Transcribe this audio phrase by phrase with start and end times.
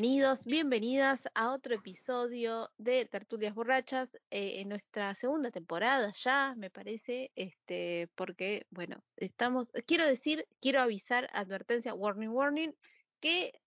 [0.00, 6.70] Bienvenidos, bienvenidas a otro episodio de Tertulias Borrachas eh, en nuestra segunda temporada ya, me
[6.70, 12.72] parece, este, porque, bueno, estamos, quiero decir, quiero avisar, advertencia, warning, warning,
[13.18, 13.60] que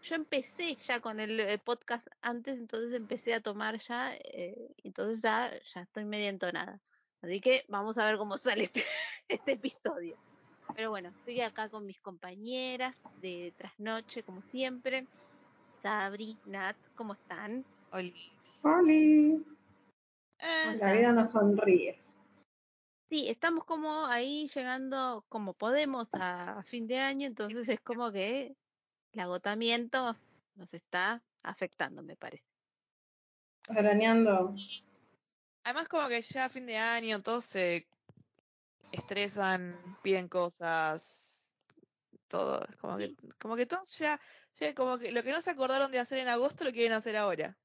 [0.00, 5.20] yo empecé ya con el eh, podcast antes, entonces empecé a tomar ya, eh, entonces
[5.20, 6.80] ya, ya estoy media entonada.
[7.20, 8.84] Así que vamos a ver cómo sale este,
[9.28, 10.16] este episodio.
[10.74, 15.06] Pero bueno, estoy acá con mis compañeras de trasnoche, como siempre.
[15.84, 17.62] Sabri, Nat, ¿cómo están?
[17.92, 18.14] Oli,
[18.62, 19.44] ¿Cómo
[20.40, 20.96] la están?
[20.96, 22.02] vida nos sonríe.
[23.10, 28.10] Sí, estamos como ahí llegando como podemos a, a fin de año, entonces es como
[28.12, 28.56] que
[29.12, 30.16] el agotamiento
[30.54, 32.46] nos está afectando, me parece.
[33.68, 34.54] Arañando.
[35.64, 37.86] Además, como que ya a fin de año todos se
[38.90, 41.46] estresan, piden cosas,
[42.26, 42.64] todo.
[42.70, 44.18] es Como que, como que todos ya,
[44.56, 47.16] ya como que lo que no se acordaron de hacer en agosto lo quieren hacer
[47.16, 47.56] ahora.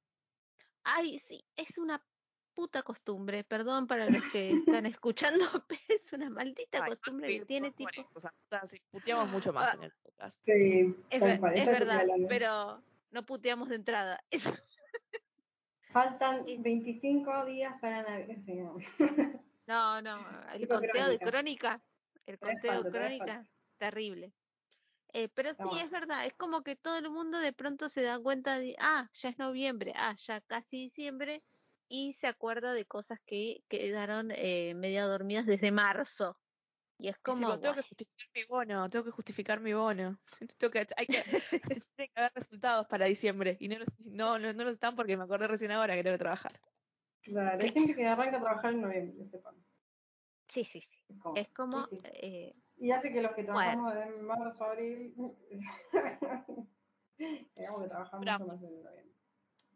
[0.84, 2.04] Ay, sí, es una
[2.54, 7.40] puta costumbre, perdón para los que están escuchando, pero es una maldita Ay, costumbre sí,
[7.40, 7.90] que tiene tipo...
[7.92, 8.34] eso, o sea,
[8.92, 9.74] puteamos mucho más Ah.
[9.76, 10.44] en el podcast.
[10.44, 14.24] Sí, Es, ver- es verdad, pero no puteamos de entrada.
[14.32, 14.54] Eso.
[15.92, 18.38] Faltan 25 días para Navidad.
[18.46, 18.78] sí, no.
[19.66, 20.20] No, no,
[20.54, 21.82] el conteo de crónica.
[22.26, 23.46] el conteo todavía crónica,
[23.78, 24.34] terrible.
[25.14, 28.20] Eh, pero sí, es verdad, es como que todo el mundo de pronto se da
[28.20, 31.44] cuenta de, ah, ya es noviembre, ah, ya casi diciembre,
[31.88, 36.40] y se acuerda de cosas que quedaron eh, medio dormidas desde marzo.
[36.98, 40.20] Y es como, tengo que justificar mi bono, tengo que justificar mi bono.
[40.58, 41.24] Tengo que, hay que,
[41.96, 45.18] tiene que haber resultados para diciembre y no los, no, no, no los están porque
[45.18, 46.62] me acordé recién ahora que tengo que trabajar.
[47.22, 49.66] Claro, hay gente que arranca a trabajar en noviembre, sepan.
[50.48, 52.04] sí, sí, sí, Es como- es como, sí, sí.
[52.04, 53.90] eh, Y hace que los que Bueno.
[53.90, 55.14] trabajamos en marzo, abril,
[57.56, 59.16] digamos que trabajamos mucho más en noviembre.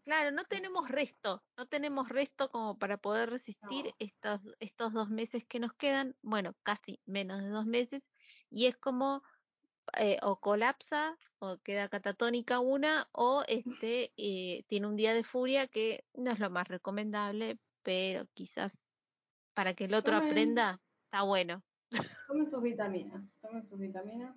[0.05, 3.91] Claro, no tenemos resto, no tenemos resto como para poder resistir No.
[3.99, 8.11] estos, estos dos meses que nos quedan, bueno, casi menos de dos meses,
[8.49, 9.23] y es como
[9.97, 15.67] eh, o colapsa o queda catatónica una, o este eh, tiene un día de furia
[15.67, 18.85] que no es lo más recomendable, pero quizás
[19.53, 21.63] para que el otro aprenda, está bueno.
[22.27, 24.35] Tomen sus vitaminas, tomen sus vitaminas.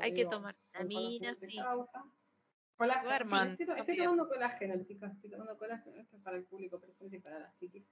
[0.00, 1.58] Hay que tomar vitaminas, sí.
[2.76, 3.08] Colágeno.
[3.08, 5.12] Duerman, Estoy, tomando colágeno, chicas.
[5.14, 5.96] Estoy tomando colágeno.
[6.00, 7.84] Esto es para el público presente y para las chiquis.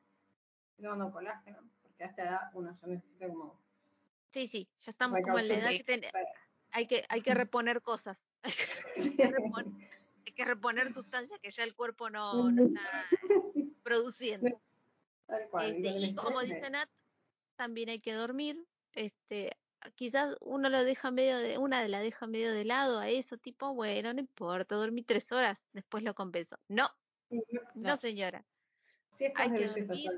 [0.71, 3.61] Estoy tomando colágeno porque a esta edad uno ya necesita como.
[4.31, 6.05] Sí, sí, ya estamos como en la edad que ten-
[6.71, 8.19] hay que hay que reponer cosas,
[8.97, 9.91] hay que reponer,
[10.27, 13.07] hay que reponer sustancias que ya el cuerpo no, no está
[13.83, 14.47] produciendo.
[15.27, 15.75] Tal cual.
[15.75, 16.89] Este, y como dice Nat,
[17.57, 18.65] también hay que dormir.
[18.97, 19.57] Este,
[19.95, 23.37] quizás uno lo deja medio de, una de la deja medio de lado a eso,
[23.37, 26.59] tipo, bueno, no importa, dormí tres horas, después lo compenso.
[26.69, 26.91] No,
[27.75, 28.45] no, señora.
[29.35, 30.11] hay que dormir.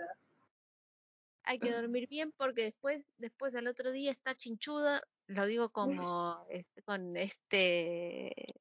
[1.42, 6.46] Hay que dormir bien porque después, después al otro día está chinchuda, lo digo como
[6.50, 8.54] este, con este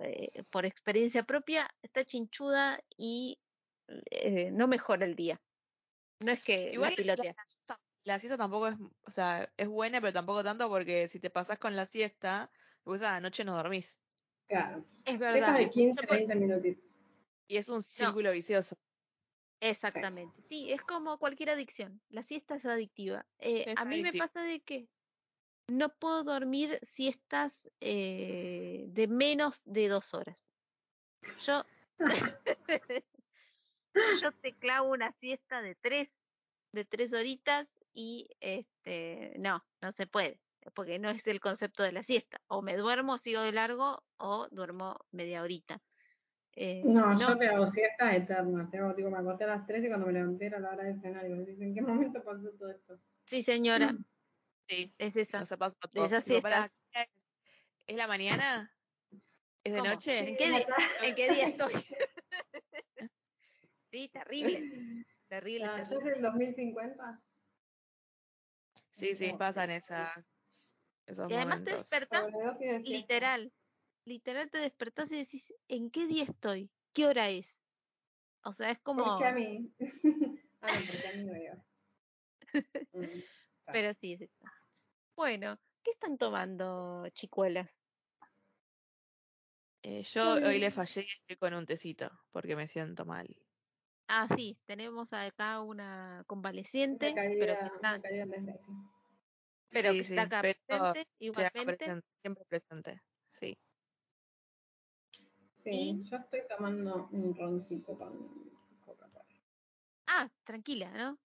[0.00, 3.38] eh, por experiencia propia, está chinchuda y
[4.10, 5.40] eh, no mejora el día.
[6.20, 7.36] No es que Igual la pilotea.
[8.08, 11.58] La siesta tampoco es, o sea, es buena, pero tampoco tanto porque si te pasás
[11.58, 12.50] con la siesta,
[12.82, 14.00] pues a la noche no dormís.
[14.48, 14.84] Claro.
[15.04, 15.54] Es verdad.
[15.54, 16.84] de es- 15, yo por- 20 minutitos.
[17.48, 18.76] Y es un círculo vicioso.
[19.60, 20.42] Exactamente.
[20.48, 22.00] Sí, es como cualquier adicción.
[22.08, 23.26] La siesta es adictiva.
[23.38, 24.88] Eh, Es a mí me pasa de que
[25.68, 30.42] no puedo dormir siestas eh, de menos de dos horas.
[31.44, 31.62] Yo,
[34.22, 36.10] yo te clavo una siesta de tres,
[36.72, 37.68] de tres horitas
[38.00, 40.40] y este, no, no se puede,
[40.72, 42.40] porque no es el concepto de la siesta.
[42.46, 45.82] O me duermo, sigo de largo, o duermo media horita.
[46.54, 48.70] Eh, No, yo te hago siestas eternas.
[48.70, 50.84] Te hago, digo, me acosté a las 3 y cuando me levanté era la hora
[50.84, 51.26] de cenar.
[51.26, 53.00] Y me dicen, ¿en qué momento pasó todo esto?
[53.26, 53.96] sí, señora,
[54.68, 55.40] Sí, es esa.
[55.40, 56.06] nos pasa a de todos.
[56.06, 56.78] esas Tipo, pará, siestas.
[56.92, 57.30] ¿qué es?
[57.88, 58.70] ¿Es la mañana?
[59.64, 59.90] ¿Es de ¿Cómo?
[59.90, 60.18] noche?
[60.20, 60.66] ¿En qué, di-
[61.04, 61.72] ¿En qué día estoy?
[63.90, 64.68] sí, terrible.
[65.28, 66.10] Terrible, ¿Ya terrible.
[66.10, 67.22] es el 2050?
[68.98, 69.76] Sí, sí, No, pasan sí.
[69.76, 70.26] esas.
[71.06, 72.26] esos Y además te despertás
[72.82, 73.52] literal.
[74.04, 76.70] Literal te despertás y decís, ¿en qué día estoy?
[76.92, 77.54] ¿Qué hora es?
[78.42, 79.04] O sea, es como...
[79.04, 79.70] ¿Por qué a mí?
[80.62, 81.64] ah, no, porque a mí no veo.
[82.94, 83.20] Mm.
[83.70, 84.46] Pero sí, es eso.
[85.14, 87.68] Bueno, ¿qué están tomando, chicuelas?
[89.82, 93.28] Eh, yo hoy le fallé y estoy con un tecito porque me siento mal.
[94.08, 98.00] Ah, sí, tenemos acá una Una convaleciente, pero que está,
[99.72, 100.52] pero Sí, que sí, está acá pero
[100.86, 101.84] presente, igualmente.
[101.84, 103.02] presente, siempre presente.
[103.32, 103.58] Sí.
[105.62, 106.04] Sí, ¿Y?
[106.04, 108.50] yo estoy tomando un roncito con
[108.84, 109.24] Coca-Cola.
[110.06, 111.20] Ah, tranquila, ¿no?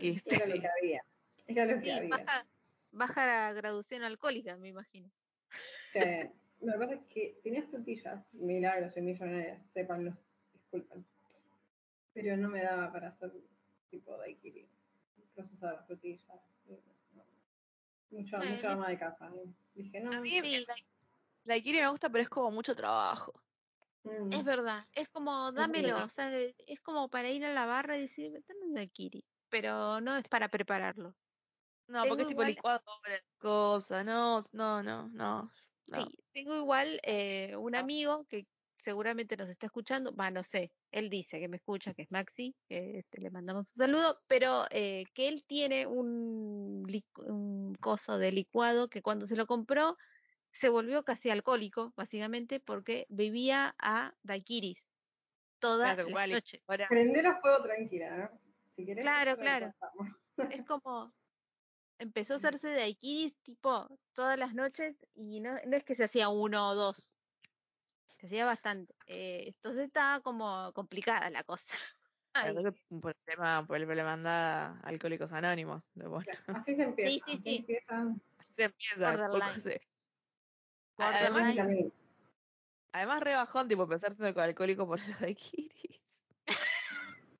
[0.00, 0.60] Y- Era lo sí.
[0.60, 1.02] que había.
[1.46, 2.10] Era lo que Sí, había.
[2.10, 2.48] baja,
[2.90, 5.10] baja la graduación alcohólica, me imagino.
[5.92, 10.12] Che, lo que pasa es que tenía frutillas, milagro, soy millonaria, sépanlo,
[10.52, 11.06] disculpen.
[12.14, 13.32] Pero no me daba para hacer
[13.90, 14.68] tipo daiquiri,
[15.34, 16.40] procesar las frutillas.
[16.66, 17.24] no.
[18.10, 18.54] Mucho, Bueno.
[18.54, 19.30] mucho ama de casa.
[19.34, 19.48] ¿eh?
[19.74, 20.64] Dije, no, A mí Sí.
[21.44, 23.32] daiquiri me gusta, pero es como mucho trabajo.
[24.04, 26.04] mm, Es verdad, es como dámelo, verdad.
[26.04, 30.00] o sea, es como para ir a la barra y decir, dame un daiquiri, pero
[30.00, 31.16] no es para prepararlo.
[31.88, 35.50] No, Tengo porque es tipo igual- licuadora, cosa, no, no, no, no.
[35.88, 36.04] no.
[36.04, 38.46] Sí, tengo igual eh, un amigo que
[38.84, 42.54] seguramente nos está escuchando, va, no sé, él dice que me escucha, que es Maxi,
[42.68, 46.86] que este, le mandamos un saludo, pero eh, que él tiene un,
[47.26, 49.96] un coso de licuado que cuando se lo compró
[50.52, 54.78] se volvió casi alcohólico, básicamente, porque bebía a daiquiris
[55.58, 56.62] todas Claro, las igual, noches.
[56.68, 58.40] Ahora, Prender a fuego tranquila, ¿no?
[58.76, 59.72] Si querés, Claro, claro.
[60.50, 61.12] Es como
[61.98, 66.28] empezó a hacerse daiquiris tipo todas las noches y no, no es que se hacía
[66.28, 67.13] uno o dos,
[68.24, 68.94] se hacía bastante.
[69.06, 71.64] Eh, entonces estaba como complicada la cosa.
[72.34, 75.84] Por el problema, por el problema anda Alcohólicos Anónimos.
[75.94, 77.10] De bueno, Claro, Así se empieza.
[77.10, 77.56] Sí, sí, así sí.
[77.58, 78.14] empieza.
[78.38, 79.58] así se empieza.
[79.60, 79.80] Se-.
[80.98, 81.92] Además, También.
[82.92, 86.00] además re bajón, tipo, pensar siendo alcohólico por los daiquiris.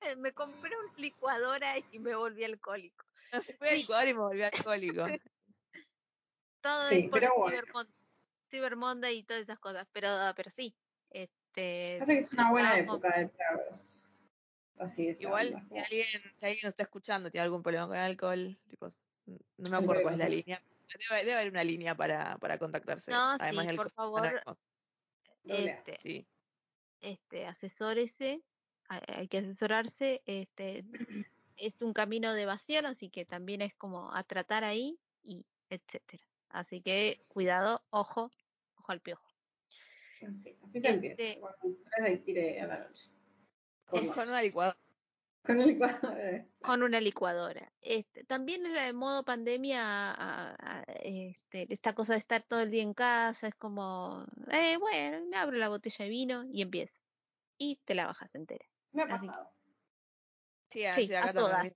[0.02, 3.04] eh, me compré una licuadora y me volví alcohólico.
[3.32, 3.80] No se fue a Sí.
[3.80, 5.02] licuar y me volví alcohólico.
[6.62, 7.88] Todo Sí, es por pero el bueno.
[8.50, 10.74] Cyber, Mon- Cyber Monday y todas esas cosas, pero, pero sí.
[11.10, 13.88] Este, Pasa que es una buena época de tragos.
[14.78, 15.20] Así es.
[15.20, 18.88] Igual, si alguien, si alguien nos está escuchando, tiene algún problema con el alcohol, tipo,
[19.56, 20.62] no me acuerdo cuál es la línea.
[21.10, 23.10] Debe, debe haber una línea para, para contactarse.
[23.10, 24.42] No, además sí, por favor,
[25.44, 26.26] este, Sí.
[27.00, 28.42] este, asesórese,
[28.88, 30.84] hay, hay que asesorarse, este,
[31.56, 36.24] es un camino de evasión, así que también es como a tratar ahí y etcétera.
[36.50, 38.30] Así que cuidado, ojo,
[38.76, 39.26] ojo al piojo.
[40.22, 41.40] Así, así se Este- empieza.
[41.40, 43.10] Con tres daiquiri a la noche.
[43.86, 44.78] Con, Con una licuadora.
[46.62, 47.70] con una licuadora.
[47.82, 49.82] Este, también en el modo pandemia,
[50.12, 54.78] a- a- este, esta cosa de estar todo el día en casa, es como, eh,
[54.78, 56.98] bueno, me abro la botella de vino y empiezo.
[57.58, 58.64] Y te la bajas entera.
[58.92, 59.26] Me ha Así
[60.74, 61.60] Sí, Sí, así acá a todas.
[61.60, 61.70] a me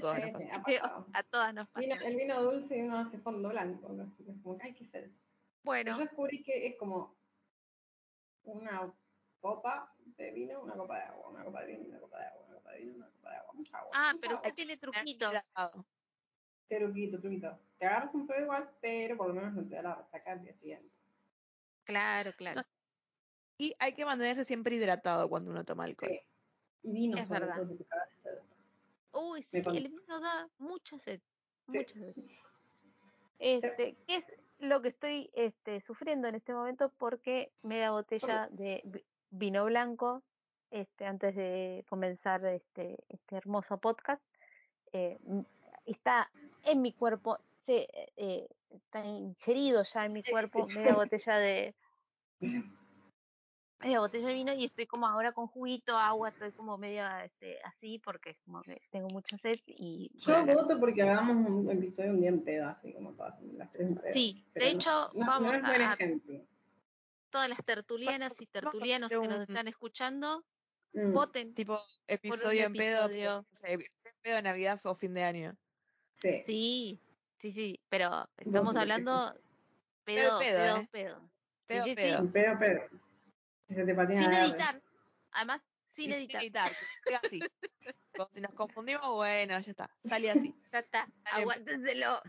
[0.00, 0.52] todas nos sí, pasó.
[0.52, 1.06] ha pasado.
[1.14, 1.86] A todas nos pasa.
[2.06, 3.96] El vino dulce y uno hace fondo blanco.
[4.02, 5.04] Así que es como que hay que ser.
[5.04, 5.16] Pero
[5.62, 7.16] Bueno, yo descubrí que es como
[8.42, 8.92] una
[9.40, 12.44] copa de vino, una copa de agua, una copa de vino, una copa de agua,
[12.46, 13.90] una copa de vino, una copa de agua, mucha agua.
[13.94, 14.42] ah, mucha pero agua.
[14.48, 15.32] usted tiene truquitos.
[16.68, 17.58] Truquito, truquito.
[17.78, 20.42] Te agarras un pedo igual, pero por lo menos no te da la resaca al
[20.42, 20.94] día siguiente.
[21.84, 22.62] Claro, claro.
[23.58, 26.10] Y hay que mantenerse siempre hidratado cuando uno toma alcohol.
[26.10, 26.20] Sí.
[26.82, 27.56] Y vino Es sobre verdad.
[27.56, 28.38] todo, porque te cagas de sed.
[29.12, 31.20] Uy, sí, el vino da mucha sed.
[31.66, 31.78] Sí.
[31.78, 32.14] Mucha sed.
[33.38, 34.24] Este, ¿qué es
[34.58, 36.90] lo que estoy este, sufriendo en este momento?
[36.98, 40.22] Porque media botella de vi- vino blanco,
[40.70, 44.22] este, antes de comenzar este, este hermoso podcast,
[44.92, 45.18] eh,
[45.86, 46.30] está
[46.64, 51.74] en mi cuerpo, se, eh, está ingerido ya en mi cuerpo media botella de
[53.80, 57.60] media botella de vino y estoy como ahora con juguito, agua, estoy como medio este,
[57.62, 62.10] así porque es como que tengo mucha sed y Yo voto porque hagamos un episodio
[62.10, 64.12] un día en pedo, así como todas las tres en pedo.
[64.12, 66.40] Sí, Pero de no- hecho, no, vamos no es buen a- ejemplo.
[67.30, 70.44] todas las tertulianas y tertulianos que nos están escuchando,
[70.92, 71.54] Mm, voten.
[71.54, 73.46] Tipo, episodio en pedo, episodio.
[73.62, 73.80] en
[74.22, 75.56] pedo de Navidad o fin de año.
[76.16, 76.42] sí.
[76.44, 77.00] Sí,
[77.38, 79.32] sí, sí, pero estamos hablando
[80.04, 80.88] Pedo, pedo, pedo, pedo, ¿eh?
[80.90, 81.30] pedo.
[81.66, 83.00] Pedo, sí, pedo, pedo.
[83.70, 84.82] Que se te patina Sin editar,
[85.30, 85.62] además,
[85.92, 86.72] sin Y editar, editar,
[87.22, 87.38] así.
[88.16, 89.88] Como si nos confundimos, bueno, ya está.
[90.02, 90.52] Sale así.
[90.72, 92.20] ya está, aguántenselo.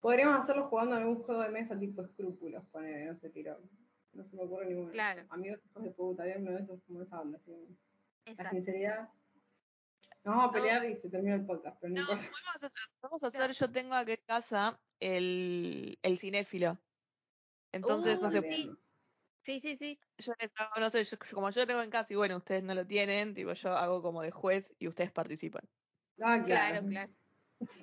[0.00, 3.60] Podríamos hacerlo jugando en un juego de mesa tipo escrúpulos, poner, no sé, tiro.
[4.12, 4.92] No se me ocurre ninguno.
[4.92, 5.24] Claro.
[5.30, 7.52] Amigos hijos de puta, uno de esos como esa onda, así.
[8.38, 9.08] La sinceridad.
[10.22, 12.30] Nos vamos a pelear y se termina el podcast, pero no, No, importa.
[12.30, 16.78] podemos hacer, vamos a hacer, yo tengo aquí en casa el, el cinéfilo.
[17.72, 18.70] Entonces, Uh, no sé, sí.
[19.42, 19.98] Sí, sí, sí.
[20.18, 22.62] yo les hago, no sé, yo- como yo lo tengo en casa y bueno, ustedes
[22.62, 25.62] no lo tienen, tipo, yo hago como de juez y ustedes participan.
[26.20, 27.12] Ah, Claro, claro.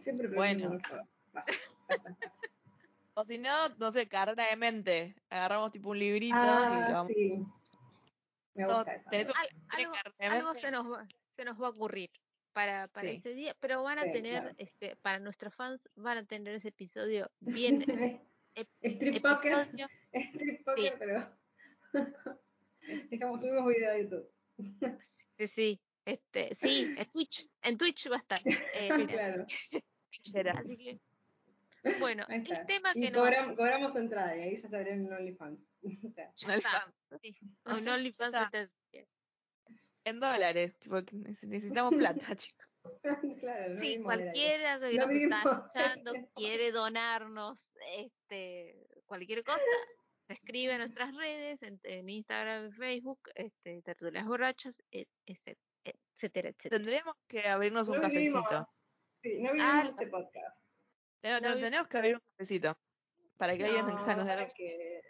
[0.02, 0.78] Siempre Bueno.
[3.16, 5.16] O si no, no sé, carrera de mente.
[5.30, 7.12] Agarramos tipo un librito y lo Ah, vamos.
[7.14, 7.38] sí.
[8.54, 9.10] Me Todo- gusta esa.
[9.10, 9.50] tenés un- Al-
[10.18, 12.10] ¿Tiene algo se, nos va, se nos va a ocurrir
[12.54, 13.16] para, para Sí.
[13.18, 14.56] ese día, pero van a Sí, tener, claro.
[14.58, 17.82] este, para nuestros fans, van a tener ese episodio bien
[18.56, 19.88] ep- Strip poker, episodio.
[20.14, 20.92] strip poker, Sí.
[20.98, 21.39] pero
[23.10, 24.32] dejamos subimos video a YouTube.
[25.38, 28.42] Sí, sí, este, sí, en Twitch, en Twitch va a estar.
[28.46, 29.46] eh, claro.
[30.60, 31.00] Así
[31.84, 35.06] que, bueno, el tema Y que nos cobram- cobramos entrada y ahí ya se abrieron
[35.06, 35.60] un OnlyFans.
[36.04, 38.70] O sea, ya está, sí, un OnlyFans está.
[40.06, 42.66] En dólares, tipo, que neces- necesitamos plata, chicos.
[43.40, 49.60] claro, no Sí, cualquiera que No nos está escuchando quiere donarnos este cualquier cosa,
[50.34, 56.50] escribe en nuestras redes, en, en Instagram, en Facebook, este, Tertulias Borrachas, et- etc- etcétera,
[56.50, 56.78] etcétera.
[56.78, 58.44] Tendremos que abrirnos un vivimos.
[58.44, 58.70] cafecito.
[59.22, 60.58] Sí, no vimos Ah, este podcast.
[61.22, 62.78] Tenemos, No vi- tenemos que abrir un cafecito.
[63.38, 65.02] Para que alguien No, quizá nos dé que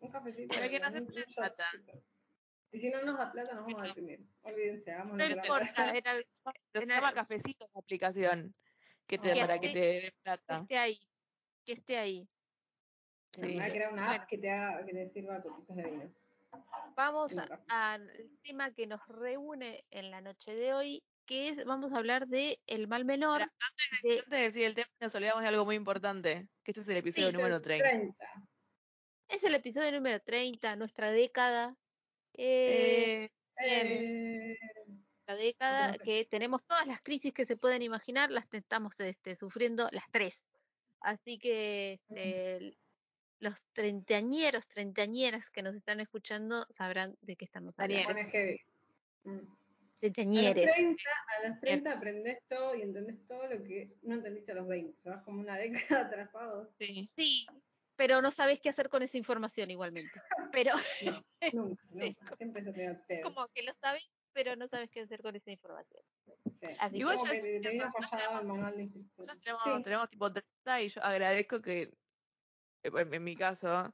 [0.00, 0.54] un cafecito.
[0.54, 1.64] Para que nos un plata.
[2.72, 4.20] Y si no nos da plata, nos vamos a deprimir.
[4.42, 6.14] Olvídense, hagamos No importa, era,
[6.72, 8.54] Se en llama el- cafecito la aplicación.
[9.06, 10.58] Que te, para que Que te dé que plata.
[10.60, 11.00] esté ahí,
[11.64, 12.28] que esté ahí.
[13.38, 13.54] Me Sí.
[13.54, 14.22] voy a crear una Bueno.
[14.22, 16.14] app que te haga, que te sirva copitas de vino.
[16.96, 17.32] Vamos
[17.68, 22.26] al tema que nos reúne en la noche de hoy, que es, vamos a hablar
[22.26, 23.46] de el mal menor, de,
[24.10, 26.48] Antes de decir el tema, nos olvidamos de algo muy importante.
[26.64, 27.88] Que este es el episodio Sí, número 30.
[27.88, 28.26] 30.
[29.28, 31.76] es el episodio número 30, nuestra década.
[32.34, 33.28] eh,
[33.62, 34.56] Eh, Eh,
[35.26, 39.88] la década que tenemos todas las crisis que se pueden imaginar, las estamos este, sufriendo
[39.92, 40.42] las tres.
[41.00, 42.76] Así que este,
[43.40, 48.14] los treintañeros, treintañeras que nos están escuchando sabrán de qué estamos hablando.
[48.30, 48.60] heavy.
[49.24, 49.30] Mm.
[49.30, 49.32] A
[50.06, 50.72] los, Treintañeres.
[50.72, 51.02] 30,
[51.44, 52.00] a los 30 Yes.
[52.00, 54.98] aprendés todo y entendés todo lo que no entendiste a los 20.
[54.98, 55.70] O sea, vas como una década
[56.14, 56.70] atrasado.
[56.78, 57.10] sí.
[57.16, 57.46] Sí,
[57.96, 60.22] pero no sabes qué hacer con esa información igualmente.
[60.52, 60.72] Pero
[61.52, 62.36] Nunca, nunca.
[62.38, 63.22] Siempre se te da pedo.
[63.22, 66.02] como que lo sabes, pero no sabes qué hacer con esa información.
[66.62, 66.68] Sí.
[66.78, 68.90] Así Igual como yo que te, te que instrucciones.
[69.18, 69.82] Nosotros tenemos, Sí.
[69.82, 71.90] tenemos tipo 30 y yo agradezco que,
[72.82, 73.92] en, mi caso,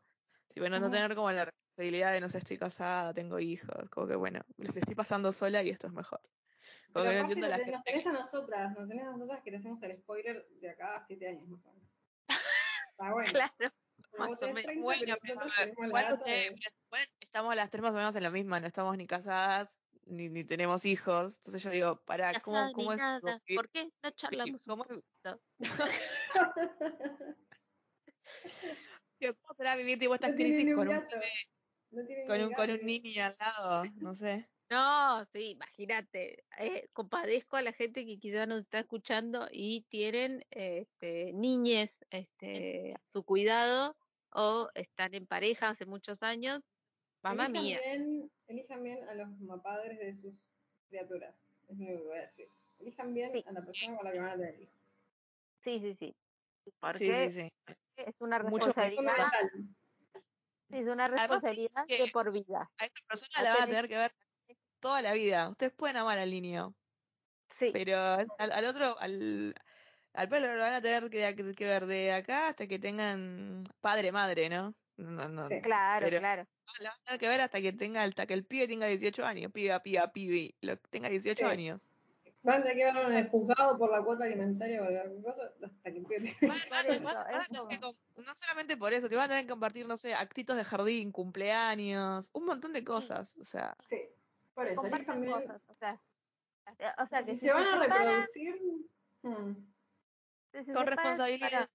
[0.48, 4.06] tipo, no, no tener como la responsabilidad de no sé, estoy casada, tengo hijos, como
[4.06, 6.20] que bueno, les estoy pasando sola y esto es mejor.
[6.92, 7.82] Como Pero que no entiendo nos la nos gente.
[7.90, 11.06] tenés a nosotras, nos tenés a nosotras que le hacemos el spoiler de acá a
[11.06, 11.88] 7 años más o menos.
[12.90, 13.32] Está bueno.
[13.32, 14.66] Claro, Porque más vos o tenés menos.
[14.66, 17.82] 30, Bueno, pero pero nosotros tenemos la igual data ustedes- de- igual estamos las tres
[17.82, 21.36] más o menos en la misma, no estamos ni casadas, ni, ni tenemos hijos.
[21.38, 23.42] Entonces yo digo, pará, ¿cómo, cómo es nada.
[23.54, 24.86] ¿Por qué no charlamos cómo
[29.20, 30.94] ¿Cómo será vivir tipo estas No crisis con un.
[31.90, 32.72] No con un, con gato.
[32.80, 33.84] un niño al lado?
[33.96, 34.48] No sé.
[34.68, 36.44] No, sí, imagínate.
[36.58, 42.94] eh, compadezco a la gente que quizás nos está escuchando y tienen este, niñes este,
[42.94, 43.96] a su cuidado
[44.30, 46.62] o están en pareja hace muchos años.
[47.22, 47.80] Mamá elijan mía.
[47.84, 49.28] Bien, elijan bien a los
[49.62, 50.34] padres de sus
[50.88, 51.34] criaturas.
[51.68, 52.48] Es lo que voy a decir.
[52.80, 53.44] Elijan bien Sí.
[53.46, 54.74] a la persona con la que van a tener hijos.
[55.60, 56.16] Sí, sí, sí.
[56.98, 57.52] Sí, sí, sí.
[57.96, 59.28] Es una responsabilidad,
[60.70, 62.70] es una responsabilidad que- de por vida.
[62.78, 64.12] A esa persona la van a tener que ver
[64.80, 65.48] toda la vida.
[65.48, 66.74] Ustedes pueden amar al niño,
[67.50, 69.54] Sí, pero al, al otro, al,
[70.14, 73.64] al pelo lo van a tener que, que- que ver de acá hasta que tengan
[73.80, 74.74] padre, madre, ¿no?
[74.96, 75.46] No, no.
[75.48, 75.60] Sí.
[75.60, 76.46] claro, pero- claro.
[76.80, 79.24] La van a tener que ver hasta que tenga, hasta que el pibe tenga 18
[79.24, 81.50] años, piba, piba, pibi, lo que tenga 18 Sí.
[81.52, 81.86] años.
[82.46, 85.52] Van a tener que verlo en el juzgado por la cuota alimentaria o alguna cosa
[85.64, 86.36] hasta que empiece.
[86.46, 91.10] No solamente por eso, te van a tener que compartir, no sé, actitos de jardín,
[91.10, 93.36] cumpleaños, un montón de cosas.
[93.36, 93.98] O sea, Sí.
[94.54, 96.00] Por eso, comparten cosas, o sea,
[96.98, 98.54] o sea que Si si se van a separan, reproducir,
[99.22, 99.52] hmm,
[100.52, 101.68] si se con separan, responsabilidad.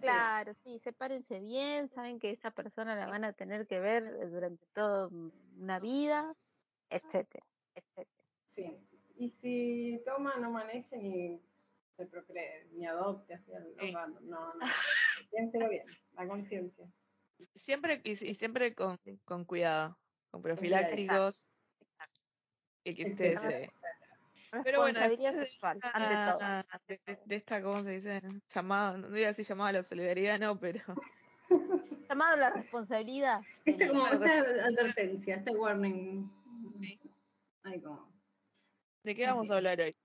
[0.00, 4.66] Claro, sí, sepárense bien, saben que esa persona la van a tener que ver durante
[4.74, 6.34] toda una vida,
[6.90, 8.24] etcétera, etcétera.
[8.48, 8.88] sí.
[9.16, 11.40] Y si toma, no maneje ni
[11.96, 13.92] se procree, ni adopte así al Sí.
[13.92, 14.28] random.
[14.28, 14.66] No, no.
[15.30, 16.86] Piénselo bien, la conciencia.
[17.54, 19.98] Siempre, y, y siempre con, con cuidado,
[20.30, 21.50] con profilácticos.
[22.84, 23.70] Y que se-
[24.64, 26.80] Pero bueno, después de sexual, esta- ante todo.
[26.88, 28.20] De, de- de esta, ¿cómo se dice?
[28.48, 30.82] Llamado, no voy a decir llamada a la solidaridad, no, pero
[32.10, 33.40] Llamado a la responsabilidad.
[33.64, 36.28] Este del- como esta advertencia, este warning.
[36.80, 37.00] Sí.
[37.62, 38.11] Ay, como.
[39.02, 39.96] ¿De qué vamos a hablar hoy?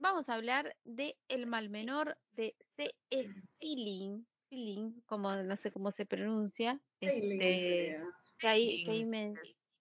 [0.00, 3.28] vamos a hablar de El Mal Menor de C.E.
[3.58, 6.80] Feeling, Feeling, como no sé cómo se pronuncia.
[7.00, 8.12] Failing, este, creo.
[8.38, 9.10] que ahí, que ahí Failing.
[9.10, 9.34] me-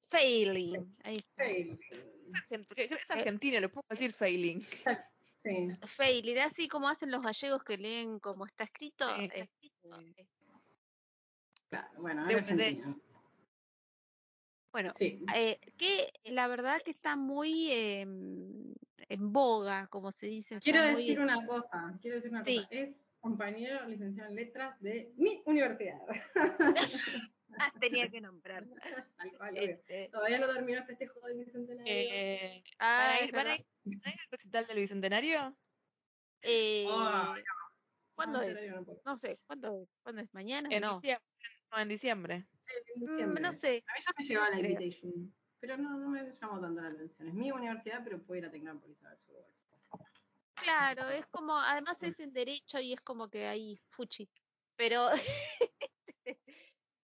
[0.09, 1.43] Failing, ahí está.
[1.43, 1.79] Failing.
[2.75, 4.61] Es argentino, le puedo decir failing.
[4.61, 5.67] Sí.
[5.95, 9.07] Failing, así como hacen los gallegos que leen como está escrito.
[9.17, 9.25] Sí.
[9.33, 9.49] este,
[11.69, 12.83] Claro, bueno, De- de-.
[14.77, 15.19] Bueno, Sí.
[15.33, 20.59] eh, que la verdad que está muy eh, en boga, como se dice.
[20.59, 22.57] Quiero muy- decir una cosa, quiero decir una Sí.
[22.57, 22.67] cosa.
[22.69, 25.99] Es compañero licenciado en letras de mi universidad.
[27.59, 28.67] Ah, tenía que nombrar.
[29.17, 29.61] Tal cual, obvio.
[29.63, 31.91] Este, Todavía no terminó el festejo del bicentenario.
[31.91, 33.65] Eh, ah, ¿Van a ir,
[34.03, 35.57] al recital del Bicentenario?
[36.43, 37.41] Eh, Ay,
[38.13, 38.69] ¿Cuándo No, es?
[38.85, 38.97] no.
[39.05, 39.89] No sé, ¿cuándo es?
[40.03, 40.33] ¿Cuándo es?
[40.33, 40.69] ¿Mañana?
[40.71, 40.95] En no.
[40.95, 41.25] diciembre.
[41.71, 42.45] No, en diciembre.
[42.95, 43.43] En Mm, diciembre.
[43.43, 43.83] no sé.
[43.87, 45.33] A mí ya me llegó la invitation.
[45.59, 47.27] Pero no, no me llamó tanto la atención.
[47.27, 49.47] Es mi universidad, pero puedo ir a Tecnópolis a ver su obra.
[50.55, 54.29] Claro, es como, además es en derecho y es como que hay fuchi.
[54.75, 55.09] Pero,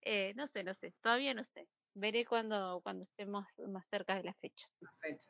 [0.01, 1.67] eh, no sé, no sé, todavía no sé.
[1.95, 4.67] Veré cuando, cuando estemos más cerca de la fecha.
[4.79, 5.29] La fecha.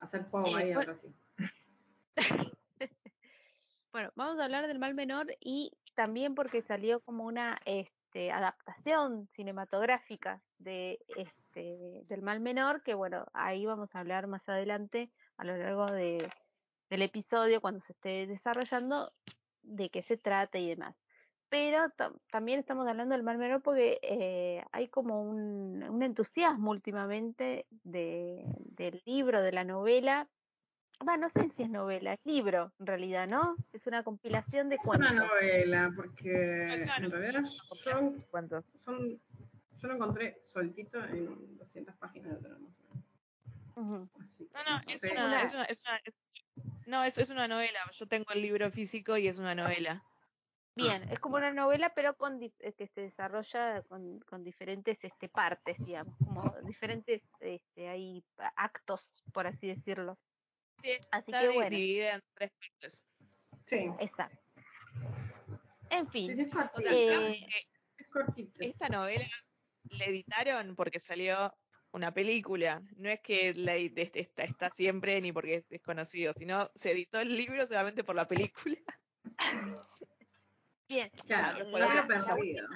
[0.00, 1.08] Hacer fuego ahí ahora sí.
[3.92, 9.28] Bueno, vamos a hablar del mal menor y también porque salió como una este, adaptación
[9.34, 15.44] cinematográfica de este del mal menor, que bueno, ahí vamos a hablar más adelante a
[15.44, 16.30] lo largo de,
[16.90, 19.12] del episodio cuando se esté desarrollando
[19.62, 20.96] de qué se trata y demás.
[21.48, 26.70] Pero tam- también estamos hablando del mal menor porque eh, hay como un, un entusiasmo
[26.70, 30.30] últimamente de, del libro, de la novela.
[31.00, 33.56] Bueno, no sé si es novela, es libro en realidad, ¿no?
[33.72, 35.26] Es una compilación de Es una cuentos.
[35.28, 37.42] novela, porque Es una en realidad
[37.84, 38.64] yo, ¿Cuántos?
[38.78, 39.20] son,
[39.76, 42.60] yo lo encontré soltito en 200 páginas de más
[43.76, 44.08] o menos.
[44.22, 46.14] Así No, no, no es una, es una, es una- es-
[46.86, 47.78] no, es, es una novela.
[47.92, 50.04] Yo tengo el libro físico y es una novela.
[50.76, 55.28] Bien, es como una novela, pero con eh, que se desarrolla con, con diferentes este,
[55.28, 58.24] partes, digamos, como diferentes este, hay
[58.56, 60.18] actos, por así decirlo.
[60.84, 63.02] Sí, Así está que bueno, dividida en tres partes.
[63.66, 64.38] Sí, exacto.
[65.88, 66.90] En fin, es O sea, cortito.
[66.94, 67.46] Eh,
[67.96, 68.52] es cortito.
[68.60, 69.24] esta novela
[69.84, 71.54] la editaron porque salió
[71.92, 72.82] una película.
[72.96, 77.18] No es que la, este- está, está siempre ni porque es desconocido, sino se editó
[77.20, 78.76] el libro solamente por la película.
[80.88, 81.10] bien.
[81.26, 82.66] Claro, la- por lo la- perdido.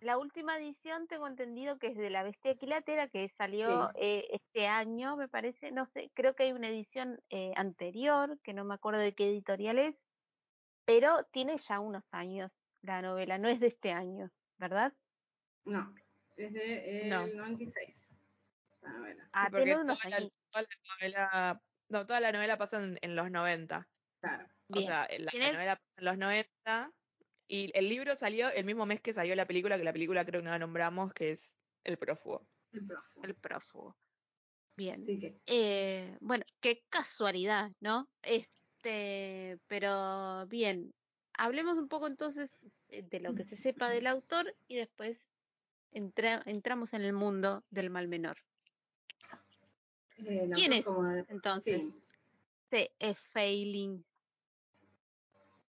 [0.00, 3.98] La última edición tengo entendido que es de La Bestia Equilátera, que salió Sí.
[4.00, 8.54] eh, este año, me parece, no sé, creo que hay una edición eh, anterior, que
[8.54, 10.02] no me acuerdo de qué editorial es,
[10.86, 14.94] pero tiene ya unos años la novela, no es de este año, ¿verdad?
[15.66, 15.94] No,
[16.36, 17.26] es de el No.
[17.26, 17.94] 96.
[18.80, 19.28] La novela.
[19.32, 20.32] Ah, Sí, tiene unos toda la, años.
[20.50, 23.86] toda la novela, no, toda la novela pasa en, en los 90.
[24.22, 24.44] Claro.
[24.70, 24.86] O Bien.
[24.86, 26.92] sea, la, Tiene- la novela pasa en los 90
[27.50, 30.40] y el libro salió el mismo mes que salió la película, que la película creo
[30.40, 32.46] que no la nombramos, que es El prófugo.
[32.72, 33.24] El prófugo.
[33.26, 33.96] El prófugo.
[34.76, 35.04] Bien.
[35.04, 38.08] Que Eh, bueno, qué casualidad, ¿no?
[38.22, 40.94] Este, pero bien,
[41.34, 42.50] hablemos un poco entonces
[42.88, 45.18] eh, de lo que se sepa del autor y después
[45.92, 48.36] entra- entramos en el mundo del mal menor.
[50.18, 50.84] eh, ¿Quién es?
[50.84, 51.94] como Entonces, sí,
[52.70, 52.90] C.
[52.98, 53.14] E.
[53.14, 54.04] Failing.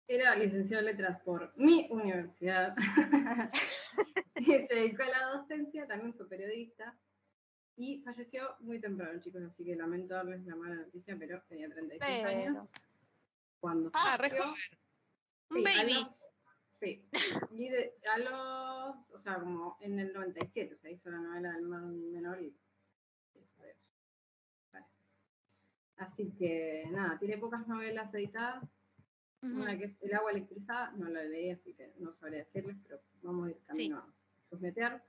[0.07, 2.75] Era licenciado en letras por mi universidad.
[4.35, 6.95] y se dedicó a la docencia, también fue periodista.
[7.75, 12.25] Y falleció muy temprano, chicos, así que lamento darles la mala noticia, pero tenía 36
[12.25, 12.67] años.
[13.59, 14.53] Cuando Ah, re joven.
[15.49, 15.93] un Sí, a baby.
[15.93, 16.11] los-
[16.79, 17.05] sí.
[17.51, 21.51] Y de- a los, o sea, como en el 97, o sea, hizo la novela
[21.53, 22.55] del mar menor y.
[25.97, 28.63] Así que nada, tiene pocas novelas editadas.
[29.41, 33.01] Una que es El agua electrizada, no la leí, así que no sabría decirles, pero
[33.21, 34.13] vamos a ir camino a
[34.49, 35.03] chusmetear.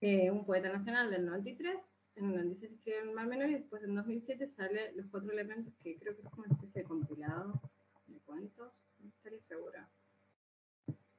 [0.00, 1.78] Eh, un poeta nacional del 93,
[2.16, 5.72] en el 96 escribe El mar menor y después en 2007 sale Los cuatro elementos,
[5.82, 7.60] que creo que es como una especie de compilado
[8.06, 9.88] de cuentos, no estaría segura.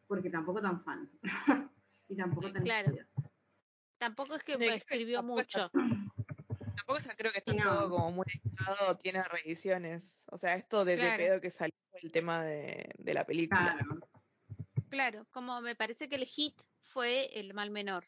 [0.08, 1.10] Porque tampoco tan fan.
[2.10, 2.90] y tampoco tan Claro.
[2.90, 3.32] estudiosa.
[3.98, 5.96] Tampoco es que que escribió tampoco está- mucho.
[6.76, 7.64] Tampoco está- creo que está no.
[7.64, 10.20] todo como muy editado, tiene reediciones.
[10.26, 11.18] O sea, esto de, de Claro.
[11.18, 11.74] pedo que salió
[12.04, 13.76] el tema de, de la película.
[13.78, 14.00] Claro.
[14.90, 18.06] Claro, como me parece que el hit fue el mal menor.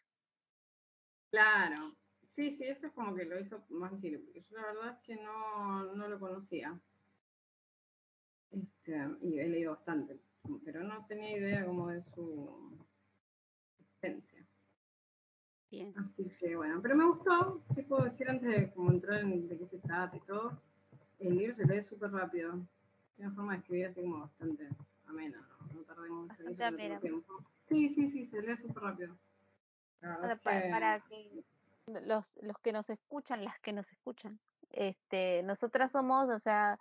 [1.32, 1.96] Claro.
[2.36, 5.00] Sí, sí, eso es como que lo hizo más visible, porque yo la verdad es
[5.06, 6.80] que no, no lo conocía.
[8.52, 10.20] Este, y he leído bastante,
[10.64, 12.88] pero no tenía idea como de su
[13.80, 14.46] existencia.
[15.72, 15.94] Bien.
[15.98, 19.58] Así que bueno, pero me gustó, sí puedo decir antes de como entrar en de
[19.58, 20.62] qué se trata y todo.
[21.20, 22.68] el libro se lee súper rápido.
[23.18, 24.70] Una forma de escribir así como bastante
[25.08, 25.74] amena, ¿no?
[25.74, 26.34] No tardé mucho.
[26.64, 27.00] Amena.
[27.00, 27.40] tiempo.
[27.70, 29.16] Sí, sí, sí, se lee súper rápido.
[30.02, 31.44] Para, que- para que
[32.06, 34.40] los, los que nos escuchan, las que nos escuchan,
[34.72, 36.80] este, nosotras somos, o sea,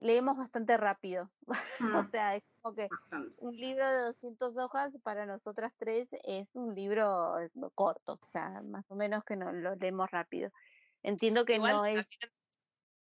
[0.00, 1.30] leemos bastante rápido.
[1.94, 3.34] O Mm, sea, es como que bastante.
[3.38, 8.62] un libro de 200 hojas para nosotras tres es un libro eh, corto, o sea,
[8.62, 10.50] más o menos que no lo leemos rápido.
[11.04, 12.06] Entiendo que Igual no es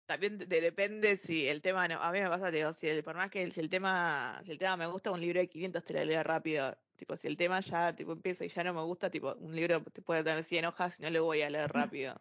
[0.08, 2.02] también, de- depende si el tema no.
[2.02, 4.58] A mí me pasa, digo, si el, por más que si el tema, si el
[4.58, 6.78] tema me gusta, un libro de 500 te lo leo rápido.
[6.96, 9.84] Tipo, si el tema ya tipo empiezo y ya no me gusta, tipo, un libro
[9.84, 12.20] te puede tener 100 hojas y no lo voy a leer rápido.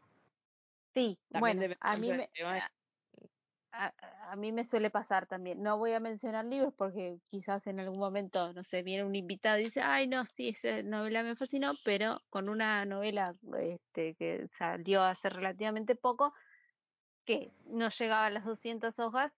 [0.95, 2.59] Sí, También bueno, a mí me, tema.
[2.59, 2.71] a,
[3.73, 3.95] a-
[4.33, 5.63] a mí me suele pasar también.
[5.63, 9.59] No voy a mencionar libros porque quizás en algún momento, no sé, viene un invitado
[9.59, 14.49] y dice, ay, no, sí, esa novela me fascinó, pero con una novela este, que
[14.49, 16.33] salió hace relativamente poco,
[17.27, 19.33] que no llegaba a las 200 hojas,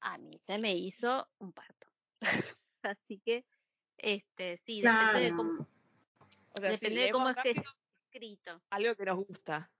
[0.00, 1.88] a mí se me hizo un parto.
[2.82, 3.44] Así que,
[3.98, 5.68] este, sí, depende de cómo.
[6.56, 7.54] O sea, si depende de cómo esté
[8.12, 8.62] escrito.
[8.70, 9.70] algo que nos gusta.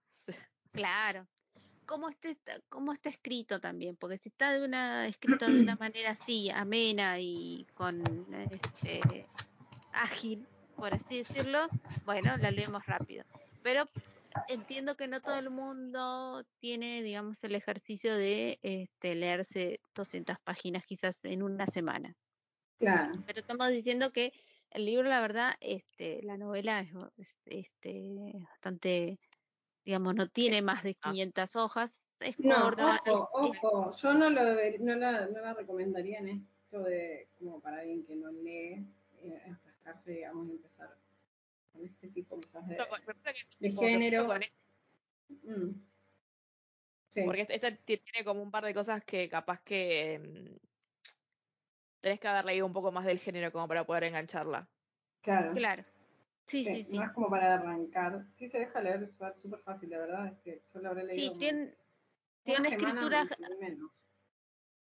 [0.71, 1.27] Claro.
[1.85, 3.95] ¿Cómo está, cómo está escrito también?
[3.95, 8.03] Porque si está de una, escrito de una manera así, amena y con
[8.51, 9.27] este
[9.93, 11.67] ágil, por así decirlo,
[12.03, 13.23] bueno, la leemos rápido.
[13.61, 13.87] Pero
[14.49, 20.83] entiendo que no todo el mundo tiene, digamos, el ejercicio de este, leerse 200 páginas
[20.85, 22.15] quizás en una semana.
[22.77, 23.13] Claro.
[23.25, 24.33] Pero estamos diciendo que
[24.71, 29.19] el libro, la verdad, este, la novela es, es- este, bastante,
[29.85, 31.11] digamos, no tiene más de Ah.
[31.11, 33.95] 500 hojas, es No, corta, ojo, es- ojo.
[33.97, 34.41] Yo no, lo
[34.79, 38.85] no, la, no la recomendaría en esto de, como para alguien que no lee,
[39.21, 40.97] eh, enfrascarse, digamos, y empezar
[41.75, 44.27] con este tipo quizás de, con- es género.
[44.27, 44.41] con
[45.29, 45.87] Mm.
[47.09, 50.55] Sí, porque este, este ti- tiene como un par de cosas que capaz que mm,
[52.01, 54.69] tenés que haber leído un poco más del género como para poder engancharla.
[55.21, 55.53] claro.
[55.53, 55.83] claro.
[56.47, 56.97] Sí, Sí, sí, sí.
[56.97, 58.27] No es como para arrancar.
[58.37, 60.27] Sí se deja leer su- súper fácil, la verdad.
[60.27, 61.77] Es que yo lo habré leído Sí, tiene,
[62.43, 63.25] tiene escritura,
[63.59, 63.91] menos.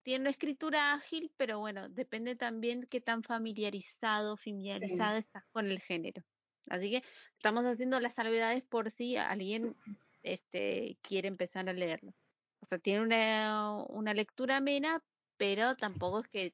[0.03, 5.79] tiene una escritura ágil, pero bueno, depende también qué tan familiarizado, familiarizada estás con el
[5.81, 6.23] género.
[6.69, 7.03] Así que
[7.35, 9.75] estamos haciendo las salvedades por si alguien
[10.23, 12.13] este, quiere empezar a leerlo.
[12.61, 15.03] O sea, tiene una, una lectura amena,
[15.37, 16.53] pero tampoco es que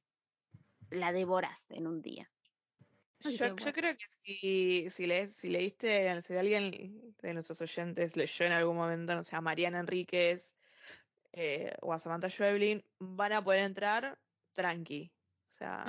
[0.89, 2.30] la devoras en un día.
[3.20, 8.52] Yo, creo que si, si, lees, si leíste, si alguien de nuestros oyentes leyó en
[8.52, 10.54] algún momento, no sé, a Mariana Enríquez
[11.34, 14.20] eh, o a Samantha Schweblin, van a poder entrar
[14.54, 15.12] tranqui.
[15.54, 15.86] O sea.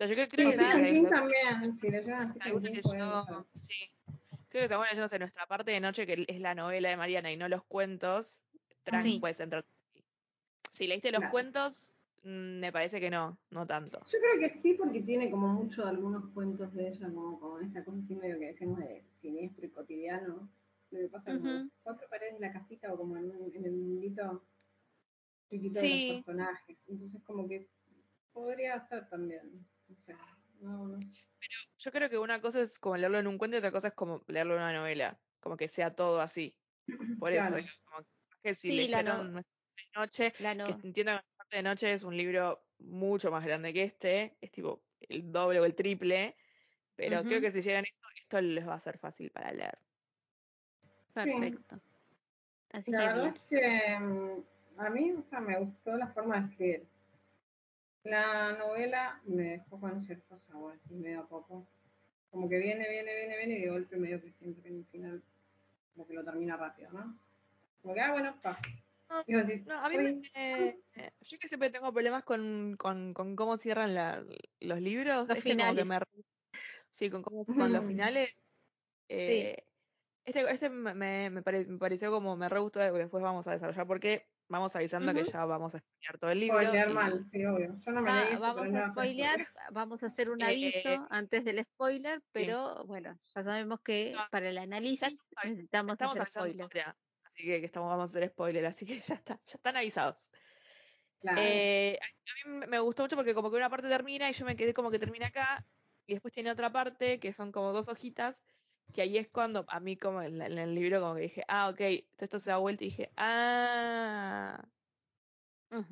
[0.00, 1.72] O sea yo creo, Sí, creo que sí, que- King que- también.
[2.42, 3.74] Que pueden yo- sí.
[4.50, 7.30] Creo que según yo, en nuestra parte de noche, que es la novela de Mariana
[7.32, 8.38] y no los cuentos,
[8.84, 9.20] tranqui Sí.
[9.20, 9.64] puedes entrar.
[10.72, 11.32] Si leíste los Claro.
[11.32, 13.98] cuentos, mm, me parece que no, no tanto.
[14.06, 17.60] Yo creo que sí, porque tiene como mucho de algunos cuentos de ella, como, como
[17.60, 20.48] esta cosa así medio que decimos de siniestro y cotidiano.
[20.90, 21.70] Lo que pasa como Ujú.
[21.82, 24.42] cuatro paredes de la casita o como en, un- en el mundito
[25.50, 26.08] chiquito Sí.
[26.08, 26.78] de los personajes.
[26.88, 27.68] Entonces como que
[28.32, 29.66] podría ser también.
[29.90, 30.18] O sea,
[30.60, 30.98] no, no.
[31.78, 33.94] Yo creo que una cosa es como leerlo en un cuento y otra cosa es
[33.94, 35.20] como leerlo en una novela.
[35.40, 36.58] Como que sea todo así.
[37.18, 37.56] Por eso, Claro.
[37.56, 38.06] digo, como
[38.42, 39.44] que si Sí, la leyeron no- de
[39.94, 43.72] noche, La que no, entiendo que Parte de Noche es un libro mucho más grande
[43.72, 46.36] que este, es tipo el doble o el triple,
[46.96, 49.78] pero creo que si llegan esto, esto les va a ser fácil para leer.
[51.14, 51.80] perfecto.
[52.70, 53.34] Así La que verdad bien.
[53.36, 56.86] es que mm, a mí, o sea, me gustó la forma de escribir.
[58.04, 61.66] La novela me dejó con ciertos sabores, así medio a poco.
[62.30, 64.86] Como que viene, viene, viene, viene y de golpe medio que siento que en el
[64.86, 65.22] final
[65.94, 67.18] como que lo termina rápido, ¿no?
[67.82, 68.58] Como que, ah, bueno, pa.
[69.26, 73.14] No, decís, No, a mí "Uy, me, eh, yo que siempre tengo problemas con, con,
[73.14, 74.22] con cómo cierran la-
[74.60, 75.88] los libros, Los este como que finales.
[75.88, 75.98] me
[76.90, 78.54] sí, con cómo con los finales.
[79.08, 79.56] eh,
[80.24, 83.52] Este, este me, me, me pare- me pareció como me re gustó, después vamos a
[83.52, 86.60] desarrollar porque vamos avisando que ya vamos a estudiar todo el libro.
[86.60, 87.76] spoilear y- mal, sí, obvio.
[87.78, 91.06] Yo no me Va- leí esto, vamos a spoilear, vamos a hacer un Eh, aviso
[91.10, 96.28] antes del spoiler, pero bueno, ya sabemos que No, para el análisis necesitamos Estamos hacer
[96.28, 96.68] spoiler.
[97.24, 100.30] así que, que estamos, vamos a hacer spoiler, así que ya está, ya están avisados.
[101.20, 101.40] Claro.
[101.42, 104.44] Eh, a mí me- me gustó mucho porque como que una parte termina y yo
[104.44, 105.66] me quedé como que termina acá
[106.06, 108.44] y después tiene otra parte que son como dos hojitas
[108.94, 111.44] que ahí es cuando a mí como en, la- en el libro como que dije,
[111.48, 111.78] ah, ok,
[112.16, 114.68] todo esto se da vuelta y dije, ah,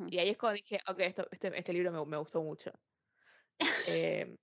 [0.09, 2.73] y ahí es cuando dije, ok, esto, este, este libro me, me gustó mucho.
[3.87, 4.37] Eh,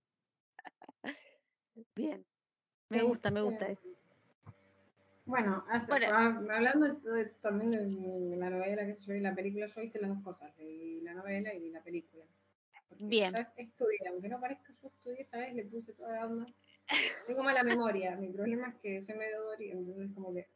[1.96, 2.26] Bien.
[2.90, 3.72] Me Sí, gusta, me gusta sí.
[3.74, 3.88] eso.
[5.26, 6.08] Bueno, hace- Bueno.
[6.12, 10.00] ah, hablando de- de- también de, la novela, que yo y la película, yo hice
[10.00, 12.26] las dos cosas, leí la novela y vi la película.
[12.90, 13.34] Porque Bien.
[13.36, 16.46] Esta vez estudié, aunque no parezca, yo estudié esta vez, le puse toda la onda.
[17.28, 20.50] Tengo mala memoria, mi problema es que soy medio Dory, entonces como que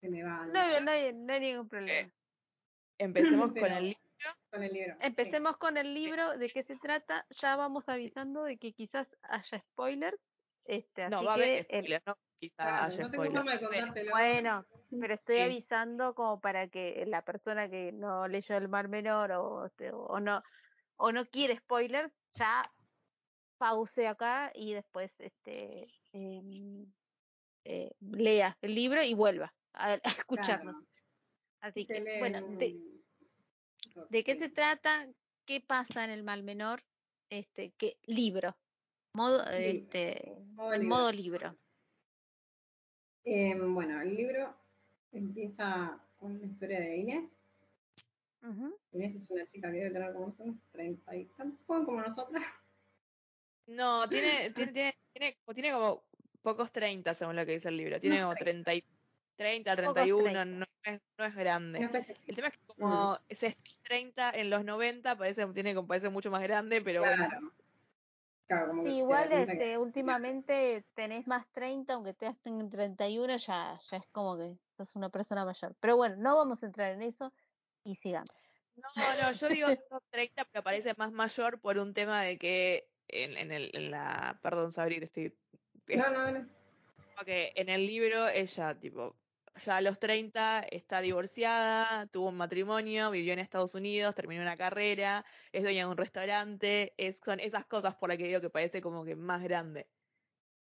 [0.00, 2.10] se me va No, hay- no, hay, no hay ningún problema.
[2.98, 4.00] Empecemos con el libro.
[4.50, 4.94] con el libro.
[4.94, 5.06] sí.
[5.06, 7.26] Empecemos con el libro, de qué se trata.
[7.30, 10.18] Ya vamos avisando de que quizás haya spoilers.
[10.64, 13.24] Este, No, así va a que haber el- spoilers, no quizá Claro, haya no tengo
[13.24, 13.34] spoilers.
[13.34, 14.10] forma de contártelo.
[14.12, 14.66] Bueno,
[15.00, 15.42] pero estoy Sí.
[15.42, 20.20] avisando como para que la persona que no leyó el Mar Menor o, este, o
[20.20, 20.42] no
[20.96, 22.62] o no quiere spoilers ya
[23.58, 26.92] pause acá y después este em,
[27.64, 30.74] eh, lea el libro y vuelva a, a escucharnos.
[30.74, 30.86] Claro.
[31.60, 32.80] Así Se que lee bueno, en- de,
[34.10, 35.08] ¿de qué se trata?
[35.46, 36.82] ¿Qué pasa en el Mal Menor?
[37.30, 38.56] Este, ¿qué libro?
[39.14, 39.56] Modo, Libro.
[39.58, 40.96] este, Modo en libro.
[40.96, 41.56] modo libro.
[43.24, 44.54] Em, bueno, el libro
[45.12, 47.36] empieza con una historia de Inés.
[48.92, 52.42] Inés es una chica que debe tener como unos 30 y tantos, joven como nosotras.
[53.66, 56.04] No, tiene, tiene, tiene, tiene, como- tiene como
[56.42, 57.98] pocos 30 según lo que dice el libro.
[58.00, 58.84] Tiene Unos como 30, y-
[59.36, 60.44] 30 Pocos 31, 30.
[60.44, 61.80] no es, no es grande.
[61.80, 61.90] No.
[62.26, 66.30] El tema es que como ese 30 en los 90 parece, tiene, como- parece mucho
[66.30, 67.26] más grande, pero bueno.
[67.28, 67.52] Claro.
[68.46, 73.80] Claro, Sí, te igual que- este, últimamente tenés más 30, aunque te en 31, ya,
[73.90, 75.74] ya es como que sos una persona mayor.
[75.80, 77.32] Pero bueno, no vamos a entrar en eso
[77.84, 78.28] y sigamos.
[78.76, 78.88] No,
[79.22, 83.36] no, yo digo son 30, pero parece más mayor por un tema de que en,
[83.36, 84.38] en, el, en la.
[84.42, 85.34] Perdón, Sabri, te estoy.
[85.88, 86.48] No, no, no.
[87.24, 89.16] que en el libro ella, tipo,
[89.64, 94.56] ya a los 30 está divorciada, tuvo un matrimonio, vivió en Estados Unidos, terminó una
[94.56, 98.50] carrera, es dueña de un restaurante, es, son esas cosas por las que digo que
[98.50, 99.88] parece como que más grande.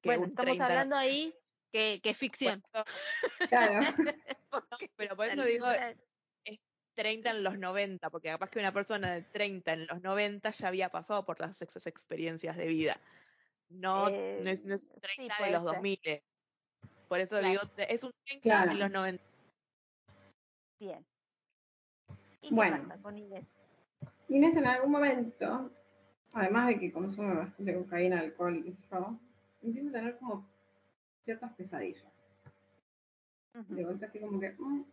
[0.00, 1.34] Que Bueno, un estamos 30 hablando ahí
[1.72, 2.62] que, que es ficción.
[3.48, 3.80] Claro.
[4.96, 5.66] pero por eso digo
[6.98, 10.66] 30 en los 90, porque capaz que una persona de 30 en los 90 ya
[10.66, 12.96] había pasado por las esas experiencias de vida.
[13.68, 15.74] No, Eh, no es, no es sí, 30 de puede los ser.
[15.74, 16.00] 2000.
[17.06, 17.48] Por eso Claro.
[17.48, 18.72] digo, es un 30 Claro.
[18.72, 19.24] en los 90.
[20.80, 21.06] Bien.
[22.40, 22.88] ¿Y qué Bueno.
[22.88, 23.46] pasa con Inés?
[24.28, 25.70] Inés en algún momento,
[26.32, 29.20] además de que consume bastante cocaína, alcohol y qué sé yo,
[29.62, 30.48] empieza a tener como
[31.24, 32.12] ciertas pesadillas.
[33.54, 33.72] Ujú.
[33.76, 34.84] De golpe así como que, mm,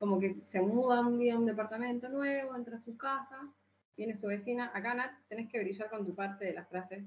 [0.00, 3.54] como que se muda un día a un departamento nuevo, entra a su casa,
[3.96, 7.06] viene su vecina, acá Nat, tenés que brillar con tu parte de la frase.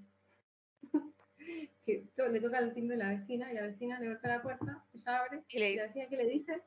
[1.86, 4.44] que to- le toca el timbre a la vecina y la vecina le golpea la
[4.44, 6.64] puerta, ella abre, Y le y la dice, vecina que le dice,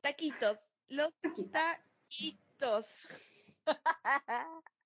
[0.00, 0.58] taquitos,
[0.90, 1.20] los
[1.52, 3.08] taquitos.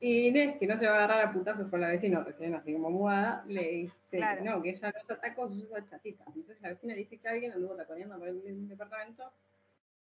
[0.00, 2.72] Y Inés, que no se va a agarrar a putazos con la vecina recién así
[2.72, 4.42] como mudada, le dice Claro.
[4.42, 6.26] que no, que ella no se atacó, sus chatitas.
[6.28, 9.32] Entonces la vecina le dice que alguien anduvo taconeando por el departamento,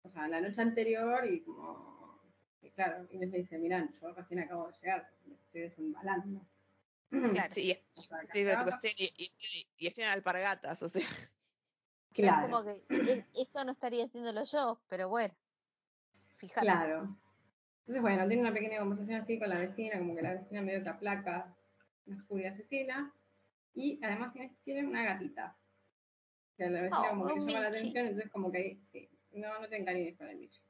[0.03, 2.21] o sea, la noche anterior y como,
[2.63, 6.41] y claro, Inés le dice, mirá, yo recién acabo de llegar, me estoy desembalando.
[7.11, 7.49] Claro.
[7.49, 8.19] Sí, y, O sea,
[8.83, 9.33] sí, y,
[9.79, 11.03] y, y alpargatas, o sea.
[11.03, 11.33] Es
[12.13, 15.35] claro, como que e- eso no estaría haciéndolo yo, pero bueno.
[16.37, 16.61] Fíjate.
[16.61, 17.17] claro.
[17.89, 20.83] Entonces, bueno, tiene una pequeña conversación así con la vecina, como que la vecina medio
[20.83, 21.57] que aplaca
[22.05, 23.15] una furia asesina.
[23.75, 25.57] Y además tiene una gatita.
[26.59, 27.79] Que a la vecina Oh, como que un llama la Michi.
[27.79, 30.61] atención, entonces como que ahí, sí, no, no te encariñes con el bicho.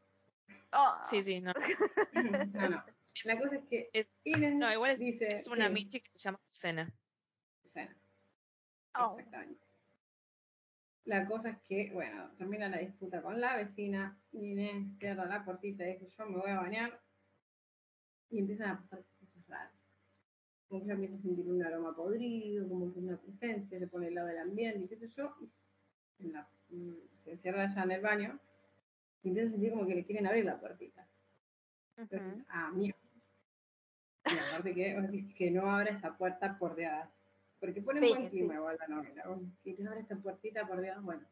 [0.73, 1.53] Oh, Sí, sí, no.
[2.55, 2.85] No, no.
[3.25, 5.33] La cosa es que Es- Inés no, igual es- dice...
[5.33, 6.89] Es una sí, Michi que se llama Susana.
[7.65, 7.97] Susana,
[8.95, 9.17] oh.
[9.19, 9.67] exactamente.
[11.05, 15.45] La cosa es que, bueno, termina la disputa con la vecina, y Inés cierra la
[15.45, 17.01] puertita y dice, yo me voy a bañar,
[18.31, 19.73] y empiezan a pasar cosas raras.
[20.69, 24.09] Como que ella empieza a sentir un aroma podrido, como que una presencia, se pone
[24.09, 25.35] al lado del ambiente, y qué sé yo,
[26.19, 26.93] y en la- mm,
[27.25, 28.39] se encierra allá en el baño,
[29.23, 31.07] y empieza a sentir como que le quieren abrir la puertita.
[31.97, 32.45] Entonces, Ujú.
[32.49, 32.99] ah, mierda.
[34.27, 36.93] Y aparte que, decís que no abra esa puerta por Dios.
[37.61, 38.31] Porque pone Sí, buen sí.
[38.31, 39.25] clima igual la novela.
[39.65, 41.03] Que no abra esta puertita por Dios.
[41.03, 41.27] Bueno,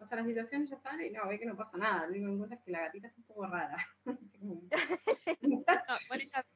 [0.00, 2.06] pasa la situación, ella sale y no, ve que no pasa nada.
[2.06, 3.86] Lo único que encuentra es que la gatita está un poco rara.
[4.40, 4.62] Como-
[5.42, 6.46] No, bueno, ella,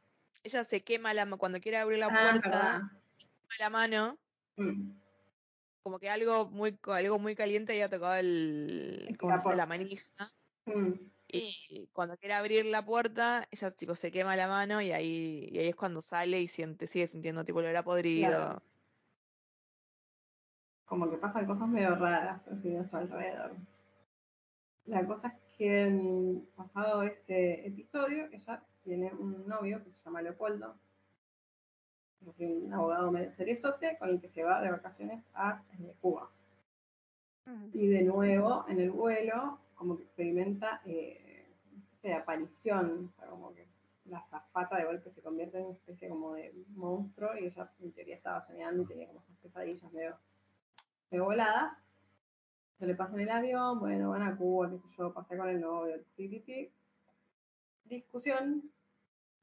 [0.42, 2.80] ella se quema la cuando quiere abrir la Ah, puerta, verdad.
[3.18, 4.18] quema la mano,
[4.56, 4.92] Mm,
[5.82, 9.44] como que algo muy algo muy caliente había tocado el, El ¿cómo se dice?
[9.50, 9.56] capó.
[9.56, 10.04] la manija.
[10.66, 10.92] mm.
[11.26, 15.58] Y cuando quiere abrir la puerta, ella tipo se quema la mano y ahí, y
[15.58, 18.28] ahí es cuando sale y siente, sigue sintiendo tipo olor a podrido.
[18.30, 18.62] Claro.
[20.84, 23.52] Como que pasan cosas medio raras así a su alrededor.
[24.86, 30.22] La cosa es que mm, pasado ese episodio, ella tiene un novio que se llama
[30.22, 30.74] Leopoldo,
[32.20, 35.94] es así, un abogado medio seriosote con el que se va de vacaciones a eh,
[36.00, 36.30] Cuba.
[37.46, 37.70] Ujú.
[37.72, 43.20] Y de nuevo, en el vuelo, como que experimenta eh, una especie de aparición, o
[43.20, 43.66] sea, como que
[44.06, 47.92] la zafata de golpe se convierte en una especie como de monstruo y ella en
[47.92, 50.16] teoría estaba soñando y tenía como esas pesadillas medio,
[51.14, 51.80] medio voladas.
[52.78, 55.48] Se le pasa en el avión, bueno, van a Cuba, qué sé yo, pasé con
[55.48, 56.72] el novio, ti, ti, ti.
[57.84, 58.64] Discusión,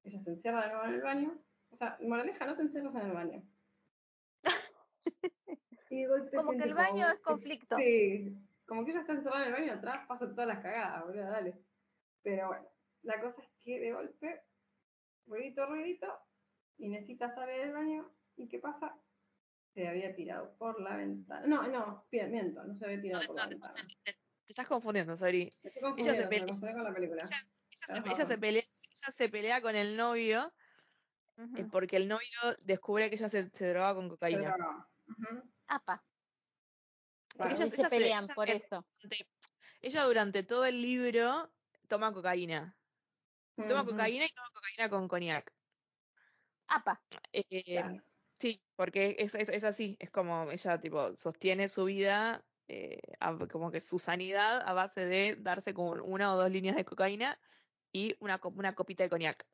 [0.03, 1.37] ella se encierra de nuevo en el baño.
[1.69, 3.43] O sea, moraleja, no te encierras en el baño.
[5.89, 7.77] Y de golpe Como que el baño como- es conflicto.
[7.77, 11.29] Sí, como que ella está encerrada en el baño atrás, pasa todas las cagadas, boludo,
[11.29, 11.61] dale.
[12.23, 12.65] Pero bueno,
[13.03, 14.41] la cosa es que de golpe,
[15.25, 16.07] ruidito, ruidito,
[16.77, 18.95] y necesita salir del baño, ¿y qué pasa?
[19.73, 21.47] Se había tirado por la ventana.
[21.47, 23.73] No, no, miento, no se había tirado por la ventana.
[24.03, 24.17] Te, te
[24.49, 25.49] estás confundiendo, Sabri.
[25.63, 27.23] Me estoy confundiendo, pelea- me con la película.
[27.23, 27.37] Ella,
[27.87, 30.53] ella se, ella se pelea, ella se pelea con el novio
[31.37, 31.69] eh, Ujú.
[31.69, 32.27] porque el novio
[32.61, 34.53] descubre que ella se, se droga con cocaína.
[34.53, 36.03] Pero, ujú, Apa,
[37.39, 38.85] ella- y se ella se- pelean ella por se- eso.
[39.01, 39.27] Durante-
[39.81, 41.53] ella durante todo el libro
[41.87, 42.77] toma cocaína.
[43.55, 45.53] Toma cocaína y toma cocaína con coñac.
[46.67, 48.03] Apa, Eh, claro.
[48.41, 53.37] Sí, porque es, es, es así, es como ella tipo sostiene su vida, eh, a-
[53.51, 57.39] como que su sanidad a base de darse con una o dos líneas de cocaína
[57.91, 59.47] y una, una copita de coñac.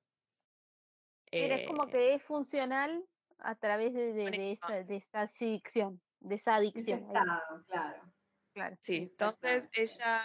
[1.36, 5.22] pero es como Eh, que es funcional a través de, de, de esa, de esa
[5.22, 7.08] adicción, de esa adicción.
[7.08, 8.14] estado, claro.
[8.54, 8.76] claro.
[8.80, 10.22] Sí, entonces ella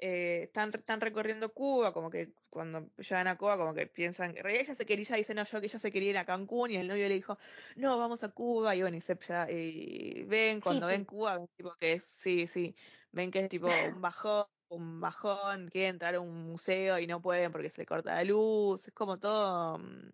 [0.00, 4.74] eh, están, están recorriendo Cuba, como que cuando llegan a Cuba, como que piensan, ella
[4.74, 6.88] se quería, ella dice, no, yo que ella se quería ir a Cancún y el
[6.88, 7.38] novio le dijo,
[7.76, 11.04] no, vamos a Cuba, y bueno, y, se, ya- y ven, cuando ven.
[11.04, 12.76] Cuba, ven tipo que es, sí, sí,
[13.12, 17.22] ven que es tipo un bajón, un bajón, quieren entrar a un museo y no
[17.22, 20.10] pueden porque se le corta la luz, es como todo, mm,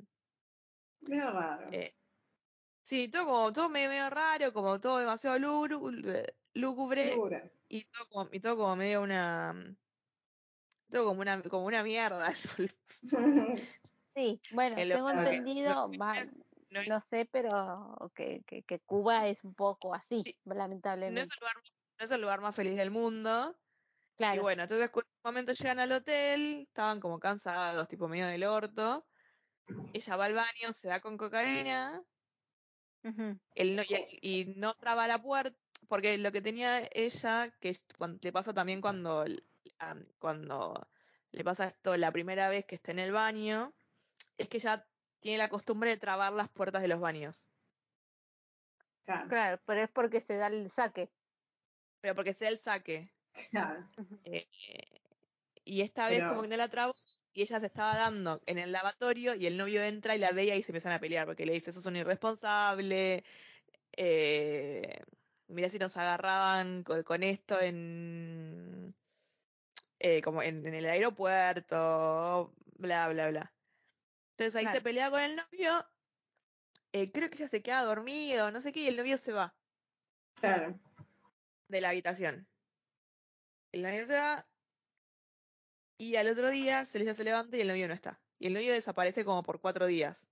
[1.01, 1.71] Medio raro.
[1.71, 1.97] eh,
[2.83, 7.56] sí, todo como, todo medio, medio raro, como todo demasiado lúgubre, lúgubre Segura.
[7.69, 9.53] Y todo como, y todo como medio una.
[9.53, 9.77] mm,
[10.91, 12.33] Todo como una, como una mierda.
[14.15, 16.39] Sí, bueno, Que tengo que- entendido, no es-
[16.71, 20.53] no es, no sé, pero que, que, que Cuba es un poco así, Sí, no
[20.55, 21.21] es lamentablemente.
[21.35, 23.55] el lugar, más- no es el lugar más feliz del mundo.
[23.59, 28.27] Y Claro, bueno, entonces en un momento llegan al hotel, estaban como cansados, tipo medio
[28.27, 29.07] del orto.
[29.93, 32.03] Ella va al baño, se da con cocaína,
[33.55, 35.55] él no- y, él- y no traba la puerta,
[35.89, 39.25] porque lo que tenía ella, que es cuan- le pasa también cuando,
[40.19, 40.89] cuando
[41.33, 43.73] le pasa esto la primera vez que está en el baño,
[44.39, 44.87] es que ella
[45.21, 47.47] tiene la costumbre de trabar las puertas de los baños.
[49.05, 51.09] Claro, claro, pero es porque se da el saque.
[52.01, 53.09] Pero porque sea el saque.
[53.51, 53.89] claro.
[54.25, 54.47] Eh,
[55.65, 56.95] y esta vez Pero- como que no la trabó
[57.33, 60.57] y ella se estaba dando en el lavatorio y el novio entra y la veía
[60.57, 63.25] y se empiezan a pelear porque le dice, sos un irresponsable,
[63.97, 65.03] eh,
[65.49, 68.95] mira si nos agarraban con, con esto en,
[69.99, 73.55] eh, como en, en el aeropuerto, bla, bla, bla.
[74.33, 75.87] Entonces ahí se pelea con el novio,
[76.93, 79.55] eh, creo que ella se queda dormido, no sé qué, y el novio se va
[80.35, 80.79] Claro.
[81.69, 82.47] de la habitación.
[83.73, 84.47] El novio se va
[85.99, 88.23] y al otro día se, ella se levanta y el novio no está.
[88.39, 90.29] Y el novio desaparece como por cuatro días.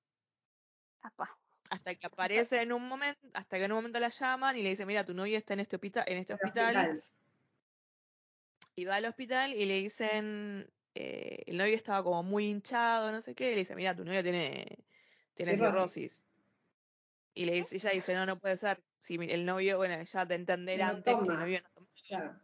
[1.03, 1.43] Apa,
[1.75, 4.71] Hasta que aparece en un momento, hasta que en un momento la llaman y le
[4.71, 6.77] dicen, mira, tu novio está en este hospital, en este hospital.
[6.77, 7.03] Hospital.
[8.77, 13.21] Y va al hospital y le dicen, eh, el novio estaba como muy hinchado, no
[13.23, 14.85] sé qué, y le dice, mira, tu novio tiene,
[15.35, 16.23] tiene Cirrosis.
[17.35, 18.81] Y le dice, ella dice, no, no puede ser.
[18.99, 21.89] Si el novio, bueno, ya de entender No antes que el novio no toma.
[22.07, 22.41] Claro.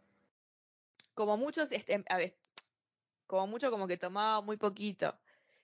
[1.13, 2.35] como muchos, este, a ver,
[3.27, 5.17] como mucho como que tomaba muy poquito.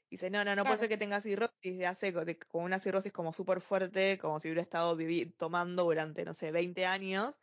[0.10, 2.80] Dice, no, no, no puede ser que tenga cirrosis, de hace co- de- como una
[2.80, 7.40] cirrosis como súper fuerte, como si hubiera estado vivi- tomando durante, no sé, 20 años,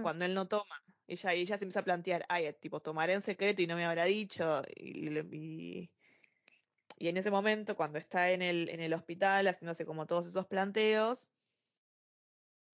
[0.00, 0.64] cuando él no toma.
[1.06, 3.76] Ella, y ella se empieza a plantear, ay, eh, tipo, tomaré en secreto y no
[3.76, 4.62] me habrá dicho.
[4.76, 5.92] Y, y,
[6.98, 10.46] y en ese momento, cuando está en el, en el hospital haciéndose como todos esos
[10.46, 11.28] planteos,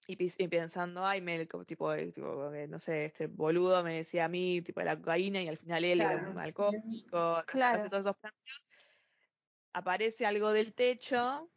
[0.07, 4.29] y, pensando, ay, me, tipo, eh, tipo, eh, no sé, este boludo me decía a
[4.29, 6.31] mí, tipo, de la cocaína, y al final él era Claro.
[6.31, 7.77] un alcohólico, Claro.
[7.77, 8.68] hace todos esos planteos,
[9.73, 11.51] aparece algo del techo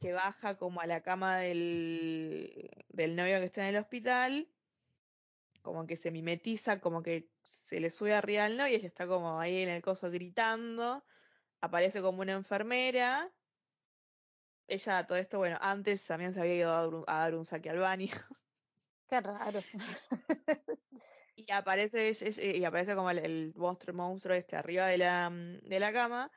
[0.00, 4.48] que baja como a la cama del, del novio que está en el hospital,
[5.62, 9.06] como que se mimetiza, como que se le sube arriba al novio y ella está
[9.06, 11.04] como ahí en el coso gritando,
[11.60, 13.34] aparece como una enfermera.
[14.68, 17.44] Ella, todo esto, bueno, antes también se había ido a dar un, a dar un
[17.44, 18.06] saque al baño.
[19.08, 19.60] Qué raro.
[21.36, 22.12] Y aparece,
[22.54, 26.30] y aparece como el, el monstruo, monstruo este arriba de la, de la cama.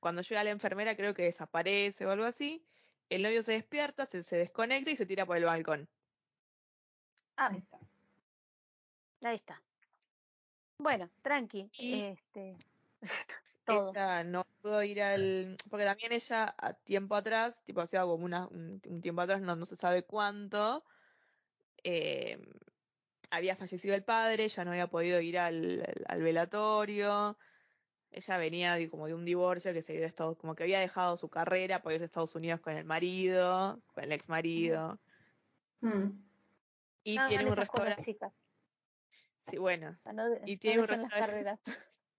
[0.00, 2.62] Cuando llega la enfermera creo que desaparece o algo así.
[3.08, 5.88] El novio se despierta, se, se desconecta y se tira por el balcón.
[7.36, 7.78] Ah, Ahí está.
[9.28, 9.62] ahí está.
[10.78, 11.70] Bueno, tranqui.
[11.78, 12.56] Y- Este,
[13.64, 13.92] todo.
[13.92, 15.56] Ella no pudo ir al...
[15.70, 19.56] Porque también ella a tiempo atrás, tipo hacía como una, un, un tiempo atrás, no,
[19.56, 20.84] no se sabe cuánto,
[21.84, 22.38] eh,
[23.30, 25.82] había fallecido el padre, ya no había podido ir al
[26.18, 27.38] velatorio.
[28.10, 31.16] Ella venía de, como de un divorcio que se había estado, como que había dejado
[31.16, 34.98] su carrera para irse a Estados Unidos con el marido, con el ex marido.
[35.80, 36.10] Mm.
[37.04, 38.18] Y tiene un restaurante.
[39.48, 39.96] Sí, bueno.
[40.12, 41.60] no, de- Y no tiene un restaurante-.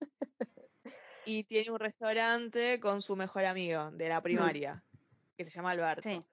[1.25, 4.81] Y tiene un restaurante con su mejor amigo de la primaria,
[5.35, 6.03] que se llama Alberto.
[6.03, 6.23] Sí.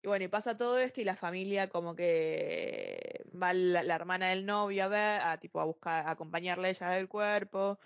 [0.00, 4.28] Y bueno, y pasa todo esto y la familia como que va la, la hermana
[4.28, 7.80] del novio a ver, a tipo a buscar, a acompañarle a ella del cuerpo.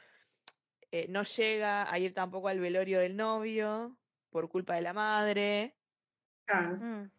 [0.92, 3.96] Eh, no llega a ir tampoco al velorio del novio
[4.30, 5.78] por culpa de la madre.
[6.46, 6.76] Claro.
[6.76, 7.10] Mm,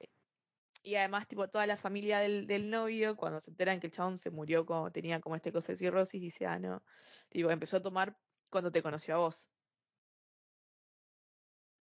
[0.83, 4.17] Y además, tipo, toda la familia del, del novio, cuando se enteran que el chabón
[4.17, 6.83] se murió, como tenía como este cosa de cirrosis, dice, ah, no.
[7.29, 8.17] Tipo, empezó a tomar
[8.49, 9.51] cuando te conoció a vos.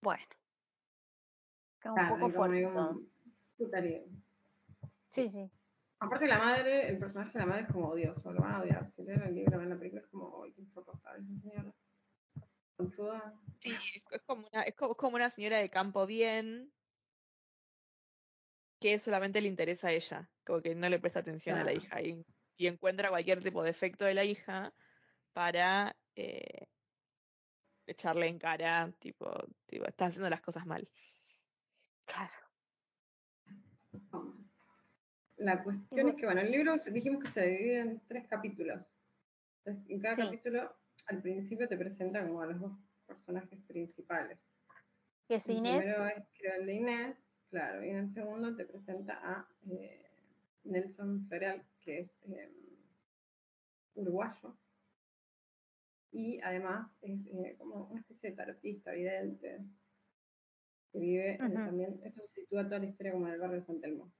[0.03, 0.24] Bueno.
[1.74, 2.66] Está un Claro, poco fuerte.
[5.11, 5.51] Sí, sí.
[6.01, 8.90] Aparte la madre, el personaje de la madre es como odioso, lo van a odiar.
[8.96, 11.74] Si leen el libro, ven la película, es como, ay, qué insoportable esa señora.
[12.76, 13.34] Conchuda.
[13.59, 16.72] Sí, es, es como una, es como, es como una señora de campo bien
[18.80, 22.01] que solamente le interesa a ella, como que no le presta atención a la hija
[22.01, 22.24] y,
[22.57, 24.72] y encuentra cualquier tipo de defecto de la hija
[25.34, 26.66] para eh,
[27.86, 29.30] echarle en cara, tipo,
[29.66, 30.88] tipo, está haciendo las cosas mal.
[32.07, 32.32] Claro.
[35.41, 38.78] La cuestión es que, bueno, el libro dijimos que se divide en tres capítulos.
[39.64, 40.22] Entonces, en cada Sí.
[40.22, 40.74] capítulo,
[41.07, 42.72] al principio te presentan como a los dos
[43.07, 44.38] personajes principales.
[45.26, 45.78] Que es El Inés.
[45.78, 47.16] primero es, creo, el de Inés,
[47.49, 50.05] claro, y en el segundo te presenta a eh,
[50.64, 52.51] Nelson Floreal, que es eh,
[53.95, 54.55] uruguayo.
[56.12, 59.61] Y además es eh, como una especie de tarotista, vidente,
[60.93, 63.66] que vive eh, también, esto se sitúa toda la historia como en el barrio de
[63.66, 64.12] San Telmo.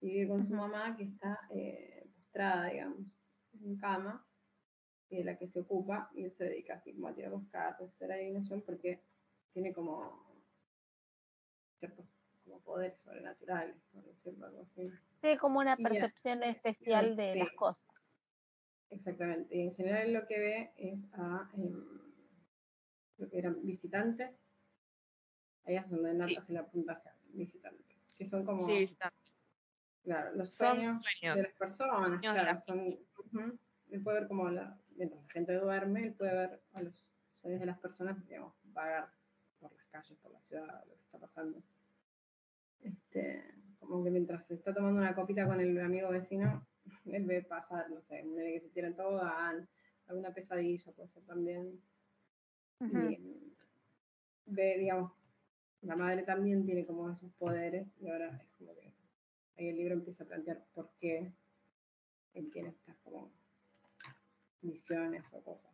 [0.00, 3.06] Y vive con su mamá que está eh, postrada, digamos,
[3.62, 4.26] en cama,
[5.10, 7.88] de la que se ocupa, y él se dedica así como a tirar los cartas,
[7.94, 9.00] hacer adivinación, porque
[9.52, 10.26] tiene como
[11.78, 12.06] ciertos
[12.44, 14.90] como poderes sobrenaturales, por decirlo algo así.
[15.20, 17.38] Tiene como una Y percepción especial de Sí.
[17.40, 17.88] las cosas.
[18.90, 19.56] Exactamente.
[19.56, 22.12] Y en general lo que ve es a em,
[23.18, 24.30] lo que eran visitantes.
[25.64, 26.36] Ahí es donde Nat Sí.
[26.36, 27.96] hace la puntuación, visitantes.
[28.16, 29.12] Que son como, Sí, está.
[30.06, 31.36] Claro, los sueños, sueños.
[31.36, 32.08] de las personas.
[32.08, 32.98] Sueños claro, la son.
[33.90, 36.94] Él puede ver como la, mientras la gente duerme, él puede ver a los
[37.40, 39.08] sueños de las personas, digamos, vagar
[39.60, 41.62] por las calles, por la ciudad, lo que está pasando.
[42.80, 46.66] Este, como que mientras se está tomando una copita con el amigo vecino,
[47.06, 49.68] él ve pasar, no sé, un que se tira en tobogán,
[50.06, 51.80] alguna pesadilla puede ser también.
[52.80, 53.54] Y mm,
[54.46, 55.12] ve, digamos,
[55.82, 58.92] la madre también tiene como esos poderes, y ahora es como que
[59.56, 61.32] ahí el libro empieza a plantear por qué
[62.34, 63.32] él tiene estas como
[64.60, 65.72] visiones o cosas.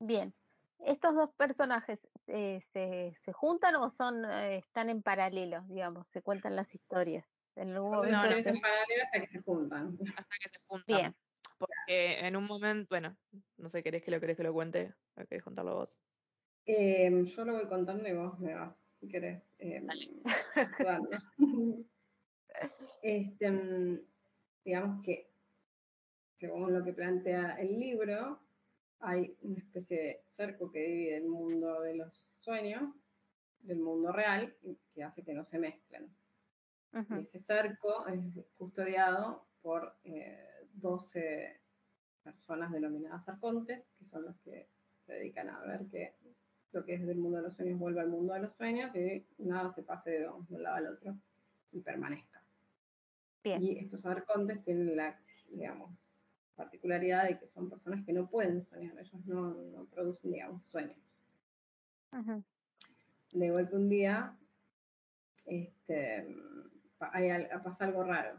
[0.00, 0.34] Bien.
[0.78, 6.06] ¿Estos dos personajes eh, se, se juntan o son eh, están en paralelo, digamos?
[6.08, 7.26] Se cuentan las historias.
[7.54, 9.98] En algún Son momento no, historias se- en paralelo hasta que se juntan.
[10.16, 10.96] Hasta que se juntan.
[10.96, 11.16] Bien.
[11.58, 13.18] Porque en un momento, bueno,
[13.58, 14.94] no sé, ¿querés que lo querés que lo cuente?
[15.16, 16.00] ¿O querés contarlo vos?
[16.64, 19.82] Eh, yo lo voy contando y vos me vas, si querés, eh.
[23.02, 24.00] este, mm,
[24.64, 25.30] digamos que,
[26.38, 28.40] según lo que plantea el libro,
[29.00, 32.94] hay una especie de cerco que divide el mundo de los sueños
[33.62, 36.08] del mundo real y que hace que no se mezclen.
[37.20, 38.18] Ese cerco es
[38.58, 41.60] custodiado por eh, 12
[42.22, 44.68] personas denominadas arcontes, que son los que
[45.06, 46.14] se dedican a ver que
[46.72, 49.24] lo que es del mundo de los sueños vuelva al mundo de los sueños y
[49.38, 51.16] nada se pase de un lado al otro
[51.72, 52.39] y permanezca.
[53.42, 53.62] Bien.
[53.62, 55.18] Y estos arcontes tienen la,
[55.50, 55.90] digamos,
[56.56, 60.98] particularidad de que son personas que no pueden soñar, ellos no, no producen, digamos, sueños.
[62.12, 62.42] Ujú.
[63.32, 64.36] de golpe un día
[65.46, 66.26] este,
[66.98, 68.36] hay pasa algo raro.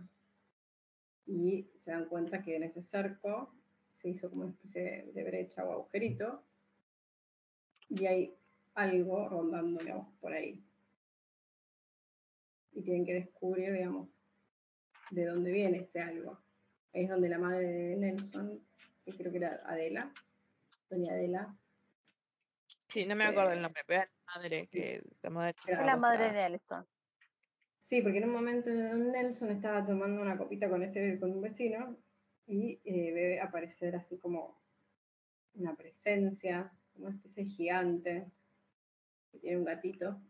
[1.26, 3.54] Y se dan cuenta que en ese cerco
[3.96, 6.44] se hizo como una especie de, de brecha o agujerito.
[7.90, 8.36] Y hay
[8.74, 10.64] algo rondando, digamos, por ahí.
[12.74, 14.10] Y tienen que descubrir, digamos,
[15.12, 16.40] de dónde viene ese algo.
[16.94, 18.68] Ahí es donde la madre de Nelson,
[19.06, 20.12] que creo que era Adela,
[20.90, 21.58] doña Adela,
[22.88, 24.80] Sí, no me Este, acuerdo el nombre, pero era la madre sí.
[24.80, 26.88] que la madre Es la madre de Nelson.
[27.86, 31.98] Sí, porque en un momento Nelson estaba tomando una copita con este con un vecino
[32.48, 34.62] y eh, ve aparecer así como
[35.54, 38.32] una presencia, como una especie de gigante
[39.32, 40.22] que tiene un gatito.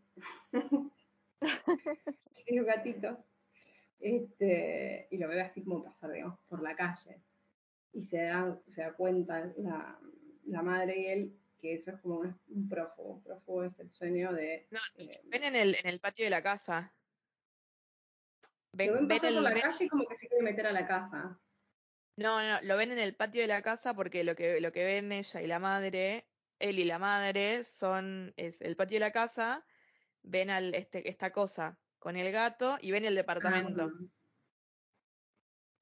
[2.44, 3.24] tiene un gatito.
[4.02, 7.22] Este, y lo ve así como pasar, digamos, por la calle.
[7.92, 10.00] Y se da, se da cuenta la,
[10.46, 13.14] la madre y él que eso es como un, un prófugo.
[13.14, 14.66] Un prófugo es el sueño de.
[14.70, 16.96] No, eh, Ven en el, en el patio de la casa.
[18.72, 20.66] Ven, lo ven ven pasar el- por la calle y como que se quiere meter
[20.66, 21.40] a la casa.
[22.16, 24.84] no, no, lo ven en el patio de la casa porque lo que, lo que
[24.84, 26.28] ven ella y la madre,
[26.58, 29.66] él y la madre, son, es el patio de la casa,
[30.22, 33.84] ven al, este, esta cosa con el gato y ven el departamento.
[33.84, 34.04] Ah,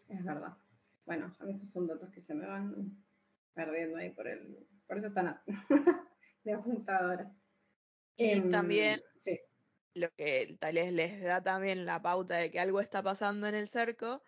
[0.09, 0.55] Es verdad.
[1.07, 3.03] Bueno, a veces son datos que se me van
[3.55, 4.69] perdiendo ahí por el.
[4.87, 5.41] Por eso están
[6.45, 7.35] de apuntadora.
[8.19, 9.41] Y Em, también Sí,
[9.95, 13.55] lo que tal vez les da también la pauta de que algo está pasando en
[13.55, 14.23] el cerco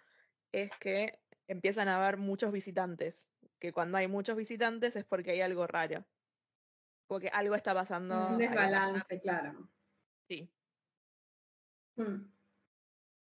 [0.50, 1.12] es que
[1.46, 3.26] empiezan a haber muchos visitantes.
[3.58, 6.06] Que cuando hay muchos visitantes es porque hay algo raro.
[7.06, 8.28] Porque algo está pasando.
[8.28, 9.68] un desbalance, claro.
[10.26, 10.50] Sí.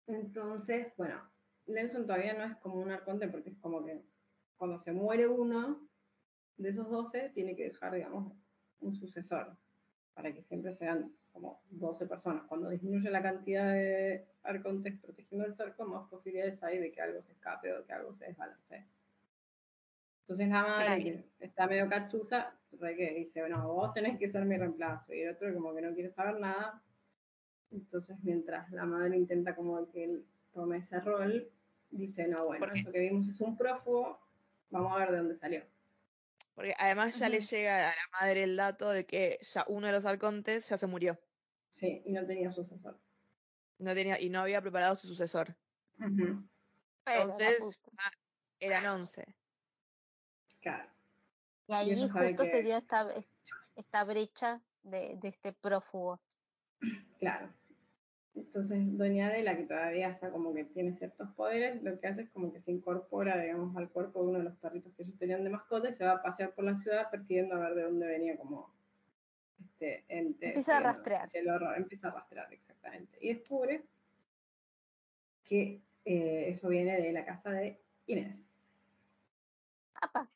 [0.06, 1.22] Entonces, bueno,
[1.66, 4.02] Nelson todavía no es como un arconte porque es como que
[4.56, 5.88] cuando se muere uno
[6.56, 8.32] de esos 12, tiene que dejar, digamos,
[8.80, 9.56] un sucesor
[10.14, 12.44] para que siempre sean como 12 personas.
[12.46, 17.22] Cuando disminuye la cantidad de arcontes protegiendo el cerco, más posibilidades hay de que algo
[17.22, 18.86] se escape o que algo se desbalance.
[20.22, 21.02] Entonces la madre,
[21.38, 25.12] que está medio cachuza, que dice, bueno, vos tenés que ser mi reemplazo.
[25.14, 26.82] Y el otro como que no quiere saber nada,
[27.70, 31.50] entonces, mientras la madre intenta como que él tome ese rol,
[31.90, 34.18] dice, no, bueno, eso que vimos es un prófugo,
[34.70, 35.62] vamos a ver de dónde salió.
[36.54, 39.92] Porque además ya le llega a la madre el dato de que ya uno de
[39.92, 41.18] los arcontes ya se murió.
[41.70, 42.98] Sí, y no tenía sucesor.
[43.78, 45.56] No tenía, y no había preparado su sucesor.
[47.06, 48.10] Entonces, ah,
[48.58, 49.24] eran 11.
[50.60, 50.90] Claro,
[51.68, 53.08] Y ahí justo que- se dio esta,
[53.76, 56.20] esta brecha de, de este prófugo.
[57.18, 57.48] claro.
[58.34, 62.30] Entonces, Doña Adela, que todavía está como que tiene ciertos poderes, lo que hace es
[62.30, 65.42] como que se incorpora, digamos, al cuerpo de uno de los perritos que ellos tenían
[65.42, 68.06] de mascota y se va a pasear por la ciudad persiguiendo a ver de dónde
[68.06, 68.72] venía como
[69.60, 70.48] este ente.
[70.48, 71.22] Empieza a rastrear.
[71.24, 73.18] hacia el horror, empieza a rastrear, exactamente.
[73.20, 73.82] Y descubre
[75.44, 78.56] que eh, eso viene de la casa de Inés.
[79.94, 80.30] Apa,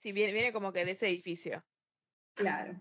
[0.00, 1.62] Sí, viene, viene como que de ese edificio.
[2.34, 2.80] Claro.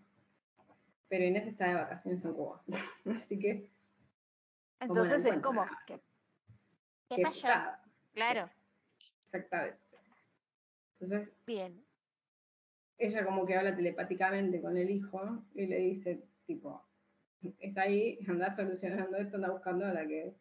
[1.10, 2.64] Pero Inés está de vacaciones en Cuba.
[3.05, 3.70] Así que.
[4.88, 5.99] ¿cómo la entonces es como, ¿qué,
[7.10, 7.47] qué pasó?
[8.14, 8.49] Claro,
[9.26, 9.80] Exactamente.
[10.99, 11.86] Entonces, bien.
[12.97, 16.84] ella como que habla telepáticamente con el hijo y le dice, tipo,
[17.60, 20.36] es ahí, anda solucionando esto, anda buscando a la que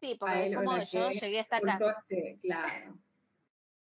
[0.00, 1.78] Sí, a porque él como yo llegué hasta acá.
[2.00, 2.98] este, claro.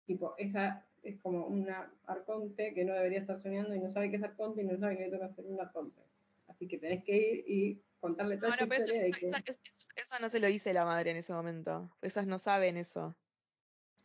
[0.05, 4.17] Tipo, esa es como una arconte que no debería estar soñando y no sabe qué
[4.17, 6.01] es arconte y no sabe que le toca hacer un arconte.
[6.47, 9.25] Así que tenés que ir y contarle toda No, no, pero eso, de eso- que...
[9.27, 11.95] esa- es- eso no se lo dice la madre en ese momento.
[12.01, 13.15] Esas no saben eso.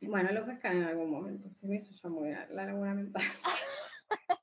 [0.00, 1.48] Bueno, lo pescan en algún momento.
[1.60, 3.22] Se me hizo ya muy la laguna mental.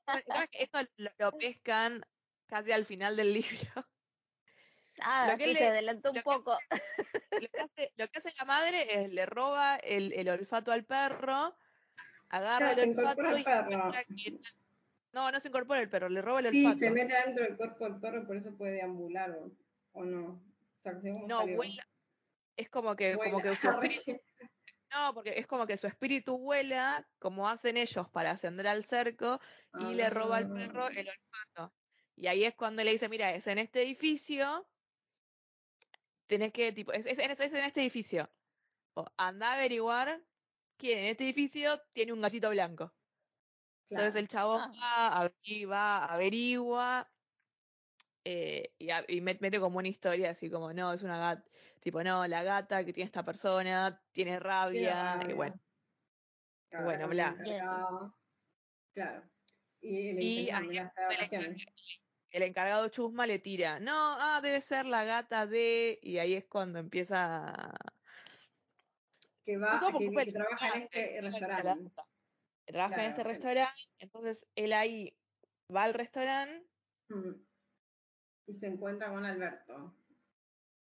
[0.06, 2.02] Bueno, creo que Eso lo, lo pescan
[2.46, 3.86] casi al final del libro.
[5.00, 6.56] Ah, Lo que sí, le- se adelantó un lo que poco.
[7.32, 10.84] Lo que hace, lo que hace la madre es le roba el, el olfato al
[10.84, 11.56] perro,
[12.32, 13.92] agarra Claro, el olfato y perro.
[14.16, 14.40] que-
[15.12, 16.78] No, no se incorpora el perro, le roba el Sí, olfato.
[16.80, 19.50] se mete dentro del cuerpo del perro, por eso puede deambular o,
[19.92, 20.24] o no.
[20.30, 21.82] O sea, ¿cómo No, vuela.
[22.56, 24.20] Es como que, como que su espíritu,
[24.90, 29.38] no, porque es como que su espíritu vuela, como hacen ellos para ascender al cerco,
[29.78, 30.90] y le roba al perro Ah.
[30.96, 31.74] el olfato.
[32.16, 34.66] Y ahí es cuando le dice, mira, es en este edificio,
[36.26, 38.30] tenés que, tipo, es, es, en- es en este edificio.
[38.94, 40.22] O anda a averiguar
[40.82, 42.94] quién en este edificio tiene un gatito blanco.
[43.90, 44.72] Entonces el chabón Ah.
[44.82, 47.12] va, averigua, averigua
[48.24, 51.50] eh, y, a- y met- mete como una historia así como, no, es una gata,
[51.80, 55.60] tipo, no, la gata que tiene esta persona tiene rabia, y bueno.
[56.70, 57.36] Claro, bueno, bla.
[58.94, 59.30] Claro.
[59.80, 61.56] Y le ahí el
[62.30, 66.46] el encargado chusma le tira, no, ah, debe ser la gata de, y ahí es
[66.46, 67.91] cuando empieza.
[69.44, 71.92] Que va, por que, que del trabaja en este restaurante.
[72.64, 75.16] Trabaja en este restaurante, entonces él ahí
[75.74, 76.66] va al restaurante.
[78.46, 79.94] Y se encuentra con Alberto,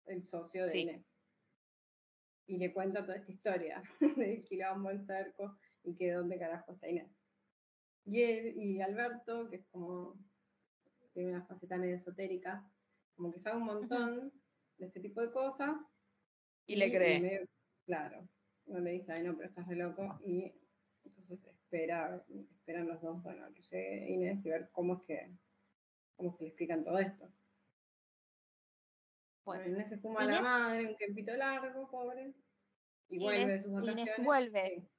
[0.06, 0.80] el socio de Sí.
[0.80, 1.06] Inés.
[2.48, 3.84] Y le cuenta toda esta historia
[4.40, 7.12] del quilombo, el cerco y que dónde carajo está Inés.
[8.06, 10.16] Y, él- y Alberto, que es como,
[11.14, 12.66] tiene una faceta medio esotérica,
[13.16, 14.32] como que sabe un montón
[14.78, 15.76] de este tipo de cosas.
[16.66, 17.20] Y le cree.
[17.20, 17.48] medio-
[17.86, 18.28] claro,
[18.68, 20.20] no le dice, ay no, pero estás re loco.
[20.26, 20.54] Y
[21.04, 25.32] entonces espera, esperan los dos, bueno, que llegue Inés y ver cómo es que,
[26.16, 27.30] cómo es que le explican todo esto.
[29.46, 32.34] Bueno, Bueno, Inés se fuma a la madre, un tiempito largo, pobre.
[33.10, 34.26] Y Inés- vuelve de sus Inés vacaciones.
[34.26, 34.90] vuelve.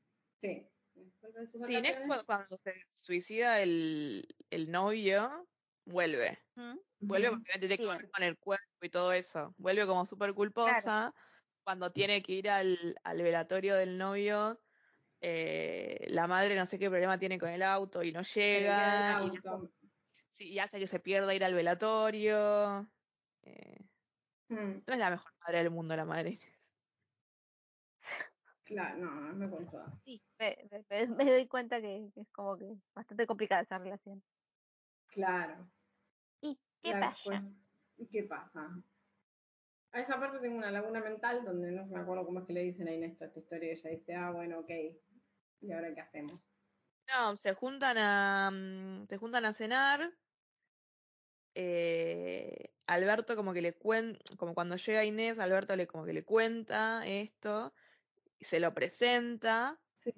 [0.40, 0.66] Sí.
[0.94, 1.00] sí.
[1.00, 1.96] Inés vuelve de sus Sí, Inés
[2.26, 5.46] cuando se suicida el, el novio,
[5.84, 6.38] vuelve.
[6.54, 6.78] ¿Mm?
[7.00, 9.54] Vuelve porque tiene que ver con el cuerpo y todo eso.
[9.58, 11.14] Vuelve como súper culposa.
[11.68, 14.58] Cuando tiene que ir al, al velatorio del novio,
[15.20, 19.20] eh, la madre no sé qué problema tiene con el auto y no llega.
[19.22, 19.68] Y, hace-
[20.30, 22.90] sí, y hace que se pierda ir al velatorio.
[23.42, 23.88] Eh,
[24.50, 26.74] Mm, no es la mejor madre del mundo, la madre Inés.
[28.64, 29.78] Claro, no, no me contó.
[30.04, 33.78] Sí, me, me- me- me doy cuenta que, que es como que bastante complicada esa
[33.78, 34.24] relación.
[35.06, 35.72] Claro.
[36.40, 37.44] ¿Y qué pasa?
[37.96, 38.82] ¿Y qué pasa?
[39.92, 42.62] A esa parte tengo una laguna mental donde no me acuerdo cómo es que le
[42.62, 44.70] dicen a Inés toda esta historia y ella dice, ah, bueno, ok.
[45.60, 46.42] ¿Y ahora qué hacemos?
[47.08, 50.18] No, se juntan a, mm, se juntan a cenar.
[51.54, 56.24] eh, Alberto como que le cuenta, como cuando llega Inés, Alberto le como que le
[56.24, 57.74] cuenta esto,
[58.38, 60.12] y se lo presenta, Sí.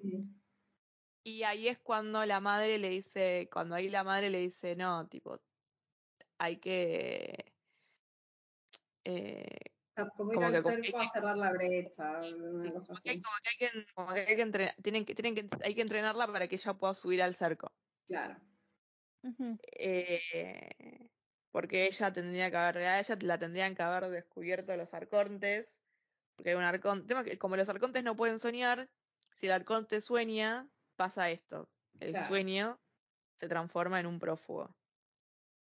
[1.23, 5.07] y ahí es cuando la madre le dice, cuando ahí la madre le dice, no,
[5.09, 5.41] tipo,
[6.37, 7.50] hay que
[9.05, 9.45] eh,
[9.95, 13.49] Como, Como ir que al cerco a cerrar la brecha, como que hay, como que
[13.49, 16.47] hay que, como que hay que entrenar, tienen que, tienen que, hay que entrenarla para
[16.47, 17.71] que ella pueda subir al cerco.
[18.07, 18.41] Claro.
[19.77, 21.09] Eh,
[21.51, 25.79] porque ella tendría que haber, a ella la tendrían que haber descubierto los arcontes,
[26.35, 28.89] porque hay un arconte, tema que como los arcontes no pueden soñar,
[29.35, 32.27] si el arconte sueña, pasa esto, el Claro.
[32.27, 32.81] sueño
[33.35, 34.75] se transforma en un prófugo.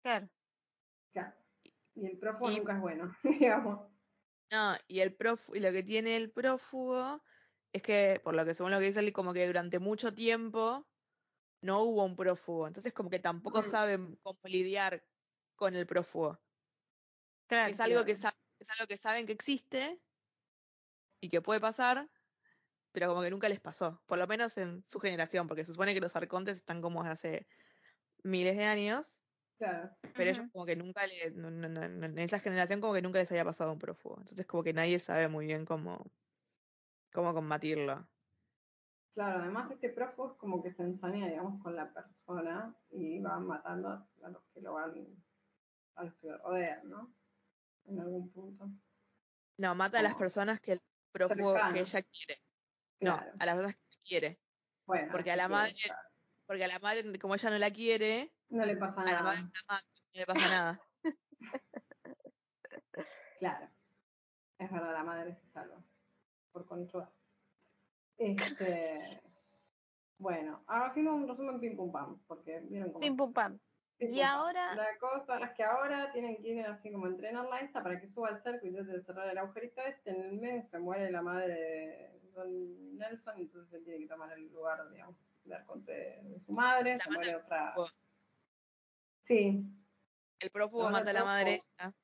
[0.03, 0.29] Claro.
[1.13, 1.48] Claro.
[2.01, 3.91] Y el prófugo Y- nunca es bueno, digamos.
[4.51, 7.23] No, y el prófugo, y lo que tiene el prófugo
[7.71, 10.87] es que, por lo que según lo que dice él, como que durante mucho tiempo
[11.61, 13.65] no hubo un prófugo, entonces como que tampoco Mm.
[13.65, 15.05] saben cómo lidiar
[15.55, 16.39] con el prófugo.
[17.47, 17.71] Claro.
[17.73, 20.01] es algo que es algo que saben que existe
[21.21, 22.09] y que puede pasar,
[22.93, 25.93] pero como que nunca les pasó, por lo menos en su generación, porque se supone
[25.95, 27.47] que los arcontes están como hace
[28.23, 29.18] miles de años,
[29.59, 29.91] Claro.
[30.15, 33.19] pero ellos como que nunca le, no- no- no- en esa generación como que nunca
[33.19, 36.13] les había pasado un prófugo, entonces como que nadie sabe muy bien cómo,
[37.11, 38.09] cómo combatirlo.
[39.13, 43.39] Claro, además este prófugo es como que se ensaña, digamos, con la persona y va
[43.39, 43.89] matando
[44.23, 44.93] a los que lo van,
[45.95, 47.13] a los que lo rodean, ¿no?
[47.85, 48.71] En algún punto.
[49.57, 50.81] No, mata a las personas que el
[51.11, 52.41] prófugo que ella quiere.
[53.01, 54.41] No, a las personas que ella quiere.
[54.85, 56.08] Bueno, porque a la madre- claro,
[56.49, 59.41] Porque a la madre, como ella no la quiere, no le pasa a la madre
[59.43, 59.51] nada.
[59.53, 60.81] la mata, no le pasa nada.
[63.37, 63.67] Claro.
[64.57, 65.77] Es verdad, la madre se salva.
[66.51, 67.07] Por control.
[68.17, 69.21] Este.
[70.17, 73.59] Bueno, haciendo un resumen pim pum pam, porque vieron cómo Pim pum pam.
[73.99, 77.09] Pim, Y pum, ahora- La cosa es que ahora tienen que ir así como a
[77.09, 80.09] entrenarla esta para que suba al cerco y trate de cerrar el agujerito este.
[80.09, 84.31] En el mes se muere la madre de Don Nelson, entonces él tiene que tomar
[84.33, 85.15] el lugar, digamos,
[85.49, 86.97] de su madre.
[86.97, 87.73] La se muere el otra.
[87.73, 87.87] prófugo.
[89.23, 89.65] Sí,
[90.39, 91.95] El prófugo mata a el la madre esta.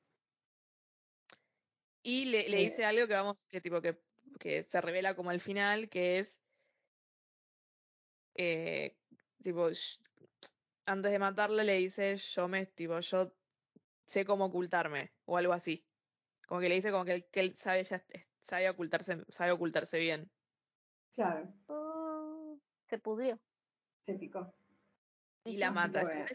[2.02, 2.62] Y le, le Sí.
[2.70, 4.02] dice algo que vamos, que tipo que,
[4.38, 6.40] que se revela como al final, que es
[8.34, 8.98] eh,
[9.42, 9.68] tipo
[10.86, 13.36] antes de matarle le dice yo me tipo yo
[14.06, 15.88] sé cómo ocultarme o algo así.
[16.48, 18.04] Como que le dice como que, él- que él sabe ya
[18.42, 20.32] sabe ocultarse, sabe ocultarse bien.
[21.14, 21.52] claro,
[22.88, 23.40] se pudrió.
[24.06, 24.54] se picó.
[25.44, 26.02] Y la mata.
[26.02, 26.26] Bueno.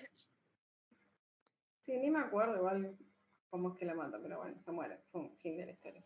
[1.86, 2.98] Sí, ni me acuerdo igual
[3.50, 5.04] cómo es que la mata, pero bueno, se muere.
[5.12, 6.06] Fin de la historia.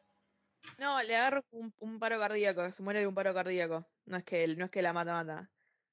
[0.80, 3.88] No, le agarra un, un paro cardíaco, se muere de un paro cardíaco.
[4.06, 5.52] No es que él, no es que la mata mata.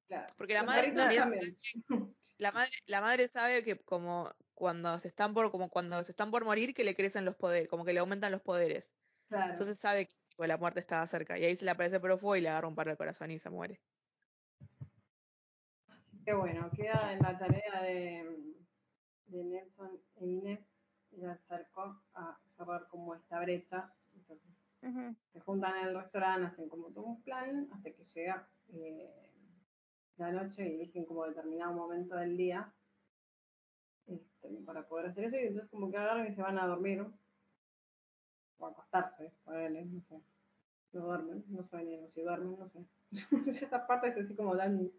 [0.08, 0.34] Claro.
[0.36, 1.56] Porque la Los madre también
[2.38, 6.30] La madre, la madre sabe que como cuando se están por, como cuando se están
[6.30, 8.94] por morir, que le crecen los poderes, como que le aumentan los poderes.
[9.28, 9.52] Claro.
[9.52, 11.38] Entonces sabe que tipo, la muerte estaba cerca.
[11.38, 13.50] Y ahí se le aparece prófugo y le agarra un paro al corazón y se
[13.50, 13.82] muere.
[16.24, 18.54] Qué bueno, queda en la tarea de,
[19.26, 20.60] de Nelson e Inés
[21.10, 23.92] ir al cerco a cerrar como esta brecha.
[24.14, 24.48] Entonces
[25.32, 29.10] se juntan en el restaurante, hacen como todo un plan hasta que llega eh,
[30.16, 32.72] la noche y eligen como determinado momento del día
[34.06, 35.36] este, para poder hacer eso.
[35.36, 37.04] Y entonces como que agarran y se van a dormir
[38.58, 40.20] o a acostarse, ponele, no sé.
[40.92, 42.84] No duermen, no sueñan, o si duermen, no sé.
[43.46, 44.92] Esas partes así como dan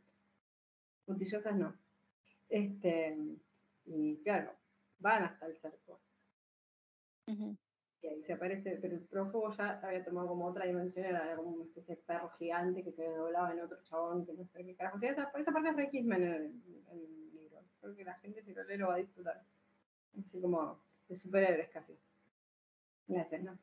[1.05, 1.73] Puntillosas no.
[2.49, 3.17] Este,
[3.85, 4.51] y claro,
[4.99, 5.99] van hasta el cerco.
[8.01, 11.51] Y ahí se aparece, pero el prófugo ya había tomado como otra dimensión, era como
[11.51, 14.75] una especie de perro gigante que se doblaba en otro chabón, que no sé qué
[14.75, 14.97] carajo.
[15.01, 17.61] Esa, esa parte es re en, el- en el libro.
[17.79, 19.41] Creo que la gente si lo lee lo va a disfrutar.
[20.19, 21.97] Así como de superhéroes casi.
[23.07, 23.57] La escena.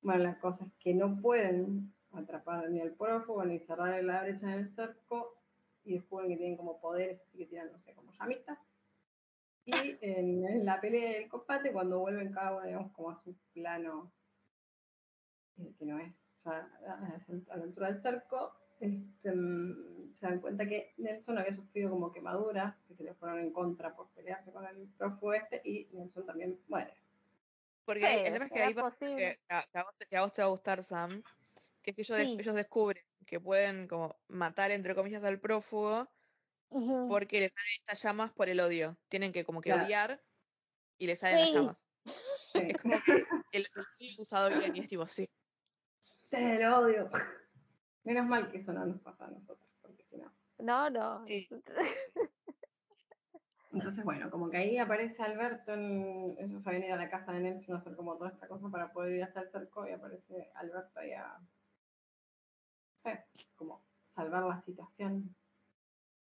[0.00, 4.46] Bueno, la cosa es que no pueden atrapar ni al prófugo ni cerrar la brecha
[4.46, 5.37] en el cerco
[5.88, 8.58] y descubren que tienen como poderes, así que tiran, no sé, como llamitas.
[9.64, 13.34] Y en, en la pelea del combate, cuando vuelven cada uno, digamos, como a su
[13.52, 14.12] plano,
[15.58, 16.12] eh, que no es
[16.44, 21.90] ya a, la altura del cerco, este, mm, se dan cuenta que Nelson había sufrido
[21.90, 25.88] como quemaduras que se le fueron en contra por pelearse con el prófugo este y
[25.92, 26.94] Nelson también muere.
[27.84, 30.16] Porque Sí, el tema es que ¿será ahí que a, que a vos, te- que
[30.16, 31.22] a vos te va a gustar, Sam,
[31.82, 32.36] que es que ellos, de- Sí.
[32.38, 36.08] ellos descubren que pueden como matar, entre comillas, al prófugo
[36.70, 38.96] porque le salen estas llamas por el odio.
[39.08, 39.84] Tienen que como que Claro.
[39.84, 40.22] odiar
[40.98, 41.86] y le salen las llamas.
[42.04, 42.12] Sí.
[42.54, 43.12] Es como que
[43.52, 43.68] el,
[44.00, 45.28] el usado bien y es tipo, sí.
[46.30, 47.10] Te lo odio.
[48.04, 50.32] Menos mal que eso no nos pasa a nosotros, porque si no.
[50.58, 51.26] No, no.
[51.26, 51.48] Sí.
[53.72, 57.40] Entonces, bueno, como que ahí aparece Alberto, en, ellos habían ido a la casa de
[57.40, 60.50] Nelson a hacer como toda esta cosa para poder ir hasta el cerco y aparece
[60.54, 61.57] Alberto ahí a, no
[63.02, 63.24] sé,
[63.56, 63.80] como
[64.14, 65.34] salvar la situación.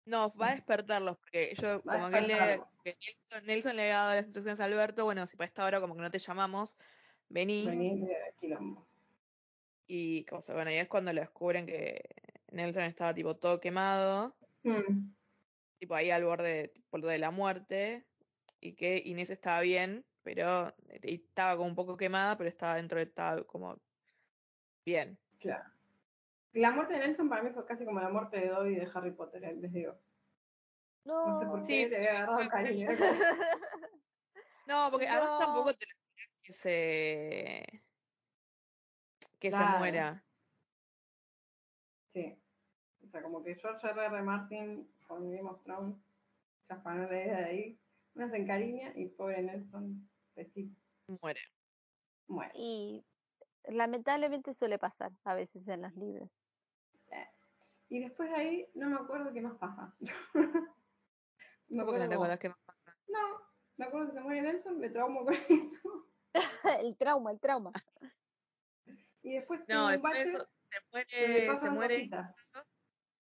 [0.06, 3.82] No, va a despertarlos porque yo, Va como que, él le, que Nelson, Nelson le
[3.84, 6.20] había dado las instrucciones a Alberto, bueno, si para esta hora como que no te
[6.20, 6.78] llamamos,
[7.30, 7.66] vení.
[8.40, 8.86] Quilombo.
[9.88, 12.04] Y como se, bueno, y es cuando lo descubren que
[12.52, 15.14] Nelson estaba tipo todo quemado, Mm,
[15.78, 18.08] tipo ahí al borde, por de la muerte,
[18.60, 22.98] y que Inés estaba bien, pero y estaba como un poco quemada, pero estaba dentro
[22.98, 23.80] de, estaba como
[24.84, 25.20] bien.
[25.40, 25.75] claro.
[26.56, 29.12] La muerte de Nelson para mí fue casi como la muerte de Dobby de Harry
[29.12, 30.00] Potter, eh, les digo.
[31.04, 31.28] No.
[31.28, 32.90] No sé por Sí, qué le había agarrado cariño.
[34.68, 35.38] No, porque además No.
[35.38, 37.84] tampoco te lo esperas que se
[39.40, 40.26] que se muera.
[42.14, 42.42] Sí.
[43.04, 44.06] O sea, como que George R.
[44.06, 44.22] R.
[44.24, 45.98] Martin con Game of Thrones
[46.68, 47.82] se afanó la idea de ahí.
[48.16, 50.76] Una se encariña y pobre Nelson, pues sí,
[51.22, 51.42] Muere.
[52.28, 52.54] muere.
[52.56, 53.06] Y
[53.66, 56.45] lamentablemente suele pasar a veces en los libros.
[57.90, 59.96] Y después de ahí no me acuerdo qué más pasa.
[61.68, 62.98] me ¿Cómo que no te acuerdo- acuerdas qué más pasa?
[63.08, 63.42] No,
[63.78, 66.08] me acuerdo que se muere Nelson, me traumo con eso.
[66.80, 67.72] el trauma, el trauma.
[69.22, 72.36] Y después No, tengo un después de bache eso se muere, se muere, cositas.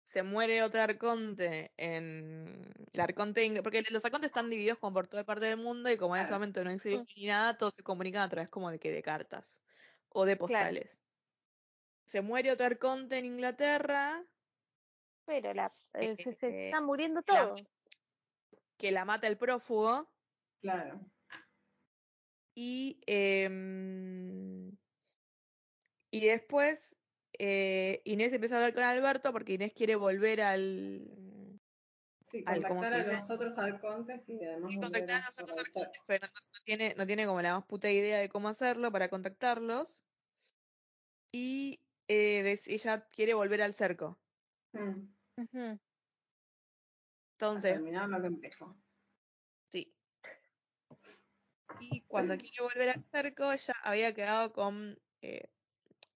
[0.03, 5.25] se muere otro arconte en el arconte porque los arcontes están divididos como por toda
[5.25, 8.23] parte del mundo y como en ese momento no existe ni nada, todos se comunican
[8.23, 9.61] a través como de que de cartas
[10.09, 10.99] o de postales.
[12.07, 14.25] Se muere otro arconte en Inglaterra
[15.27, 17.65] Pero la, eh, se, se Eh, están muriendo la- todos.
[18.77, 20.09] que la mata el prófugo
[20.61, 21.01] Claro.
[22.55, 24.77] y em,
[26.11, 26.97] y después
[27.39, 31.61] eh, Inés empieza a hablar con Alberto porque Inés quiere volver al
[32.31, 33.17] Sí, Al- ¿cómo contactar a dice?
[33.23, 35.83] los otros arcontes y además y volver contactar a a los otros realizar.
[35.83, 38.93] arcontes, pero no, no tiene, no tiene como la más puta idea de cómo hacerlo
[38.93, 40.05] para contactarlos.
[41.33, 44.21] Y eh, des- ella quiere volver al cerco.
[44.73, 45.15] Mm,
[47.39, 48.77] Entonces, terminar lo que empezó.
[49.73, 49.95] sí.
[51.79, 55.51] Y cuando quiere volver al cerco, ella había quedado con, eh,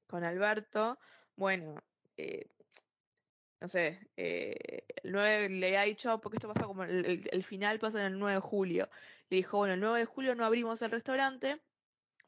[0.06, 0.98] con Alberto.
[1.36, 1.76] Bueno,
[2.16, 2.50] eh,
[3.60, 7.44] no sé, eh, el 9 le había dicho, porque esto pasa como el, el- el
[7.44, 8.90] final pasa en el 9 de julio.
[9.30, 11.62] Le dijo, bueno, el 9 de julio no abrimos el restaurante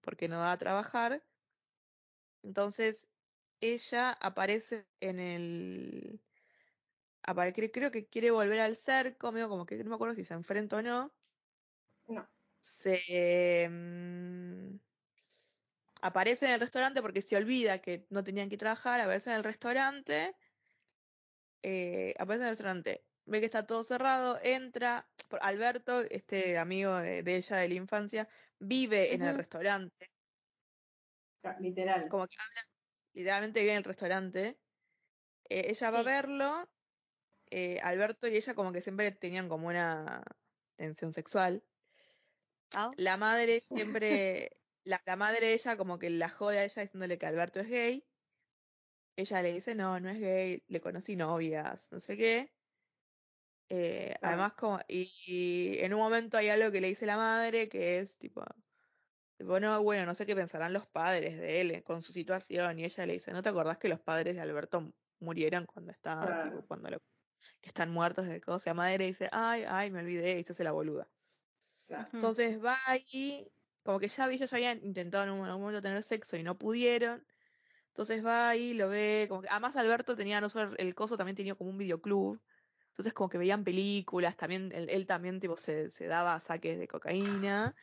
[0.03, 1.25] porque no va a trabajar.
[2.43, 3.09] Entonces,
[3.61, 6.23] ella aparece en el...
[7.23, 10.25] apare- cre- creo que quiere volver al cerco, medio como que no me acuerdo si
[10.25, 11.15] se enfrenta o no.
[12.09, 12.27] No.
[12.61, 14.77] Se mm,
[16.03, 19.45] aparece en el restaurante porque se olvida que no tenían que trabajar, aparece en el
[19.45, 20.37] restaurante,
[21.63, 27.23] eh, aparece en el restaurante, ve que está todo cerrado, entra, Alberto, este amigo de,
[27.23, 28.29] de ella de la infancia,
[28.59, 30.13] vive en el restaurante,
[31.61, 32.09] Literal.
[32.09, 32.76] como que habla,
[33.17, 34.63] literalmente vive en el restaurante,
[35.51, 36.71] Eh, ella va a verlo,
[37.51, 40.23] eh, Alberto y ella como que siempre tenían como una
[40.77, 41.65] tensión sexual.
[42.75, 44.51] Ah, La madre siempre,
[44.83, 48.09] la, la madre ella como que la jode a ella diciéndole que Alberto es gay.
[49.17, 52.55] Ella le dice, no, no es gay, le conocí novias, no sé qué.
[53.69, 54.23] Eh, Claro.
[54.23, 57.99] Además, como, y, y en un momento hay algo que le dice la madre que
[57.99, 58.43] es tipo,
[59.37, 62.79] tipo, no, bueno, no sé qué pensarán los padres de él eh, con su situación.
[62.79, 66.35] Y ella le dice, ¿no te acordás que los padres de Alberto murieron cuando estaba,
[66.35, 66.41] Claro.
[66.41, 66.99] tipo, cuando lo...
[67.61, 70.65] que están muertos de cosa madera y dice, ay, ay, me olvidé, y se hace
[70.65, 71.11] la boluda.
[71.87, 72.11] Claro.
[72.13, 76.03] Entonces va ahí, como que ya ellos ya habían intentado en un- algún momento tener
[76.03, 77.27] sexo y no pudieron.
[77.89, 81.37] Entonces va ahí, lo ve, como que, además Alberto tenía, no solo el coso, también
[81.37, 82.43] tenía como un videoclub.
[82.89, 86.89] Entonces como que veían películas, también, él, él también tipo se, se daba saques de
[86.89, 87.77] cocaína.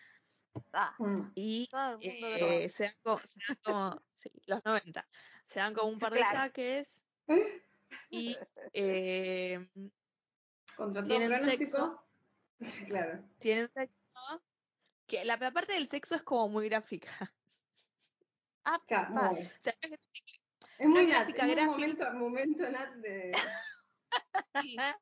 [0.72, 1.32] Ah, Mm.
[1.36, 1.68] Y
[2.02, 5.08] eh, se dan como, se dan como- sí, los 90,
[5.48, 6.38] se dan como un par de Claro.
[6.38, 7.04] saques
[8.10, 8.36] y
[8.74, 9.70] eh,
[10.76, 12.08] Contra todo Tienen pronóstico.
[12.88, 13.24] claro.
[13.40, 14.44] tienen sexo.
[15.08, 17.34] Que la, la parte del sexo es como muy gráfica.
[18.64, 19.42] Ah, muy.
[19.46, 20.00] O sea, es
[20.80, 22.14] Es muy gráfica es un gráfica.
[22.14, 23.36] momento, momento nat de...
[24.62, 24.76] sí,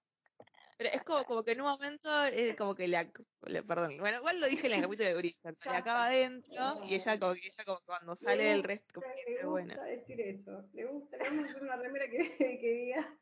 [0.82, 3.12] pero es como, como que en un momento, eh, como que le,
[3.44, 6.96] le- perdón, bueno, igual lo dije en el capítulo de Bridgerton, le acaba adentro y
[6.96, 9.50] ella como que ella como cuando sale del gusta, resto, como que le dice, gusta
[9.52, 10.70] bueno, decir eso.
[10.74, 13.20] Le gusta, le vamos a hacer una remera que, que diga.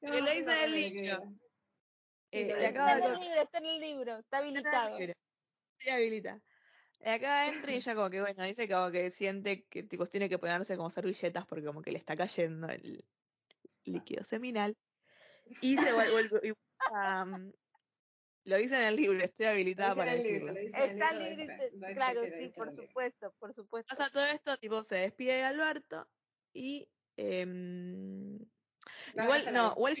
[0.00, 0.30] Le lo
[0.64, 1.22] el que libro.
[2.30, 4.98] eh, le acaba Está en el libro, está en el libro, está habilitado.
[5.78, 6.42] Se habilita.
[7.04, 10.38] Acá adentro y ella como que, bueno, dice como que siente que tipo tiene que
[10.38, 13.06] ponerse como servilletas porque como que le está cayendo el
[13.86, 14.76] líquido seminal.
[15.60, 16.52] Y se vuelve,
[16.92, 17.52] um,
[18.44, 20.78] lo dice en el libro, estoy habilitada para el libro, decirlo.
[20.78, 22.86] el Está libro, libre, fe claro, sí, por libro.
[22.86, 23.96] supuesto, por supuesto.
[23.96, 26.08] Pasa todo esto, tipo se despide de Alberto
[26.52, 28.38] y em,
[29.14, 29.94] igual abraza no, igual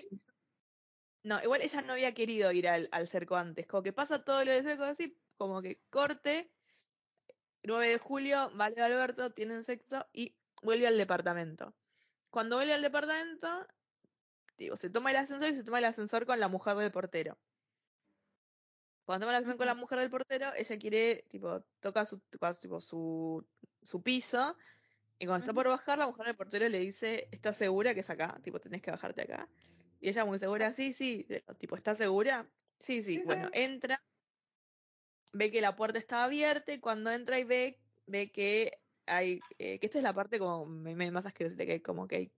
[1.24, 4.44] no, igual ella no había querido ir al, al cerco antes, como que pasa todo
[4.44, 6.52] lo del cerco así, como que corte,
[7.64, 11.74] 9 de julio, vale Alberto, tienen sexo y vuelve al departamento.
[12.30, 13.66] Cuando vuelve al departamento,
[14.56, 17.38] digo, se toma el ascensor y se toma el ascensor con la mujer del portero.
[19.04, 22.20] Cuando toma el ascensor con la mujer del portero, ella quiere, tipo, toca su,
[22.60, 23.46] tipo, su,
[23.82, 24.56] su piso
[25.18, 28.10] y cuando está por bajar, la mujer del portero le dice, ¿estás segura que es
[28.10, 28.38] acá?
[28.42, 29.48] Tipo, tenés que bajarte acá.
[30.00, 31.26] Y ella muy segura, sí, sí.
[31.58, 32.50] Tipo, ¿estás segura?
[32.78, 33.22] Sí, sí.
[33.24, 34.04] Bueno, entra,
[35.32, 38.72] ve que la puerta está abierta y cuando entra y ve, ve que
[39.06, 42.16] hay, eh, que esta es la parte como me, me más asquerosa, que como que
[42.16, 42.32] hay,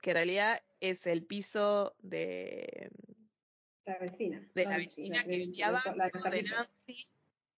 [0.00, 2.90] que, en realidad es el piso de,
[3.84, 4.48] La vecina.
[4.54, 6.52] de la vecina que vivía abajo, la de los.
[6.52, 7.10] Nancy,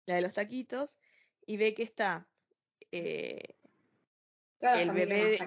[0.07, 0.99] la de los taquitos,
[1.47, 2.29] y ve que está
[2.93, 3.57] eh,
[4.59, 5.39] Toda la el familia bebé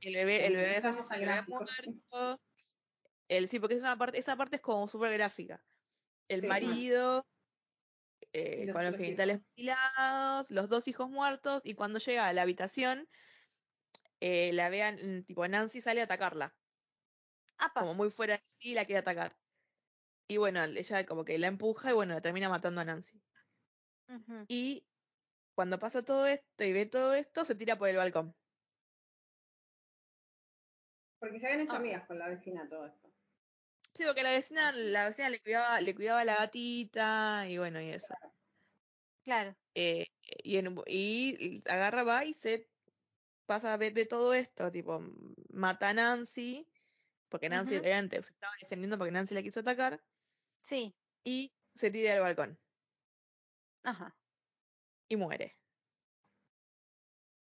[0.00, 0.86] el bebé, el bebé, el
[1.26, 2.40] bebé muerto,
[3.28, 5.64] el, sí, porque es una parte, esa parte es como súper gráfica.
[6.28, 6.46] El Sí.
[6.46, 7.26] marido,
[8.32, 12.32] eh, los con los tres genitales mutilados, los dos hijos muertos, y cuando llega a
[12.32, 13.08] la habitación,
[14.24, 16.56] eh, la vean, mm, tipo, Nancy sale a atacarla,
[17.58, 19.38] Apa, como muy fuera de sí, la quiere atacar.
[20.28, 23.22] Y bueno, ella como que la empuja y bueno, la termina matando a Nancy.
[24.48, 24.88] Y
[25.54, 28.36] cuando pasa todo esto y ve todo esto, se tira por el balcón.
[31.18, 31.78] Porque se habían hecho Ah.
[31.78, 33.12] amigas con la vecina todo esto.
[33.94, 37.80] Sí, porque la vecina, la vecina le cuidaba, le cuidaba a la gatita y bueno,
[37.80, 38.14] y eso.
[39.22, 39.56] Claro.
[39.74, 42.70] Eh, y, en- y agarra, va y se
[43.46, 45.00] pasa, ve, ve todo esto, tipo,
[45.52, 46.70] mata a Nancy,
[47.28, 47.84] porque Nancy Ujú.
[47.84, 50.04] obviamente se estaba defendiendo porque Nancy la quiso atacar,
[50.68, 50.94] Sí.
[51.24, 52.60] y se tira del balcón
[53.84, 54.16] Ajá.
[55.08, 55.58] y muere.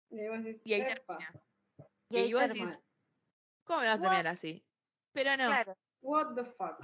[0.10, 1.44] Y decís, Y ahí "Epa, termina.
[2.10, 2.66] Y ahí vos termina.
[2.72, 2.84] decís,
[3.64, 4.68] ¿cómo me vas a terminar así?
[5.14, 6.80] Pero no, Claro, What the fuck.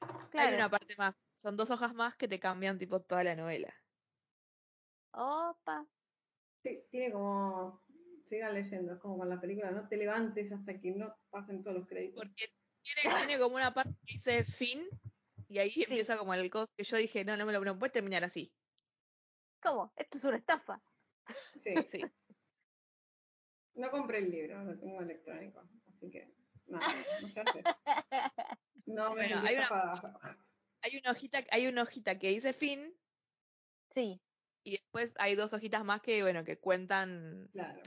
[0.00, 0.54] hay claro.
[0.56, 3.74] una parte más, son dos hojas más que te cambian tipo toda la novela.
[5.14, 5.86] Opa.
[6.62, 7.85] Sí, tiene como.
[8.28, 11.76] Sigan leyendo, es como con la película, no te levantes hasta que no pasen todos
[11.78, 12.24] los créditos.
[12.24, 12.46] Porque
[12.82, 14.88] tiene, tiene como una parte que dice fin,
[15.48, 18.24] y ahí empieza como el que yo dije, no, no me lo no puede terminar
[18.24, 18.52] así.
[19.62, 19.92] ¿Cómo?
[19.96, 20.82] Esto es una estafa.
[21.62, 22.04] Sí, Sí.
[23.74, 26.34] no compré el libro, lo tengo electrónico, así que
[26.66, 27.62] nada, no hace.
[28.86, 30.28] No me Bueno, hay una-.
[30.82, 32.94] Hay una hojita, hay una hojita que dice fin,
[33.94, 34.20] Sí.
[34.64, 37.82] y después hay dos hojitas más que, bueno, que cuentan Claro.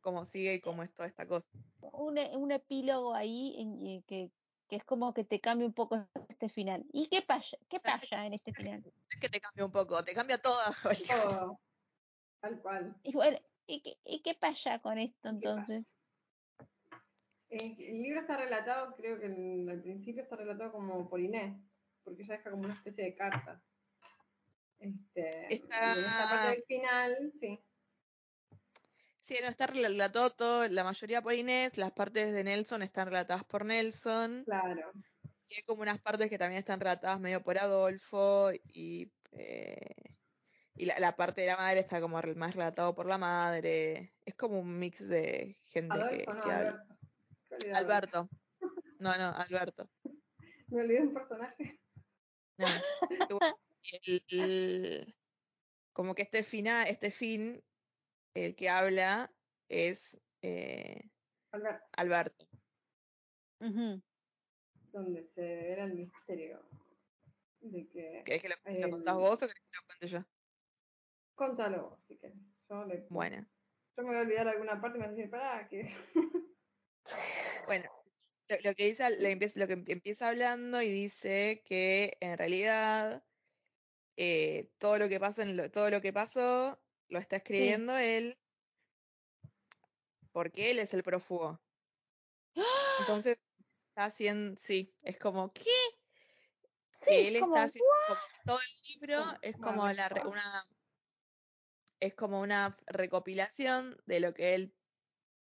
[0.00, 1.48] Cómo sigue y cómo es toda esta cosa.
[1.80, 4.30] Un, e- un epílogo ahí en- y que,
[4.68, 6.84] que es como que te cambia un poco este final.
[6.92, 7.56] ¿Y qué pasa?
[7.68, 8.82] ¿Qué pasa en este final?
[9.12, 10.58] Es que te cambia un poco, te cambia todo.
[11.08, 11.60] Todo.
[12.40, 12.96] Tal cual.
[13.04, 15.84] Y bueno, ¿y qué, y qué pasa con esto ¿Qué entonces?
[17.50, 21.54] Eh, El libro está relatado, creo que en- al principio está relatado como por Inés,
[22.02, 23.62] porque ella deja como una especie de cartas.
[24.78, 27.60] Este, Está- Y en esta parte del final, sí.
[29.24, 33.44] Sí, no está relatado todo, la mayoría por Inés, las partes de Nelson están relatadas
[33.44, 34.92] por Nelson, Claro.
[35.46, 39.94] y hay como unas partes que también están relatadas medio por Adolfo, y, eh,
[40.74, 44.16] y la, la parte de la madre está como más relatado por la madre.
[44.24, 46.86] Es como un mix de gente que, no, que habla.
[47.50, 47.76] Alberto.
[47.76, 48.28] Alberto.
[48.98, 49.90] No, no, Alberto.
[50.68, 51.80] Me olvidé un personaje.
[52.56, 52.66] No.
[54.28, 55.14] El-
[55.92, 57.62] como que este final, este fin,
[58.34, 59.30] el que habla
[59.68, 61.10] es eh,
[61.52, 62.46] Alberto, Alberto.
[64.92, 66.60] Donde se devela el misterio
[67.60, 68.22] de que.
[68.24, 70.24] ¿Querés que lo, lo el- contás vos o querés que lo cuente yo?
[71.34, 72.36] Contalo vos, si querés.
[72.68, 73.46] Yo, le- Bueno,
[73.96, 75.90] yo me voy a olvidar alguna parte y me vas a decir, pará, que.
[77.66, 77.88] bueno.
[78.48, 82.36] Lo, lo que dice, lo, empieza, lo que em- empieza hablando y dice que en
[82.36, 83.24] realidad
[84.16, 86.82] eh, todo lo que pasa en lo- todo lo que pasó
[87.12, 88.38] lo está escribiendo él
[90.32, 91.60] porque él es el prófugo.
[93.00, 93.38] Entonces
[93.76, 95.64] está haciendo, sí, es como ¿qué?
[97.04, 100.66] que él como, está haciendo como todo el libro es como la una
[102.00, 104.74] es como una recopilación de lo que él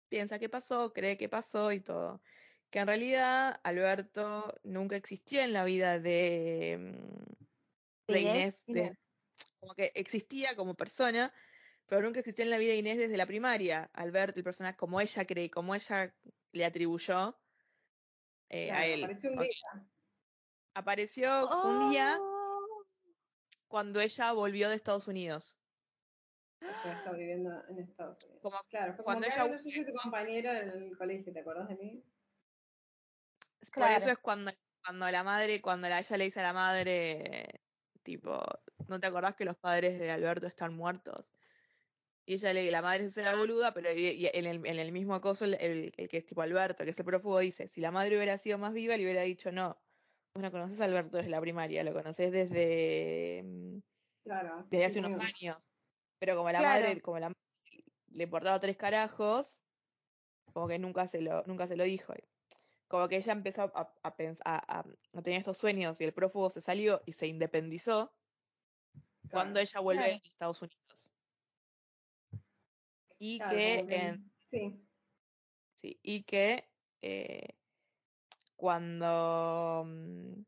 [0.08, 2.20] piensa que pasó, cree que pasó y todo.
[2.70, 9.01] Que en realidad Alberto nunca existió en la vida de, mm, de ¿De Inés, de-.
[9.62, 11.32] Como que existía como persona,
[11.86, 13.90] pero nunca existió en la vida de Inés desde la primaria.
[13.94, 16.16] Alberto, el personaje, como ella cree, como ella
[16.52, 17.40] le atribuyó
[18.48, 19.04] eh, a él.
[19.04, 19.88] apareció un día.
[20.74, 22.84] Apareció un día Oh,
[23.68, 25.56] cuando ella volvió de Estados Unidos.
[26.60, 28.42] Está viviendo en Estados Unidos.
[28.42, 30.96] Como Claro, fue cuando como ella "Ay, no sé si vuelve, tu compañera en el
[30.96, 32.04] colegio, ¿te acordás de mí?
[33.60, 33.98] Por Claro.
[33.98, 34.50] eso es cuando,
[34.84, 37.62] cuando la madre, cuando la, ella le dice a la madre,
[38.02, 38.42] tipo,
[38.88, 41.32] ¿no te acordás que los padres de Alberto están muertos?
[42.24, 44.78] Y ella le, la madre se hace la boluda, pero y- y en, el, en
[44.78, 47.68] el mismo acoso, el, el- el que es tipo Alberto, que es el prófugo, dice,
[47.68, 49.82] si la madre hubiera sido más viva, le hubiera dicho, no,
[50.34, 53.78] vos no conoces a Alberto desde la primaria, lo conoces desde, mm,
[54.24, 54.66] Claro.
[54.70, 55.72] desde hace unos años.
[56.20, 56.82] Pero como la Claro.
[56.82, 57.40] madre, como la madre
[58.08, 59.60] le importaba tres carajos,
[60.52, 62.14] como que nunca se lo, nunca se lo dijo.
[62.92, 64.84] Como que ella empezó a, a, pens- a- a-
[65.18, 68.14] a tener estos sueños y el prófugo se salió y se independizó
[69.30, 70.14] cuando ella vuelve Claro.
[70.24, 71.12] a Estados Unidos.
[73.18, 74.88] Y Claro, que, en- Sí,
[75.82, 76.70] sí, y que
[77.02, 77.58] eh,
[78.56, 80.42] cuando mm,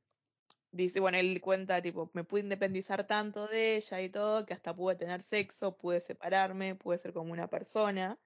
[0.73, 4.77] dice, bueno, él cuenta, tipo, me pude independizar tanto de ella y todo, que hasta
[4.77, 8.21] pude tener sexo, pude separarme, pude ser como una persona.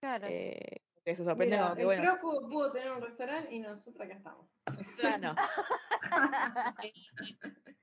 [0.00, 0.36] claro.
[0.36, 4.00] Eh, que se sorprende Mira, como que, el bueno, pudo tener un restaurante y nosotros
[4.00, 4.48] acá estamos.
[4.66, 5.34] nosotras no.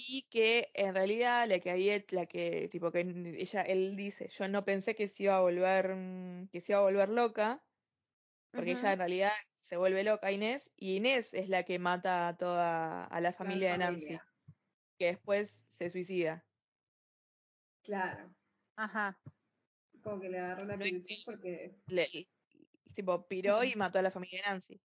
[0.00, 4.46] Y que en realidad la que había, la que, tipo, que ella, él dice, yo
[4.46, 7.64] no pensé que se iba a volver, mm, que se iba a volver loca,
[8.52, 12.36] porque ella en realidad se vuelve loca Inés, y Inés es la que mata a
[12.36, 14.18] toda, a la familia de Nancy,
[14.98, 16.46] que después se suicida.
[17.82, 18.32] Claro.
[18.76, 19.18] Ajá.
[20.08, 21.74] Como que le agarró la No, peluchis porque.
[21.88, 22.06] Le,
[22.94, 24.82] tipo, piró y mató a la familia de Nancy.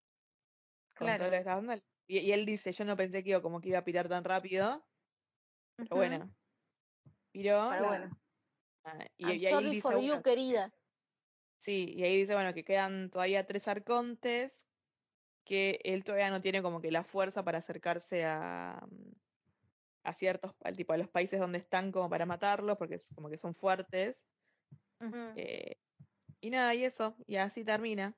[0.95, 1.17] Con Claro.
[1.19, 1.84] todo lo que estaba dando.
[2.07, 4.24] Y, y él dice, yo no pensé que iba, como que iba a pirar tan
[4.24, 4.86] rápido,
[5.76, 6.36] pero bueno,
[7.32, 7.69] piró.
[7.69, 8.09] Pero bueno.
[8.84, 10.71] ah, y, y ahí dice, for you, bueno, querida.
[11.59, 14.67] sí, y ahí dice, bueno, que quedan todavía tres arcontes,
[15.45, 18.88] que él todavía no tiene como que la fuerza para acercarse a,
[20.03, 23.30] a ciertos, al tipo a los países donde están como para matarlos, porque es como
[23.30, 24.26] que son fuertes.
[25.36, 25.76] Eh,
[26.41, 28.18] y nada, y eso, y así termina.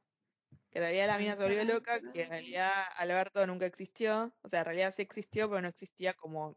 [0.72, 4.48] Que en realidad la mina se volvió loca, que en realidad Alberto nunca existió, o
[4.48, 6.56] sea, en realidad sí existió, pero no existía como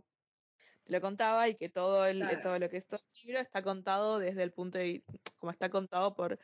[0.84, 2.40] te lo contaba, y que todo el, Claro.
[2.42, 5.04] todo lo que es todo el libro está contado desde el punto de
[5.36, 6.38] como está contado por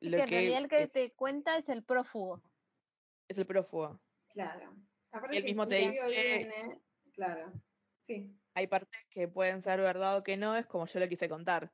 [0.00, 2.42] Y lo que en realidad el que es, te cuenta es el prófugo.
[3.28, 4.00] es el prófugo.
[4.28, 4.76] Claro.
[5.10, 6.80] Aparte que mismo el te dice- viene-
[7.14, 7.52] Claro.
[8.06, 8.38] Sí.
[8.54, 11.72] Hay partes que pueden ser verdad o que no, es como yo lo quise contar.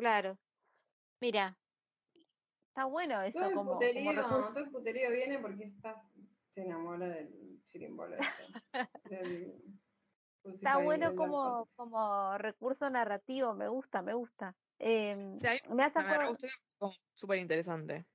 [0.00, 0.38] Claro.
[1.20, 1.58] Mira,
[2.68, 5.98] está bueno eso Todo el, como, puterío, todo el puterío viene porque estás,
[6.54, 8.16] se enamora del chirimbolo.
[9.04, 9.62] del
[10.42, 14.56] Está bueno como, como recurso narrativo, me gusta, me gusta.
[14.78, 15.36] Em,
[15.68, 18.06] me hace me como súper interesante.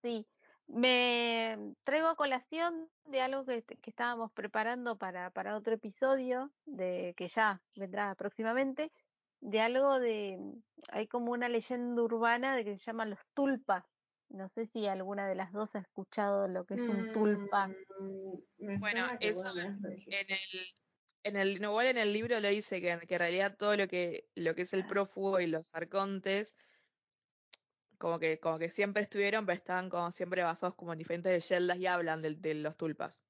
[0.00, 0.26] Sí,
[0.66, 7.12] me traigo a colación de algo que, que estábamos preparando para, para otro episodio, de
[7.18, 8.90] que ya vendrá próximamente,
[9.42, 10.38] de algo de,
[10.90, 13.84] hay como una leyenda urbana de que se llaman los tulpas.
[14.28, 17.68] No sé si alguna de las dos ha escuchado lo que es un tulpa.
[17.98, 19.52] Mm, Bueno, eso.
[20.10, 20.38] En el,
[21.24, 23.88] en el, no, igual en el libro lo dice que, que en realidad todo lo
[23.88, 26.54] que, lo que es el prófugo y los arcontes,
[27.98, 31.78] como que, como que siempre estuvieron, pero estaban como siempre basados como en diferentes leyendas
[31.78, 33.24] y hablan de, de los tulpas.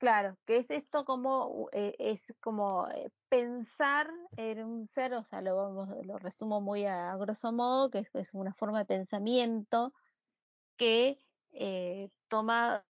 [0.00, 5.42] Claro, que es esto como, eh, es como eh, pensar en un ser, o sea,
[5.42, 9.92] lo vamos, lo resumo muy a, grosso modo, que es, una forma de pensamiento
[10.78, 11.18] que
[11.52, 12.82] eh, toma,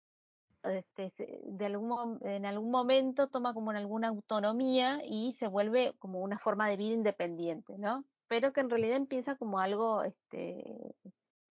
[0.61, 1.11] este,
[1.45, 6.37] de algún, en algún momento toma como en alguna autonomía y se vuelve como una
[6.37, 8.05] forma de vida independiente, ¿no?
[8.27, 10.95] Pero que en realidad empieza como algo este,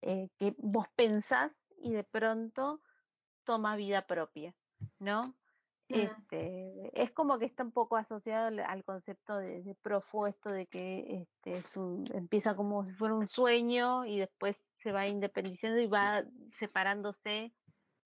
[0.01, 2.81] que vos pensás y de pronto
[3.43, 4.55] toma vida propia,
[5.01, 5.35] ¿no?
[5.89, 10.51] Este, es como que está un poco asociado al, al concepto de, de Profo, esto
[10.51, 15.07] de que este, es un- empieza como si fuera un sueño y después se va
[15.07, 16.25] independizando y va
[16.59, 17.55] separándose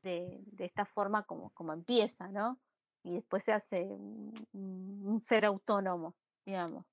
[0.02, 2.60] de, de esta forma como, como empieza, ¿no?
[3.02, 6.14] Y después se hace un, ser autónomo,
[6.46, 6.84] digamos.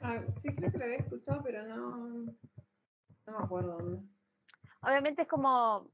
[0.00, 4.02] Ah, sí, creo que lo había escuchado, pero no, no me acuerdo dónde.
[4.82, 5.88] Obviamente es como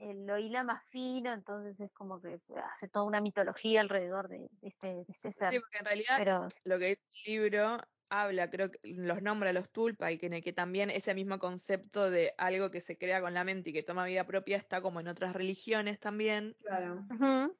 [0.00, 2.40] lo hila más fino, entonces es como que
[2.74, 5.54] hace toda una mitología alrededor de, de este, de este ser.
[5.54, 7.78] Sí, porque en realidad Pero lo que dice el libro
[8.08, 12.34] habla, creo que los nombra los tulpa y que, que también ese mismo concepto de
[12.38, 15.08] algo que se crea con la mente y que toma vida propia está como en
[15.08, 16.56] otras religiones también.
[16.58, 17.04] Claro.
[17.10, 17.56] Ujú,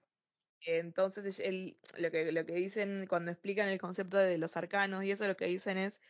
[0.67, 5.11] Entonces, el- lo, que, lo que dicen cuando explican el concepto de los arcanos y
[5.11, 6.01] eso, lo que dicen es,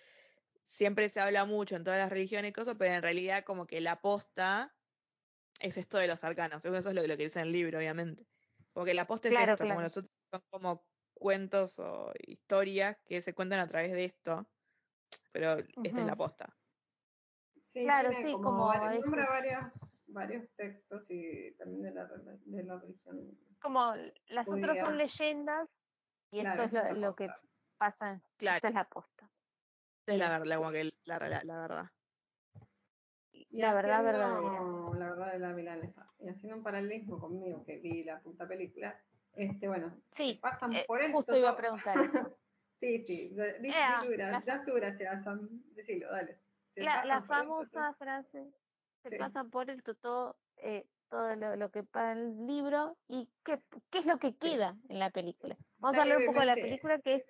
[0.65, 3.81] siempre se habla mucho en todas las religiones y cosas, pero en realidad como que
[3.83, 4.77] la posta
[5.61, 6.65] es esto de los arcanos.
[6.65, 8.27] Eso es lo, lo que dice el libro, obviamente.
[8.73, 9.83] Como que la posta es esto, como claro.
[9.83, 14.51] los otros son como cuentos o historias que se cuentan a través de esto,
[15.33, 16.57] pero esta es la posta.
[17.67, 19.65] Sí, Claro, tiene sí, como, como nombra varios,
[20.09, 23.39] varios textos y también de la, de la religión.
[23.61, 23.95] como
[24.29, 25.69] las otras son leyendas
[26.33, 27.29] y Claro, esto es lo, es la lo que
[27.79, 28.57] pasa, Claro.
[28.57, 29.31] esta es la posta.
[30.01, 31.87] Esta es la, verdad, como que la, la- la verdad.
[33.51, 34.61] Y La verdad verdadera.
[34.99, 36.07] La verdad de la milanesa.
[36.21, 39.01] Y haciendo un paralelismo conmigo, que vi la puta película,
[39.35, 41.17] este, bueno, Sí, pasan eh, por esto.
[41.17, 42.39] justo iba a preguntar eso.
[42.81, 43.35] sí, sí,
[43.65, 44.01] Ea,
[44.65, 45.49] tu gracia, Sam.
[45.75, 46.39] Decilo, dale.
[46.75, 48.47] Se La, la famosa frase,
[49.03, 49.17] se Sí.
[49.19, 53.59] pasa por esto todo, eh, todo lo, lo que pasa en el libro y qué,
[53.91, 55.57] qué es lo que queda en la película.
[55.79, 57.25] Vamos a hablar un poco de la película que es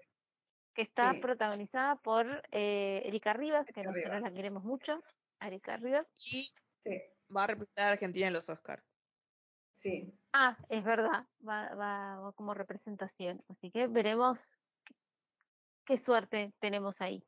[0.74, 1.20] que está Sí.
[1.20, 4.30] protagonizada por eh, Erika Rivas, que Erika nosotros Rivas.
[4.30, 5.02] la queremos mucho,
[6.32, 6.50] Y
[6.82, 7.02] Sí,
[7.34, 8.84] va a representar a Argentina en los Oscars.
[9.82, 10.12] sí.
[10.32, 14.38] Ah, es verdad, va, va, va como representación, así que veremos
[15.84, 17.24] qué, suerte tenemos ahí.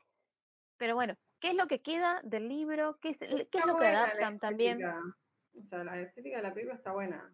[0.77, 2.99] Pero bueno, ¿qué es lo que queda del libro?
[3.01, 4.85] ¿Qué es, qué es Está lo que adaptan también?
[4.85, 7.33] O sea, la estética de la película está buena.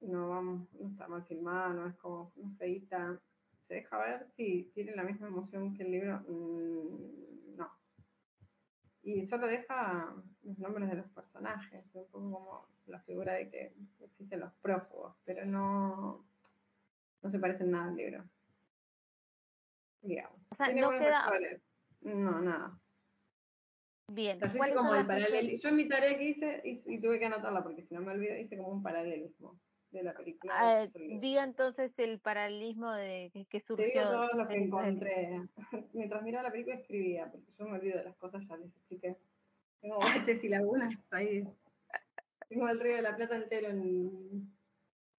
[0.00, 3.20] No vamos, no está mal filmada, no es como no feíta.
[3.66, 6.20] Se deja ver si tiene la misma emoción que el libro.
[6.26, 7.37] Mm.
[9.02, 13.72] Y solo deja los nombres de los personajes, un poco como la figura de que
[14.00, 16.24] existen los prófugos, pero no,
[17.22, 18.24] no se parecen nada al libro.
[20.02, 20.38] Digamos.
[20.50, 21.30] O sea, Tiene no queda-.
[22.02, 22.78] No, nada.
[24.10, 27.00] Bien, yo hice ¿cuáles como el paralel- Yo en mi tarea que hice, hice- y
[27.00, 29.58] tuve que anotarla porque si no me olvido, hice como un paralelismo
[29.90, 30.52] de la película.
[30.56, 33.86] Ah, diga entonces el paralelismo de que, que Te surgió.
[33.86, 35.42] digo todo lo que encontré.
[35.94, 39.16] Mientras miraba la película escribía, porque yo me olvido de las cosas, ya les expliqué.
[39.80, 41.46] Tengo baches y lagunas ahí.
[42.48, 44.50] Tengo el río de la plata entero en,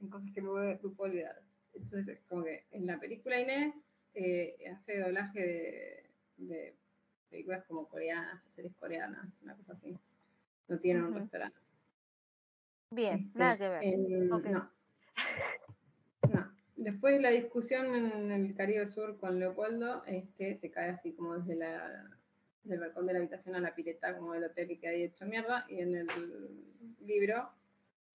[0.02, 1.42] en cosas que me, voy- me puedo olvidar.
[1.74, 3.76] Entonces, como que en la película Inés
[4.16, 6.04] eh, hace doblaje de,
[6.38, 6.76] de
[7.30, 9.96] películas como coreanas, series coreanas, una cosa así.
[10.68, 11.20] No tiene un Ujú.
[11.20, 11.58] restaurante.
[12.92, 13.84] Bien, Este, nada que ver.
[13.84, 14.46] en- Ok.
[14.46, 14.70] No.
[16.34, 16.52] No.
[16.76, 21.56] Después la discusión en el Caribe Sur con Leopoldo, este, se cae así como desde
[21.56, 22.10] la
[22.64, 25.26] del balcón de la habitación a la pileta como del hotel y que hay hecho
[25.26, 25.66] mierda.
[25.70, 26.08] Y en el
[27.02, 27.50] libro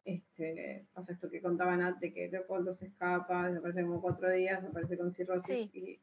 [0.04, 4.96] este, pasa esto que contaban antes, que Leopoldo se escapa, desaparece como cuatro días, aparece
[4.98, 5.70] con cirrosis Sí.
[5.74, 6.00] y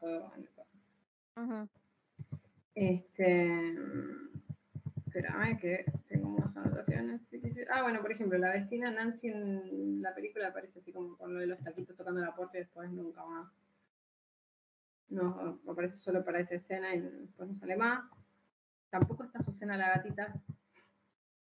[0.00, 0.68] fuego en el coso.
[1.36, 1.68] Ujú.
[2.74, 3.74] Este,
[5.06, 5.84] espérame que
[6.28, 7.20] unas anotaciones.
[7.70, 11.40] Ah, bueno, por ejemplo, la vecina Nancy en la película aparece así como con lo
[11.40, 13.50] de los taquitos tocando la puerta y después nunca más.
[15.08, 18.04] No, aparece solo para esa escena y después no sale más.
[18.90, 20.34] Tampoco está Susana la gatita,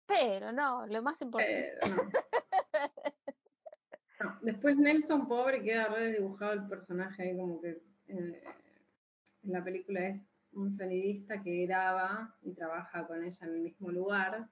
[0.06, 1.74] Pero no, lo más importante.
[1.80, 2.02] pero no.
[4.20, 8.42] No, Después Nelson, pobre, queda re dibujado el personaje ahí como que eh,
[9.44, 10.20] en la película es
[10.54, 14.48] un sonidista que graba y trabaja con ella en el mismo lugar.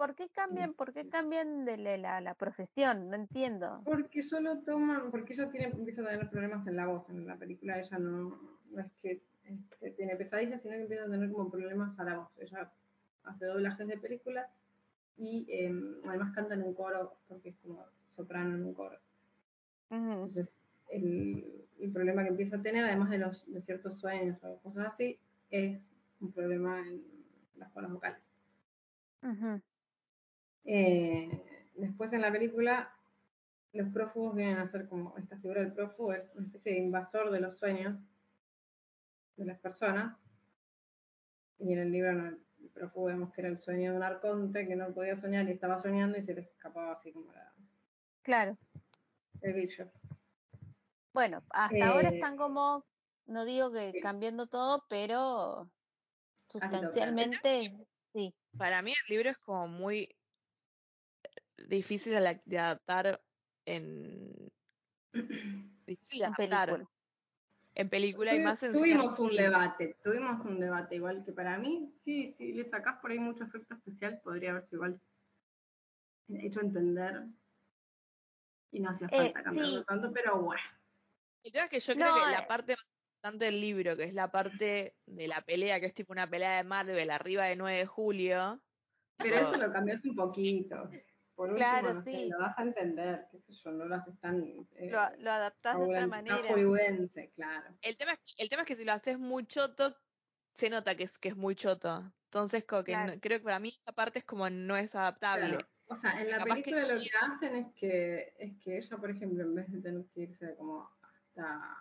[0.00, 3.10] ¿Por qué cambian, por qué cambian de la, profesión?
[3.10, 3.82] No entiendo.
[3.84, 7.36] Porque solo toman, porque ella tiene, empieza a tener problemas en la voz en la
[7.36, 8.40] película, ella no,
[8.70, 12.16] no es que este, tiene pesadillas, sino que empieza a tener como problemas a la
[12.16, 12.30] voz.
[12.38, 12.72] Ella
[13.24, 14.48] hace doblajes de películas
[15.18, 15.70] y eh,
[16.06, 18.96] además canta en un coro porque es como soprano en un coro.
[19.90, 24.56] Entonces, el, el problema que empieza a tener, además de, los, de ciertos sueños o
[24.62, 25.18] cosas así,
[25.50, 27.02] es un problema en
[27.56, 28.22] las cuerdas vocales.
[29.22, 29.60] Ujú.
[30.64, 32.94] Eh, después en la película,
[33.72, 37.30] los prófugos vienen a ser como esta figura del prófugo, es una especie de invasor
[37.30, 37.98] de los sueños
[39.36, 40.20] de las personas.
[41.58, 44.66] Y en el libro no, el prófugo vemos que era el sueño de un arconte
[44.66, 47.54] que no podía soñar y estaba soñando y se le escapaba así como la-
[48.22, 48.56] Claro.
[49.40, 49.90] el bicho.
[51.12, 52.84] Bueno, hasta ahora Eh, están como,
[53.26, 54.00] no digo que sí.
[54.00, 55.70] cambiando todo, pero
[56.48, 58.34] sustancialmente sí.
[58.56, 60.14] Para mí el libro es como muy
[61.68, 62.14] difícil
[62.44, 63.22] de, adaptar
[63.66, 64.50] en...
[65.86, 66.90] Difícil de En adaptar película.
[67.74, 71.92] en película y más en tuvimos un debate, tuvimos un debate igual que para mí,
[72.04, 75.00] sí, si le sacás por ahí mucho efecto especial, podría haberse igual
[76.28, 77.24] hecho entender
[78.72, 79.84] y no hacía Eh, falta cambiarlo sí.
[79.86, 80.62] tanto, pero bueno.
[81.42, 82.32] El tema es que yo No, creo que eh.
[82.32, 85.94] la parte más importante del libro, que es la parte de la pelea, que es
[85.94, 88.60] tipo una pelea de Marvel arriba de 9 de julio.
[89.16, 90.88] Pero eso lo cambias un poquito.
[91.40, 92.28] Por último, Claro, no sé, sí.
[92.28, 94.44] lo das a entender, qué sé yo, no lo haces tan
[94.76, 96.52] eh, Lo, lo adaptás de otra manera.
[96.52, 97.74] hollywoodense, claro.
[97.80, 99.96] El tema, es, el tema es que si lo haces muy choto,
[100.52, 102.12] se nota que es, que es muy choto.
[102.24, 103.14] Entonces, como que Claro.
[103.14, 105.46] no- creo que para mí esa parte es como no es adaptable.
[105.48, 105.66] Claro.
[105.86, 107.08] O sea, en la Capaz que película lo sí.
[107.08, 110.54] que hacen es que, es que ella, por ejemplo, en vez de tener que irse
[110.56, 111.72] como hasta,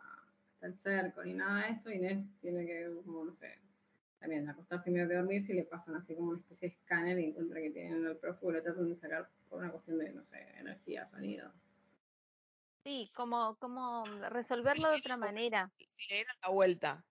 [0.53, 3.59] hasta el cerco ni nada de eso, Inés tiene que, como no sé,
[4.19, 7.25] también acostarse medio que dormir si le pasan así como una especie de escáner y
[7.25, 10.23] encuentra que tienen el prófugo y lo tratan de sacar por una cuestión de, no
[10.25, 11.53] sé, energía, sonido.
[12.83, 15.71] Sí, como, como resolverlo de otra manera.
[15.89, 17.05] Si le dieran la vuelta.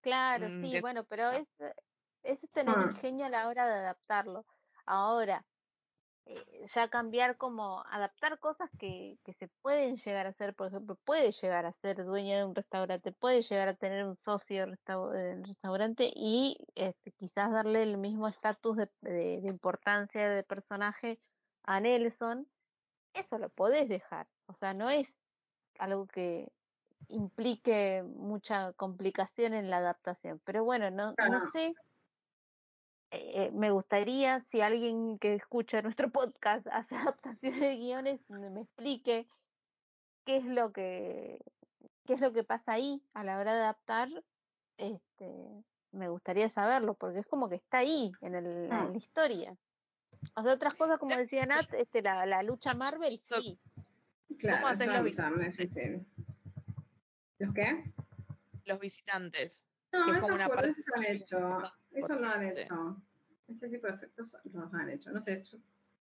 [0.00, 1.48] Claro, Mm, sí, bueno, pero es,
[2.22, 2.82] es tener Ah.
[2.82, 4.46] ingenio a la hora de adaptarlo.
[4.86, 5.46] Ahora,
[6.26, 10.96] eh, ya cambiar como adaptar cosas que, que se pueden llegar a hacer, por ejemplo,
[11.04, 15.44] puede llegar a ser dueña de un restaurante, puede llegar a tener un socio del
[15.44, 21.20] restaurante y este, quizás darle el mismo estatus de, de- de importancia de personaje
[21.64, 22.48] a Nelson,
[23.14, 24.28] eso lo podés dejar.
[24.46, 25.08] O sea, no es
[25.78, 26.50] algo que
[27.08, 30.40] implique mucha complicación en la adaptación.
[30.44, 31.74] Pero bueno, no, no sé.
[33.10, 38.62] eh, me gustaría si alguien que escucha nuestro podcast hace adaptaciones de guiones me me
[38.62, 39.28] explique
[40.24, 41.38] qué es lo que
[42.06, 44.08] qué es lo que pasa ahí a la hora de adaptar.
[44.76, 48.84] Este, me gustaría saberlo porque es como que está ahí en, el, Ah.
[48.86, 49.56] en la historia.
[50.36, 53.58] O sea, otras cosas como decía Nat, este, la, la lucha Marvel, So- sí.
[54.38, 56.06] Claro, hacen eso los también es difícil.
[57.38, 57.92] ¿Los qué?
[58.66, 59.66] Los visitantes.
[59.92, 61.62] No, que es eso como una por parte eso han hecho.
[61.92, 63.02] Eso lo han hecho.
[63.48, 65.10] Ese tipo de efectos los han hecho.
[65.12, 65.58] No sé, yo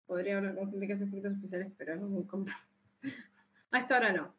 [0.05, 2.63] podría hablar con gente que hace efectos especiales, pero es muy complicado.
[3.71, 4.33] A esta hora no.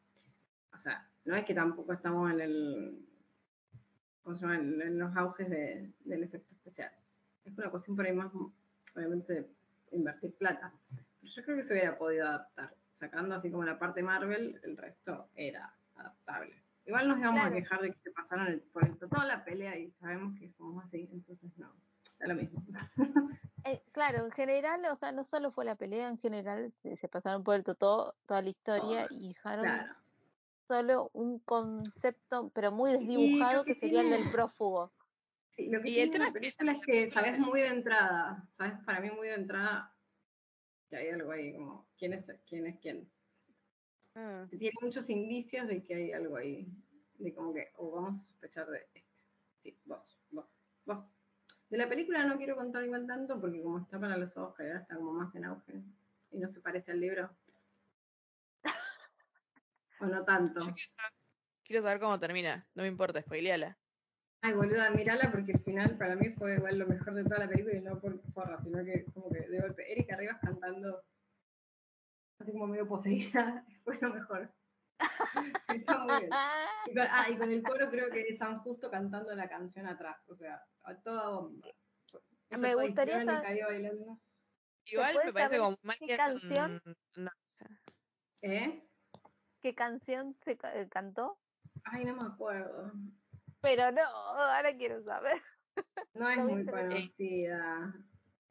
[0.75, 3.07] O sea, no es que tampoco estamos en el.
[4.23, 4.57] ¿Cómo se llama?
[4.57, 6.93] En, en los auges de- del efecto especial.
[7.45, 8.31] Es una cuestión por ahí más,
[8.95, 9.51] obviamente, de
[9.93, 10.73] invertir plata.
[11.21, 12.75] Pero yo creo que se hubiera podido adaptar.
[13.01, 16.55] Sacando así como la parte Marvel, el resto era adaptable.
[16.85, 17.57] Igual nos íbamos Claro.
[17.57, 20.53] a quejar de que se pasaron el, por el, toda la pelea y sabemos que
[20.53, 21.73] somos así, entonces no,
[22.19, 22.63] da lo mismo.
[23.65, 27.09] Eh, claro, en general, o sea, no solo fue la pelea, en general se, se
[27.09, 29.95] pasaron por el todo toda la historia y dejaron Claro.
[30.67, 34.91] solo un concepto, pero muy desdibujado, que que sería el del prófugo.
[35.57, 37.39] Sí, lo que Y tiene el tema la es que película es que sabes es-
[37.39, 39.93] muy de entrada, sabes para mí muy de entrada
[40.91, 42.67] que hay algo ahí, como quién es quién.
[42.67, 43.11] Es quién.
[44.15, 46.67] Mm, Tiene muchos indicios de que hay algo ahí,
[47.15, 49.05] de como que, o vamos a sospechar de este.
[49.63, 50.47] Sí, vos, vos,
[50.85, 51.15] vos.
[51.71, 54.65] De la película no quiero contar igual tanto porque como está para los ojos, que
[54.65, 55.81] ahora está como más en auge
[56.33, 57.31] y no se parece al libro.
[60.01, 60.61] o no tanto.
[60.61, 61.13] Yo quiero saber,
[61.63, 62.67] quiero saber cómo termina.
[62.75, 63.79] No me importa, spoileala.
[64.43, 67.49] Ay, boluda, mírala porque el final para mí fue igual lo mejor de toda la
[67.49, 69.93] película y no por porra, sino que como que de golpe.
[69.93, 71.03] Erika Rivas cantando
[72.39, 74.51] así como medio poseída, fue lo mejor.
[75.69, 76.31] Está muy bien.
[76.87, 79.87] Y con, ah, y con el coro creo que es San Justo cantando la canción
[79.87, 81.69] atrás, o sea, a toda bomba.
[82.51, 84.21] Me gustaría saber- bailando.
[84.87, 86.83] Igual me parece como mal qué que canción?
[87.17, 87.31] no,
[88.43, 88.83] ¿Eh?
[89.63, 91.39] ¿Qué canción se eh, cantó?
[91.85, 92.93] Ay, no me acuerdo.
[93.61, 95.41] Pero no, ahora quiero saber.
[96.15, 97.95] No es muy conocida,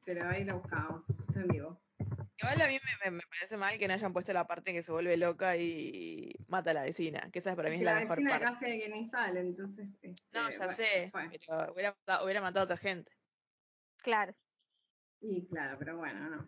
[0.05, 1.81] pero ahí la buscamos, está en vivo.
[2.37, 4.77] Igual a mí me, me- me parece mal que no hayan puesto la parte en
[4.77, 7.95] que se vuelve loca y mata a la vecina, que esa para mí es la,
[7.95, 8.65] la mejor vecina parte.
[8.65, 9.87] casi que ni sale, entonces.
[10.01, 11.29] este, No, ya bueno, sé, fue.
[11.29, 13.11] pero hubiera matado, hubiera matado a otra gente.
[13.97, 14.33] Claro.
[15.19, 16.47] Y claro, pero bueno, no.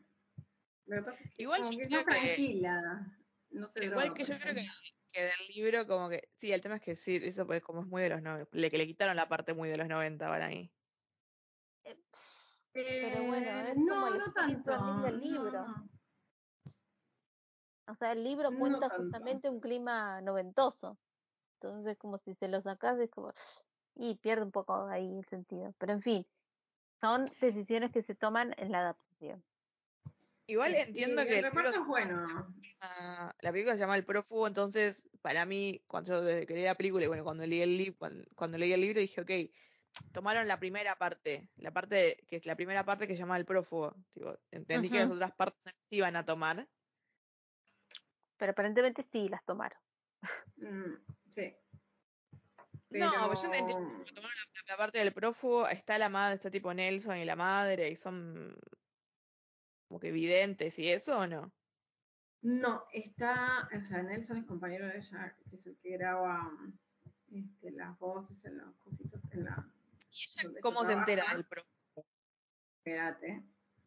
[0.86, 3.18] Lo que pasa es que Igual yo que creo que- tranquila.
[3.52, 4.66] No se Igual droga, que yo creo que.
[5.12, 6.30] Que del libro, como que.
[6.36, 8.50] Sí, el tema es que sí, eso pues como es muy de los 90.
[8.58, 10.74] Le, que le quitaron la parte muy de los 90 para mí.
[12.74, 14.72] Pero bueno, Eh, es como no, el no tanto.
[15.02, 15.52] del libro.
[15.52, 15.90] no.
[17.88, 21.00] O sea, el libro cuenta justamente un clima noventoso.
[21.60, 23.34] Entonces, como si se lo sacas, es como.
[23.96, 25.74] Y pierde un poco ahí el sentido.
[25.78, 26.28] Pero en fin,
[27.02, 29.46] son decisiones que se toman en la adaptación.
[30.52, 32.54] Igual entiendo y que el reparto es bueno.
[32.82, 36.66] Ah, la película se llama El prófugo, entonces para mí, cuando yo desde que leí
[36.66, 39.32] la película y bueno, cuando leí el libro, cuando, cuando leí el libro dije, ok,
[40.12, 43.38] tomaron la primera parte, la parte de- que es la primera parte que se llama
[43.38, 43.96] El prófugo.
[44.14, 46.68] Tipo, entendí que las otras partes no las iban a tomar.
[48.36, 49.80] Pero aparentemente sí las tomaron.
[50.58, 50.96] Mm,
[51.30, 51.56] sí.
[52.90, 56.52] No, pero yo entiendo que tomaron la, la parte del prófugo, está la madre, está
[56.52, 58.54] tipo Nelson y la madre, y son
[59.92, 61.52] como que videntes y eso o no.
[62.44, 66.74] No, está, o sea, Nelson es compañero de ella, que es el que graba mm,
[67.36, 69.70] este, las voces en los cositos, en la,
[70.10, 71.12] ¿Y ella ¿Dónde cómo se trabaja?
[71.12, 72.08] entera del prófugo?
[72.78, 73.44] espérate,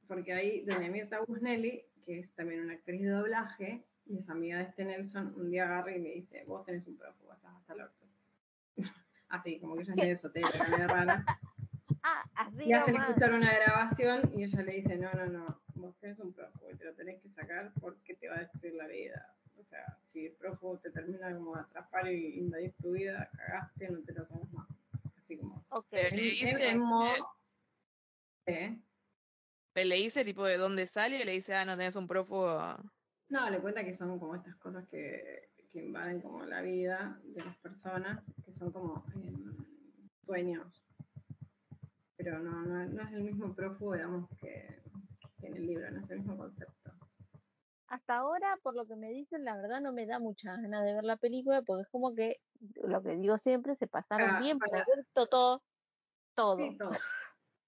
[0.07, 4.59] porque ahí doña Mirta Busnelli, que es también una actriz de doblaje, y es amiga
[4.59, 7.73] de este Nelson, un día agarra y le dice, vos tenés un prófugo, estás hasta
[7.73, 8.07] el orto.
[9.31, 11.25] Así, como que ella es medio esotérica, medio rara.
[12.07, 15.97] Ah, así Y hacen escuchar una grabación y ella le dice, no, no, no, vos
[15.99, 18.87] tenés un prófugo y te lo tenés que sacar porque te va a destruir la
[18.87, 19.35] vida.
[19.59, 23.91] O sea, si el prófugo te termina como de atrapar y invadir tu vida, cagaste,
[23.91, 24.69] no te lo sacas más.
[25.17, 25.65] Así como...
[25.71, 25.93] Ok.
[25.93, 27.13] Le dice, modo...
[28.47, 28.79] ¿Eh?
[29.75, 32.77] le dice tipo de dónde sale y le dice, ah, no tenés un prófugo.
[33.29, 37.45] No, le cuenta que son como estas cosas que, que invaden como la vida de
[37.45, 39.57] las personas, que son como em,
[40.25, 40.85] sueños.
[42.17, 45.04] Pero no, no, no es el mismo prófugo, digamos, que, que
[45.47, 46.93] en el libro, no es el mismo concepto.
[47.87, 50.95] Hasta ahora, por lo que me dicen, la verdad no me da muchas ganas de
[50.95, 52.41] ver la película porque es como que,
[52.83, 55.63] lo que digo siempre, se pasaron Ah, bien por para- ver to- todo.
[56.35, 56.57] Todo.
[56.57, 56.91] Sí, todo.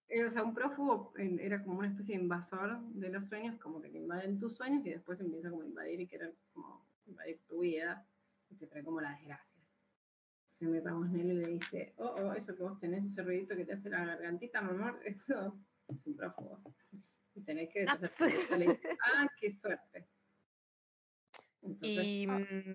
[0.09, 3.81] Eh, o sea, un prófugo era como una especie de invasor de los sueños, como
[3.83, 7.41] que te invaden tus sueños y después empieza como a invadir y querer como invadir
[7.49, 8.07] tu vida
[8.49, 9.61] y te trae como la desgracia.
[10.45, 13.65] Entonces me Ramos Nelly le dice, oh, oh, eso que vos tenés, ese ruidito que
[13.67, 15.59] te hace la gargantita, mi amor, eso
[15.89, 16.61] es un prófugo.
[17.37, 17.99] Y tenés que Ah,
[18.57, 20.05] le dice, ah, qué suerte.
[21.63, 22.75] Entonces, Y ah, mm,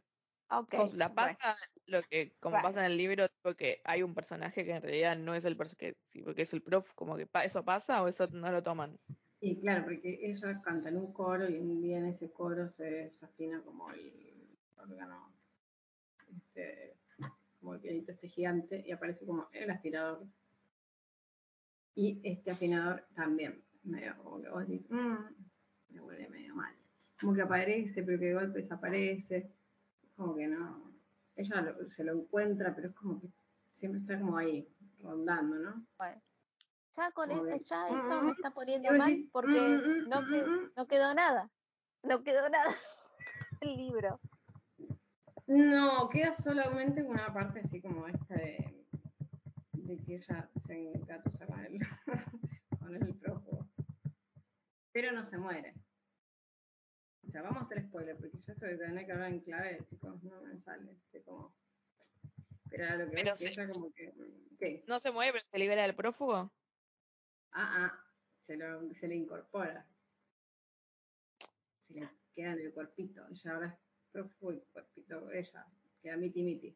[0.78, 1.16] cos- la bueno.
[1.16, 1.56] pasa
[1.88, 5.18] lo que, como pasa en el libro, tipo que hay un personaje que en realidad
[5.18, 8.08] no es el personaje, que, sí, es el prof, como que pa- eso pasa o
[8.08, 9.00] eso no lo toman.
[9.40, 12.84] Y claro, porque ella canta en un coro y un día en ese coro se
[12.84, 14.48] desafina como el
[14.78, 15.34] órgano,
[16.38, 16.94] este,
[17.60, 20.28] como el pianito este gigante, y aparece como el aspirador.
[21.96, 25.16] Y este afinador también, medio como que vos decís, "Mm,
[25.90, 26.74] me huele medio mal.
[27.20, 29.52] Como que aparece, pero que de golpe desaparece.
[30.16, 30.92] Como que no.
[31.36, 33.28] Ella lo- se lo encuentra, pero es como que
[33.74, 34.68] siempre está como ahí,
[35.02, 35.86] rondando, ¿no?
[36.98, 39.60] Ya con Como e- que, ya mm, esto mm, me está poniendo mal decís, porque
[39.70, 40.46] mm, mm, no, que-
[40.76, 41.50] no quedó nada.
[42.04, 42.76] No quedó nada
[43.62, 44.20] el libro.
[45.48, 48.86] No, queda solamente una parte así como esta de,
[49.74, 51.80] de que ella se engatusa con el,
[52.80, 53.51] con el prófugo.
[54.92, 55.74] Pero no se muere.
[57.28, 59.86] O sea, vamos a hacer spoiler, porque ya eso de tener que hablar en clave,
[59.90, 60.92] chicos, no me sale.
[60.92, 61.56] Estoy como...
[62.70, 64.14] Pero a lo que Pero se- como que...
[64.60, 64.84] ¿Qué?
[64.88, 66.52] No se mueve, pero se libera del prófugo.
[67.52, 68.04] Ah, ah,
[68.48, 69.86] se, lo, se le incorpora.
[71.88, 73.28] Se le queda en el cuerpito.
[73.30, 73.80] Ella ahora es
[74.12, 75.66] prófugo y cuerpito, ella.
[76.02, 76.76] Queda miti miti.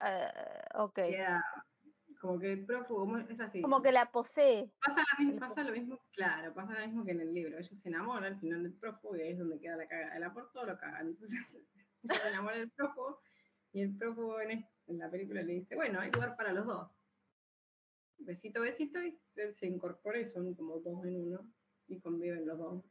[0.00, 0.94] Ah, ok.
[0.94, 1.44] queda
[2.22, 3.60] como que el prófugo es así.
[3.60, 4.70] Como que la posee.
[4.78, 7.58] pasa, lo mismo, el pasa lo mismo, claro, pasa lo mismo que en el libro.
[7.58, 10.16] Ella se enamora al final del prófugo y ahí es donde queda la cagada.
[10.16, 11.00] El aporto lo caga.
[11.00, 11.66] Entonces
[12.22, 13.20] se enamora del prófugo
[13.72, 16.92] y el prófugo en, en la película le dice, bueno, hay lugar para los dos.
[18.18, 21.40] Besito, besito, y él se incorpora y son como dos en uno
[21.88, 22.84] y conviven los dos.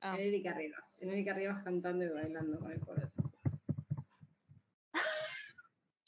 [0.00, 0.82] Ah, En Erika Rivas.
[0.98, 3.19] En Erika Rivas cantando y bailando con el corazón.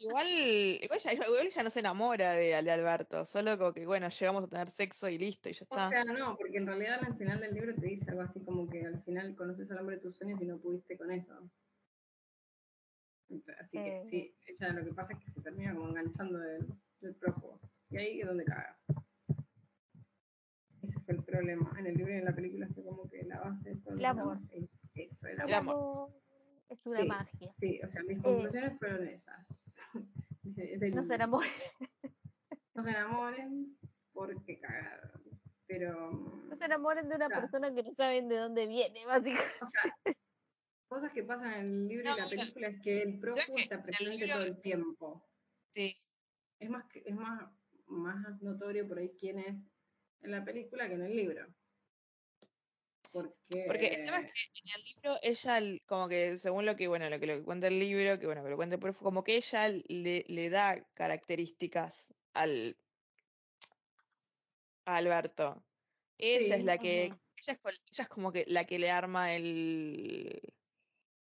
[0.03, 4.09] Igual, igual, ya, igual ya no se enamora de, de Alberto, solo como que, bueno,
[4.09, 5.89] llegamos a tener sexo y listo, y ya O está.
[5.89, 8.85] sea, no, porque en realidad al final del libro te dice algo así como que
[8.85, 11.51] al final conoces al hombre de tus sueños y no pudiste con eso.
[13.61, 14.07] Así que Eh.
[14.11, 16.67] sí, ella lo que pasa es que se termina como enganchando del,
[17.01, 17.61] del prófugo.
[17.91, 18.79] Y ahí es donde caga.
[20.83, 21.75] Ese fue el problema.
[21.79, 24.05] En el libro y en la película fue como que la base de todo El
[24.05, 24.39] amor.
[24.51, 26.11] es eso, el amor.
[26.69, 27.07] es una Sí.
[27.07, 27.55] magia.
[27.61, 29.47] Sí, o sea, mis conclusiones fueron esas.
[30.95, 31.51] No se enamoren.
[32.75, 33.77] No se enamoren
[34.13, 35.23] porque cagaron.
[35.67, 36.11] pero.
[36.11, 37.43] No se enamoren de una Claro.
[37.43, 39.55] persona que no saben de dónde viene, básicamente.
[39.61, 40.15] O sea,
[40.89, 43.75] cosas que pasan en el libro No, y la película es que el prófugo está
[43.77, 45.29] el presente libro- todo el tiempo.
[45.75, 45.95] Sí.
[46.59, 47.51] Es más, es más,
[47.87, 49.55] más notorio por ahí quién es
[50.23, 51.47] en la película que en el libro.
[53.13, 56.77] Porque, Porque el tema es que en el libro ella, el- como que según lo
[56.77, 58.81] que, bueno, lo que, lo que cuenta el libro, que bueno, que lo cuenta el
[58.81, 62.79] profe, como que ella le, le da características al
[64.87, 65.67] a Alberto.
[66.19, 69.35] Ella Sí, es la que, ella es, ella es como que la que le arma
[69.35, 70.41] el,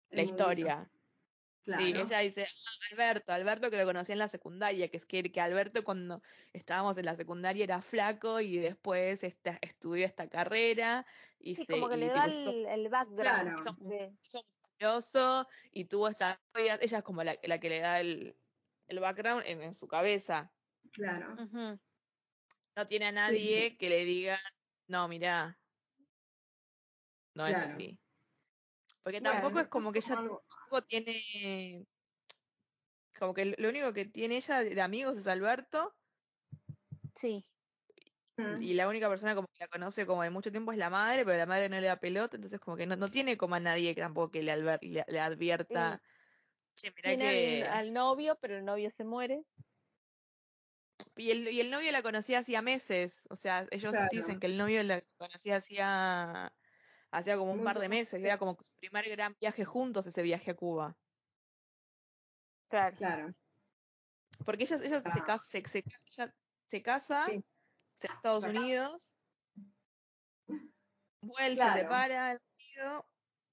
[0.10, 0.93] la el historia.
[1.64, 1.82] Claro.
[1.84, 5.24] Sí, ella dice, "Ah, Alberto, Alberto que lo conocí en la secundaria, que es que,
[5.32, 6.22] que Alberto cuando
[6.52, 11.06] estábamos en la secundaria era flaco y después esta- estudió esta carrera
[11.40, 13.62] y Sí, se como que y le da el, el background.
[13.62, 13.78] Claro.
[13.80, 14.14] de-
[14.80, 18.38] hizo y tuvo esta ella es como la, la que le da el,
[18.88, 20.54] el background en, en su cabeza.
[20.92, 21.36] Claro.
[22.76, 24.38] No tiene a nadie que le diga,
[24.88, 25.62] no, mirá,
[27.36, 28.00] no es así.
[29.04, 30.44] Porque Bueno, tampoco es como que ella algo-
[30.82, 31.86] tampoco tiene,
[33.18, 35.96] como que lo único que tiene ella de amigos es Alberto
[37.16, 37.48] Sí,
[38.38, 40.90] Mm, y la única persona como que la conoce como de mucho tiempo es la
[40.90, 43.56] madre, pero la madre no le da pelota, entonces como que no, no tiene como
[43.56, 46.02] a nadie que tampoco que le, le, le advierta,
[46.76, 47.30] che, mirá tiene que...
[47.30, 49.46] al, al novio, pero el novio se muere.
[51.16, 54.10] Y el, y el novio la conocía hacía meses, o sea, ellos Claro.
[54.10, 56.56] dicen que el novio la conocía hacía,
[57.14, 60.52] hacía como un par de meses, era como su primer gran viaje juntos ese viaje
[60.52, 60.98] a Cuba.
[62.70, 62.98] Claro.
[62.98, 63.34] Claro.
[64.46, 65.24] Porque ella, ella se, Ah.
[65.26, 66.36] casa, se, se- ella
[66.66, 67.44] se casa, Sí.
[67.94, 68.44] se va a Estados.
[68.44, 69.16] Unidos,
[71.22, 71.74] vuelve, Claro.
[71.74, 73.10] se separa del marido,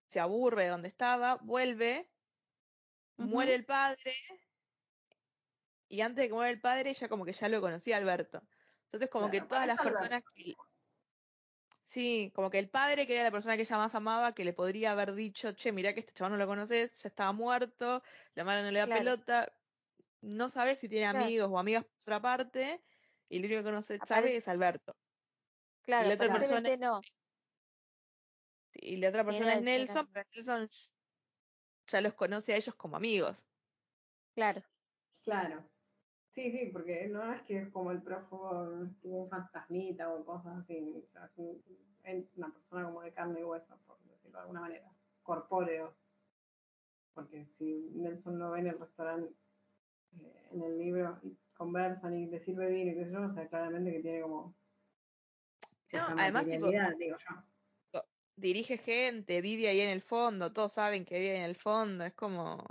[0.07, 2.11] se aburre de donde estaba, vuelve,
[3.17, 4.15] muere el padre,
[5.89, 8.43] y antes de que muera el padre, ella como que ya lo conocía Alberto.
[8.85, 10.55] Entonces como que todas las personas que...
[11.91, 14.53] Sí, como que el padre, que era la persona que ella más amaba, que le
[14.53, 18.03] podría haber dicho, che, mirá que este chaval no lo conoces, ya estaba muerto,
[18.37, 18.93] la madre no le da Claro.
[18.93, 19.53] pelota,
[20.21, 21.27] no sabe si tiene Claro.
[21.27, 22.85] amigos o amigas por otra parte,
[23.29, 24.95] y el único que no se sabe es Alberto.
[25.83, 27.01] Claro, la otra aparentemente no.
[28.75, 30.69] Y la otra persona es Nelson, pero Nelson
[31.87, 33.45] ya los conoce a ellos como amigos.
[34.37, 34.63] Claro.
[35.25, 35.71] Claro.
[36.35, 40.59] Sí, sí, porque no es que es como el prófugo tuvo un fantasmita o cosas
[40.59, 40.95] así.
[40.97, 41.31] o sea,
[42.05, 44.91] es una persona como de carne y hueso, por decirlo de alguna manera.
[45.23, 45.95] Corpóreo.
[47.15, 49.35] Porque si Nelson lo ve en el restaurante,
[50.21, 53.35] eh, en el libro, y conversan y le sirve vino y qué sé yo, o
[53.35, 54.55] sea, claramente que tiene como.
[55.93, 57.17] No, además, tipo, materialidad, digo
[57.93, 58.03] yo.
[58.37, 62.15] dirige gente, vive ahí en el fondo, todos saben que vive en el fondo, es
[62.15, 62.65] como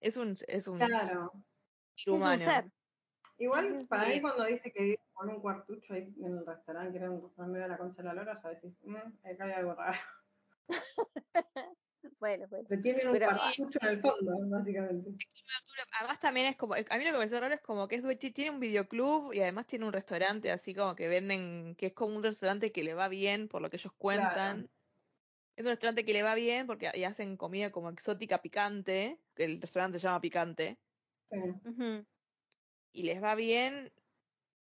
[0.00, 1.32] es un es un Claro.
[1.98, 2.44] Ser Es un humano.
[2.44, 2.64] ser.
[3.38, 6.98] Igual, para mí, cuando dice que vive con un cuartucho ahí en el restaurante, que
[6.98, 9.52] era un restaurante medio de la concha de la lora, ya decís, mmm, acá hay
[9.52, 9.98] algo raro.
[12.20, 12.66] Bueno, bueno.
[12.82, 15.10] Tienen un Pero- cuartucho en el fondo, básicamente.
[15.98, 18.18] Además también es como, a mí lo que me parece raro es como que es,
[18.32, 22.16] tiene un videoclub y además tiene un restaurante así como que venden, que es como
[22.16, 24.70] un restaurante que le va bien por lo que ellos cuentan.
[25.56, 29.44] Es un restaurante que le va bien porque y hacen comida como exótica picante, que
[29.44, 30.78] el restaurante se llama picante,
[32.92, 33.92] Y les va bien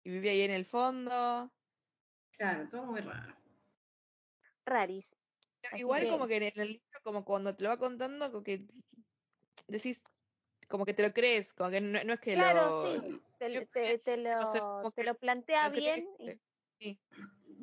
[0.03, 1.51] y vive ahí en el fondo.
[2.37, 3.35] Claro, todo muy raro.
[4.65, 5.05] Raris.
[5.75, 8.67] Igual que- como que en el libro, como cuando te lo va contando, como que
[9.67, 10.01] decís,
[10.69, 13.01] como que te lo crees, como que no, no es que Claro, lo...
[13.01, 13.21] sí.
[13.37, 16.07] Te, te no sé, lo, te lo plantea lo bien.
[16.19, 16.39] y-
[16.79, 16.99] Sí.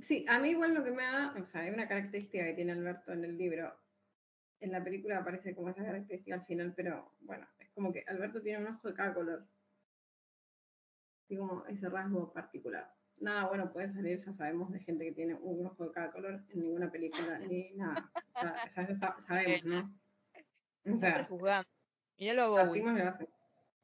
[0.00, 2.72] Sí, a mí igual lo que me da, o sea, hay una característica que tiene
[2.72, 3.78] Alberto en el libro.
[4.60, 8.58] En la película aparece como esa característica al final, pero bueno, como que Alberto tiene
[8.66, 9.46] un ojo de cada color.
[11.28, 12.92] Y como ese rasgo particular.
[13.18, 16.44] Nada bueno puede salir, ya sabemos, de gente que tiene un ojo de cada color
[16.50, 18.10] en ninguna película ni nada.
[18.34, 20.94] O sea, ya está- sabemos, ¿no?
[20.94, 21.68] O sea, juzgando.
[22.18, 22.82] Miralo a Bowie.
[22.92, 23.28] de base.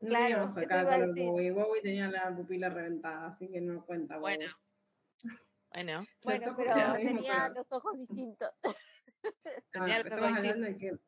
[0.01, 1.15] No Claro, tenía un ojo de cada color.
[1.15, 1.51] Bowie.
[1.53, 4.37] Bowie tenía la pupila reventada, así que no cuenta Bowie.
[4.37, 4.53] Bueno.
[5.71, 7.57] Bueno, Bueno, pero tenía color.
[7.57, 8.51] los ojos distintos.
[9.71, 10.27] tenía el estamos distinto.
[10.27, 10.99] hablando de que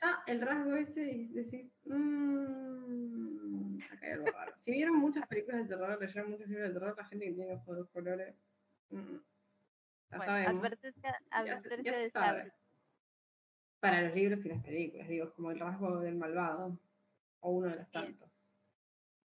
[0.00, 4.52] ya el rasgo ese y decís, mmm, acá hay algo raro.
[4.60, 7.54] Si vieron muchas películas de terror, leyeron muchos libros de terror, la gente que tiene
[7.54, 8.34] ojos de colores,
[8.90, 9.16] mm,
[10.10, 10.64] ya Bueno, sabemos.
[10.64, 12.38] advertencia, ya de sabe.
[12.40, 12.52] saber.
[13.80, 16.78] Para los libros y las películas, digo, es como el rasgo del malvado,
[17.40, 18.28] o uno de los tantos.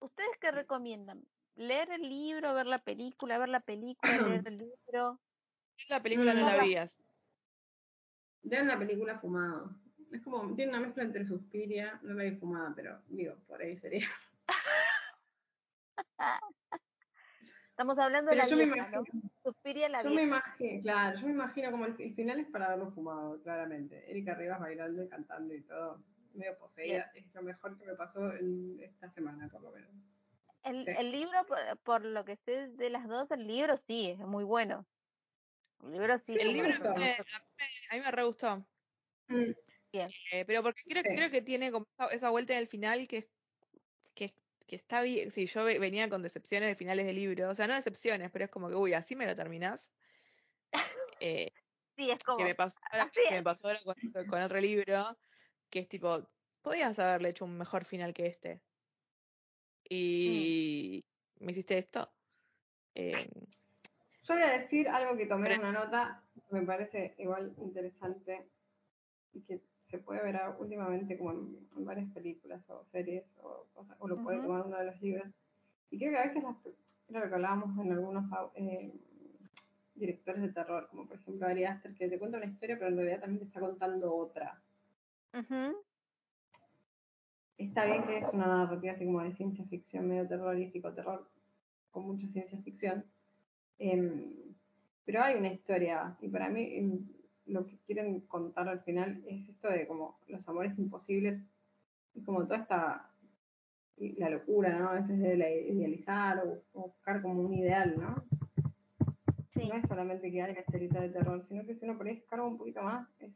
[0.00, 1.24] ¿Ustedes qué recomiendan?
[1.56, 5.20] ¿Leer el libro, ver la película, ver la película, leer el libro?
[5.88, 6.66] la película no la Mm.
[6.66, 6.98] vías.
[8.42, 9.70] Vean la película fumado.
[10.12, 13.76] Es como, tiene una mezcla entre Suspiria, no la vi fumada, pero digo, por ahí
[13.78, 14.08] sería.
[17.70, 18.98] Estamos hablando de la yo me vieja, ¿no?
[18.98, 22.46] imagino, Suspiria la yo me imagino, claro, yo me imagino como el, el final es
[22.48, 24.10] para haberlo fumado, claramente.
[24.10, 26.02] Erika Rivas bailando y cantando y todo,
[26.34, 29.90] medio poseída, es lo mejor que me pasó en esta semana, por lo menos.
[30.62, 30.92] El, Sí.
[30.98, 34.44] el libro, por, por lo que sé de las dos, el libro sí, es muy
[34.44, 34.86] bueno.
[35.82, 36.34] El libro sí.
[36.34, 38.66] Sí, es El muy libro me- a mí me re gustó.
[39.28, 39.52] Mm,
[39.92, 41.14] Eh, pero porque creo, Sí.
[41.16, 43.28] creo que tiene como esa, esa vuelta en el final que,
[44.14, 44.34] que,
[44.66, 45.30] que está bien.
[45.30, 47.50] Sí, yo ve- venía con decepciones de finales de libro.
[47.50, 49.90] O sea, no decepciones, pero es como que, uy, así me lo terminás.
[51.20, 51.50] Eh,
[51.98, 52.38] Sí, es como.
[52.38, 55.18] que me pasó ahora, así que me pasó ahora con, con otro libro,
[55.68, 56.26] que es tipo,
[56.62, 58.62] podías haberle hecho un mejor final que este.
[59.88, 61.04] Y
[61.40, 62.10] me hiciste esto.
[62.94, 63.28] Eh,
[64.22, 68.48] Yo voy a decir algo que tomé Pero- en una nota, me parece igual interesante
[69.34, 69.60] y que
[69.90, 74.22] se puede ver últimamente como en, en varias películas o series o cosas, o lo
[74.22, 75.28] puede tomar uno de los libros.
[75.90, 76.56] Y creo que a veces las,
[77.08, 78.92] lo que hablábamos en algunos au- eh,
[79.94, 82.96] directores de terror, como por ejemplo Ari Aster, que te cuenta una historia, pero en
[82.96, 84.62] realidad también te está contando otra.
[87.58, 91.28] Está bien que es una narrativa así como de ciencia ficción, medio terrorífico, terror
[91.90, 93.04] con mucha ciencia ficción.
[93.78, 94.54] Em,
[95.04, 97.08] pero hay una historia, y para mí em,
[97.50, 101.40] lo que quieren contar al final es esto de como los amores imposibles
[102.14, 103.06] y como toda esta
[103.96, 104.88] la locura, ¿no?
[104.88, 108.24] A veces de la idealizar o, o buscar como un ideal, ¿no?
[109.50, 109.68] Sí.
[109.68, 112.14] No es solamente que hay una historieta de terror, sino que si uno por ahí
[112.14, 113.30] escarba un poquito más, es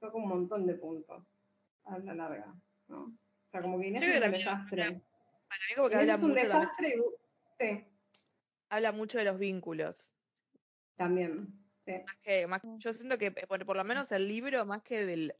[0.00, 1.22] toca un montón de puntos
[1.84, 2.54] a la larga,
[2.88, 3.02] ¿no?
[3.02, 4.82] O sea, como que Inés es un desastre.
[4.82, 7.00] para mí como que Inés habla es un mucho, desastre y...
[7.58, 7.84] Sí,
[8.70, 10.14] habla mucho de los vínculos.
[10.96, 11.59] también.
[11.86, 11.92] Sí.
[12.06, 12.78] Más que, más, Mm.
[12.78, 15.34] yo siento que por, por lo menos el libro, más que del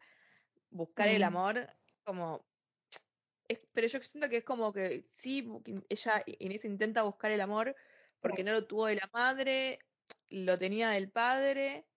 [0.71, 1.25] buscar el Mm.
[1.25, 2.47] amor, es como.
[3.49, 5.51] Es, pero yo siento que es como que sí,
[5.89, 7.75] ella, Inés intenta buscar el amor
[8.21, 9.81] porque no lo tuvo de la madre,
[10.29, 11.89] lo tenía del padre,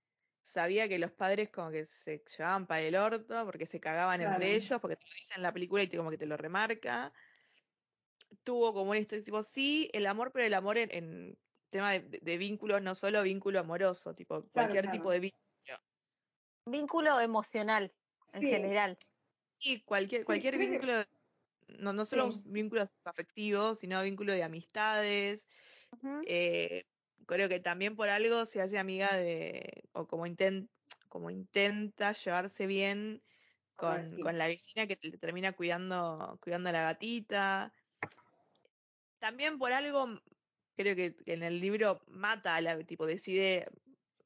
[0.42, 4.34] sabía que los padres como que se llevaban para el orto porque se cagaban Claro.
[4.34, 6.38] entre ellos, porque te lo dice en la película y te, como que te lo
[6.38, 7.14] remarca.
[8.44, 11.40] Tuvo como un historia, tipo, sí, el amor, pero el amor en, en
[11.74, 14.98] tema de, de- vínculos, no solo vínculo amoroso, tipo, cualquier claro.
[14.98, 15.42] tipo de vínculo.
[16.66, 17.94] Vínculo emocional,
[18.32, 18.48] en Sí.
[18.50, 18.98] general.
[19.58, 20.94] Sí, cualquier, Sí, cualquier que- vínculo,
[21.68, 22.42] no, no solo Sí.
[22.46, 25.46] vínculos afectivos, sino vínculo de amistades.
[26.26, 26.86] Eh,
[27.26, 30.70] creo que también por algo se hace amiga de, o como, inten-
[31.10, 33.22] como intenta llevarse bien
[33.76, 34.24] Con la con, vecina.
[34.24, 37.74] con la vecina que le termina cuidando, cuidando a la gatita.
[39.20, 40.20] También por algo,
[40.76, 43.68] creo que en el libro mata a la, tipo, decide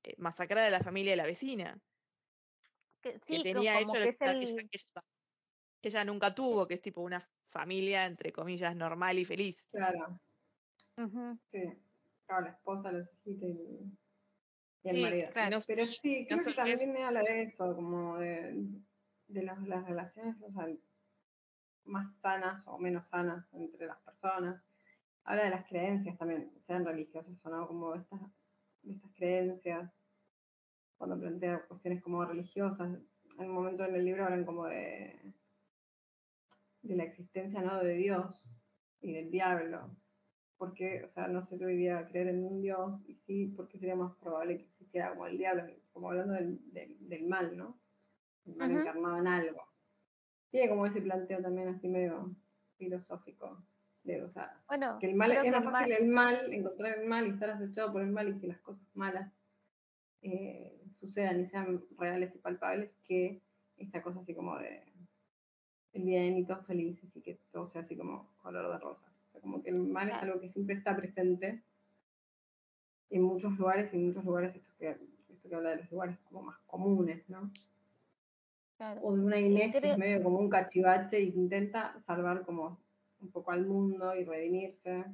[0.03, 1.79] eh, masacrar a la familia de la vecina.
[3.01, 4.43] que- sí, tenía como ella, que es ella- el.
[4.43, 5.05] ella- ella-
[5.81, 9.63] que ella nunca tuvo, que es tipo una familia, entre comillas, normal y feliz.
[9.71, 10.19] Claro,
[11.47, 11.59] sí.
[12.25, 13.53] Claro, la esposa, los hijitos y,
[14.83, 15.29] y el Sí, marido.
[15.29, 15.57] y claro.
[15.57, 16.55] no- Pero sí, no creo que eso.
[16.55, 18.65] también me habla de eso, como de,
[19.27, 20.67] de las, las relaciones o sea,
[21.85, 24.61] más sanas o menos sanas entre las personas.
[25.27, 28.21] Habla de las creencias también, sean religiosas o no, como estas,
[28.81, 29.91] de estas creencias,
[30.97, 32.97] cuando plantea cuestiones como religiosas.
[33.37, 35.33] En un momento en el libro hablan como de,
[36.81, 37.83] de la existencia ¿no?
[37.83, 38.41] de Dios
[39.01, 39.89] y del diablo.
[40.57, 44.15] Porque, o sea, no se debería creer en un Dios, y sí, porque sería más
[44.15, 47.77] probable que existiera como el diablo, como hablando del, del, del mal, ¿no?
[48.45, 49.61] El mal encarnado en algo.
[50.51, 52.33] Tiene como ese planteo también así medio
[52.77, 53.61] filosófico,
[54.07, 57.05] de, o sea, Bueno, que el mal es más fácil mal- el mal, encontrar el
[57.07, 59.31] mal y estar acechado por el mal y que las cosas malas
[60.23, 63.39] eh, sucedan y sean reales y palpables que
[63.77, 64.81] esta cosa así como de
[65.93, 69.05] el bien y todos felices y que todo sea así como color de rosa.
[69.27, 71.61] O sea, como que el mal es algo que siempre está presente
[73.09, 74.89] en muchos lugares y en muchos lugares esto que,
[75.29, 77.49] esto que habla de los lugares como más comunes, ¿no?
[78.77, 79.01] claro.
[79.01, 82.77] o de una Inés que es medio como un cachivache y que intenta salvar como
[83.19, 85.05] un poco al mundo y redimirse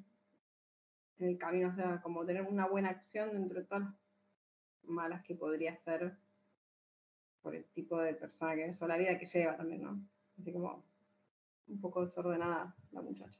[1.19, 3.93] en el camino, o sea, como tener una buena acción dentro de todas las
[4.83, 6.17] malas que podría ser
[7.41, 9.99] por el tipo de persona que es o la vida que lleva también, ¿no?
[10.39, 10.83] Así como
[11.67, 13.39] un poco desordenada la muchacha.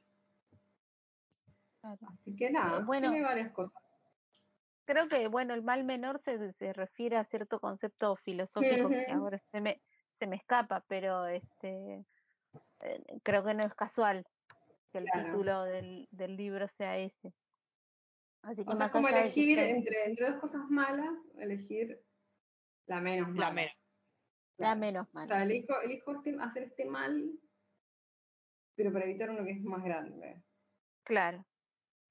[1.82, 2.08] Claro.
[2.14, 3.10] Así que nada, Eh, bueno.
[3.10, 3.82] tiene varias cosas.
[4.86, 9.40] Creo que, bueno, el mal menor se, se refiere a cierto concepto filosófico que ahora
[9.40, 9.82] se me,
[10.20, 12.06] se me escapa, pero este
[12.82, 14.26] eh, creo que no es casual
[14.94, 15.26] que el Claro.
[15.32, 17.34] título del, del libro sea ese.
[18.44, 22.00] Así que O sea, como que elegir entre, entre dos cosas malas, elegir
[22.86, 23.48] la menos mala.
[23.48, 23.74] La menos.
[24.58, 25.28] la menos O mal.
[25.28, 27.32] sea, elijo, elijo este- hacer este mal,
[28.76, 30.44] pero para evitar uno que es más grande.
[31.04, 31.46] Claro.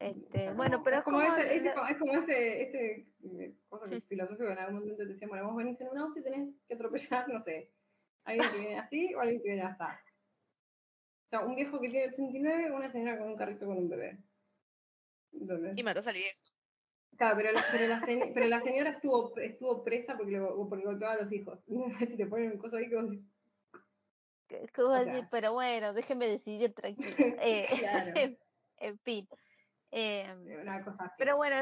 [0.01, 3.89] Este, O bueno, pero es como, ese, la- ese- es como ese, ese eh, cosa
[3.89, 6.23] que filosófico que en algún momento te decían, bueno, vos venís en un auto y
[6.25, 7.73] tenés que atropellar, no sé,
[8.25, 9.85] alguien que viene así o alguien que viene así.
[11.33, 14.19] O sea, un viejo que tiene 89, una señora con un carrito con un bebé.
[15.75, 16.39] Y matás al viejo.
[17.17, 20.85] Claro, pero la, pero la, se- pero la señora estuvo, estuvo presa porque, le, porque
[20.85, 21.59] golpeaba a los hijos.
[22.01, 23.27] si te ponen un coso ahí que vos decís,
[24.47, 25.29] que- que vos o decís, sea.
[25.31, 27.17] pero bueno, déjeme decidir tranquilo.
[27.41, 28.13] Eh, Claro.
[28.21, 28.39] en,
[28.77, 29.29] en fin.
[29.91, 31.15] Em, una cosa así.
[31.19, 31.57] Pero bueno,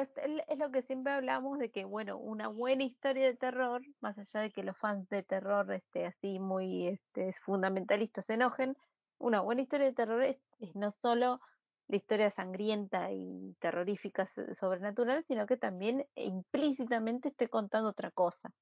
[0.48, 4.40] es lo que siempre hablamos de que, bueno, una buena historia de terror, más allá
[4.40, 8.76] de que los fans de terror este, así muy este, fundamentalistas se enojen,
[9.20, 11.40] una buena historia de terror es, es no solo
[11.88, 18.54] la historia sangrienta y terrorífica so- sobrenatural, sino que también implícitamente esté contando otra cosa.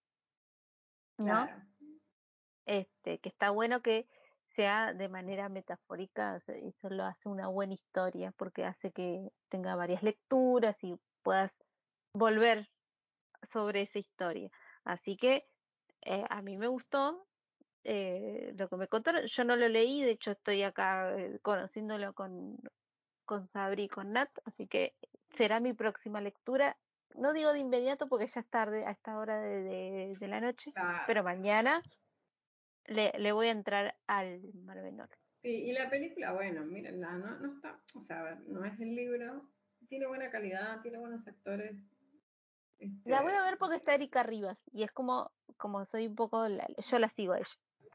[1.18, 1.24] ¿No?
[1.26, 1.62] Claro.
[2.66, 4.08] este, que está bueno que
[4.56, 10.02] sea de manera metafórica, eso lo hace una buena historia, porque hace que tenga varias
[10.02, 11.56] lecturas y puedas
[12.12, 12.68] volver
[13.48, 14.50] sobre esa historia.
[14.84, 15.50] Así que
[16.02, 17.28] eh, a mí me gustó
[17.84, 19.26] eh, lo que me contaron.
[19.26, 22.58] Yo no lo leí, de hecho estoy acá eh, conociéndolo con,
[23.24, 24.94] con Sabri y con Nat, así que
[25.36, 26.76] será mi próxima lectura.
[27.14, 30.40] No digo de inmediato porque ya es tarde a esta hora de, de- de la
[30.40, 30.72] noche,
[31.06, 31.82] pero mañana
[32.86, 35.08] le, le voy a entrar al Mar Menor.
[35.42, 38.78] Sí, y la película, bueno, mírenla, no, no está, o sea, a ver, no es
[38.80, 39.48] el libro,
[39.88, 41.76] tiene buena calidad, tiene buenos actores.
[42.78, 46.16] este, La voy a ver porque está Erika Rivas y es como, como soy un
[46.16, 47.48] poco, la- yo la sigo a ella.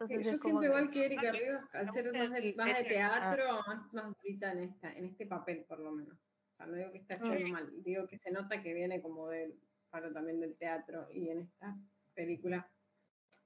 [0.03, 2.73] Entonces yo siento que- igual que Erika Rivas, al ser más de, el más de
[2.73, 6.17] Netflix, teatro, más, más ahorita en, esta, en este papel por lo menos.
[6.17, 9.29] O sea, no digo que está hecho mal, digo que se nota que viene como
[9.29, 9.53] del
[9.89, 11.75] palo también del teatro y en esta
[12.13, 12.67] película,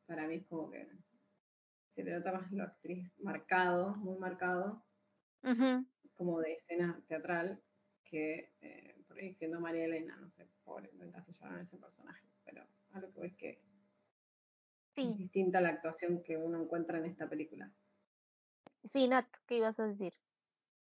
[0.05, 0.87] para mí es como que
[1.95, 4.83] se le nota más la actriz marcado, muy marcado,
[6.15, 7.59] como de escena teatral
[8.03, 12.25] que eh, por ahí siendo María Elena, no sé, pobre, me encasillaron en ese personaje,
[12.45, 12.63] pero
[12.93, 13.61] a lo que voy es que
[14.97, 17.71] es Sí, distinta la actuación que uno encuentra en esta película.
[18.91, 20.13] sí, Nat, ¿qué ibas a decir?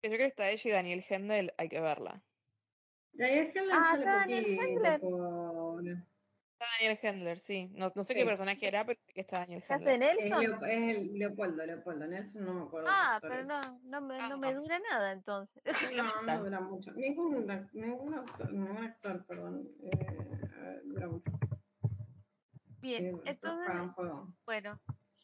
[0.01, 2.21] Que yo creo que está ella y Daniel Hendel, hay que verla.
[3.13, 5.01] Daniel Hendler Ah, Daniel Hendler.
[6.53, 7.69] Está Daniel Hendler, sí.
[7.73, 8.19] No, no sé Sí.
[8.19, 10.03] qué personaje era, pero sé que está Daniel ¿Qué hace Hendler.
[10.17, 10.39] Es, Nelson?
[10.41, 12.87] Leo- es el Leopoldo, Leopoldo, Nelson no me acuerdo.
[12.91, 15.63] Ah, pero no, no me, Ah, no me dura nada entonces.
[15.65, 15.73] No,
[16.27, 16.91] no dura mucho.
[16.93, 21.31] Ningún, ningún, actor, ningún actor, perdón, eh, dura mucho.
[22.83, 24.27] Bien, entonces, pagan fuego.
[24.45, 24.79] bueno,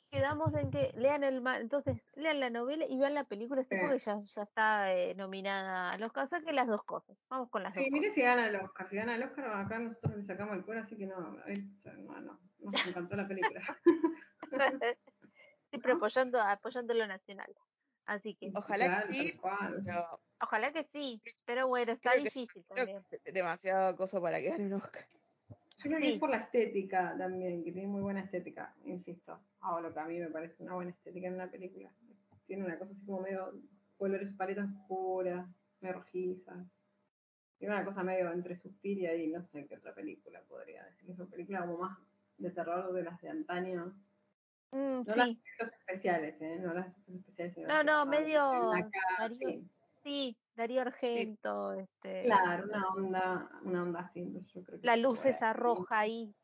[0.10, 3.70] quedamos en que lean el ma- entonces lean la novela y vean la película, sí,
[3.72, 3.78] Sí.
[3.82, 7.18] porque ya, ya está eh, nominada a los casos, que las dos cosas.
[7.30, 8.90] Vamos con las Sí, dos mire si gana el Oscar.
[8.90, 12.40] Si gana el Oscar, acá nosotros le sacamos el cuero, así que no, no, no,
[12.60, 13.62] nos encantó la película.
[15.72, 17.54] sí, pero apoyando, apoyando lo nacional.
[18.06, 19.40] Así que, Ojalá que sí.
[19.86, 23.06] Pero ojalá que sí, pero bueno, está Creo difícil también.
[23.26, 25.06] demasiado cosa para que gane un Oscar.
[25.80, 29.40] Yo creo que es por la estética también, que tiene muy buena estética, insisto.
[29.62, 31.90] Ahora lo que a mí me parece una buena estética en una película.
[32.46, 33.54] Tiene una cosa así como medio
[33.98, 35.48] colores paletas oscuras,
[35.82, 36.68] medio rojizas.
[37.58, 41.10] Tiene una cosa medio entre Suspiria y no sé qué otra película podría decir.
[41.12, 41.98] Es una película como más
[42.38, 43.94] de terror de las de antaño.
[44.72, 46.60] Mm, No las sí, efectos especiales, ¿eh?
[46.62, 47.54] No las efectos especiales.
[47.56, 48.90] sino No, las que no, medio la
[49.20, 49.68] Darío- sí.
[50.04, 54.20] sí, Darío Argento, este, Claro, una onda, una onda así.
[54.20, 56.36] Entonces yo creo que la luz esa roja ahí.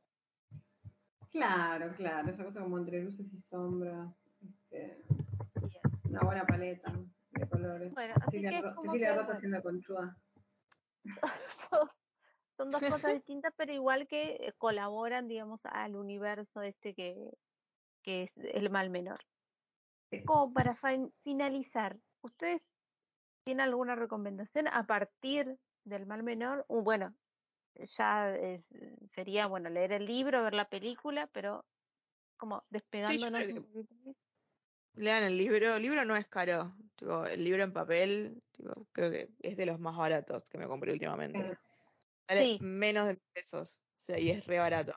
[1.31, 4.09] Claro, claro, esa cosa como entre luces y sombras,
[4.41, 5.03] este,
[6.09, 6.93] una buena paleta
[7.31, 7.93] de colores.
[7.93, 9.37] Bueno, así Cecilia, que es Ro- como Cecilia que, Roth bueno.
[9.37, 10.17] haciendo conchuda.
[12.55, 17.31] Son dos cosas distintas, pero igual que colaboran, digamos, al universo este que,
[18.01, 19.19] que es el mal menor.
[20.25, 22.61] Como para fin- finalizar, ¿ustedes
[23.45, 26.65] tienen alguna recomendación a partir del mal menor?
[26.67, 27.15] Uh, bueno,
[27.97, 28.65] ya es-
[29.13, 31.63] sería, bueno, leer el libro, ver la película, pero
[32.37, 33.45] como despegándonos más.
[34.95, 35.75] Lean el libro.
[35.75, 36.75] El libro no es caro.
[36.95, 40.67] Tipo, el libro en papel, tipo, creo que es de los más baratos que me
[40.67, 41.57] compré últimamente.
[42.27, 42.57] Vale Sí.
[42.61, 43.81] menos de pesos.
[43.97, 44.93] O sea, y es re barato.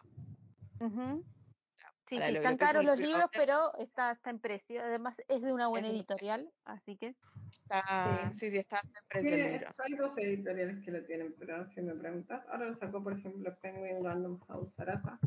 [2.08, 4.80] Sí, sí, están caros los libro libros, pero está, está en precio.
[4.82, 7.14] Además, es de una buena Es editorial, así que.
[7.62, 8.34] Está, Sí.
[8.38, 9.70] sí, sí, está en precio el Tiene, libro.
[9.78, 13.54] hay dos editoriales que lo tienen, pero si me preguntas, ahora lo sacó, por ejemplo,
[13.60, 15.18] Penguin Random House Sarasa.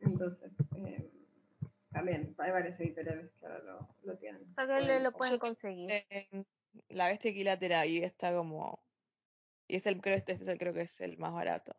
[0.00, 1.10] Entonces, eh,
[1.90, 4.42] también hay varias editoriales que ahora lo, lo tienen.
[4.50, 5.90] O sea que Pueden- lo, lo pueden conseguir.
[6.10, 6.46] En
[6.88, 8.82] la bestia equilátera y está como.
[9.68, 11.76] Y es el, creo, este es el, creo que es el más barato.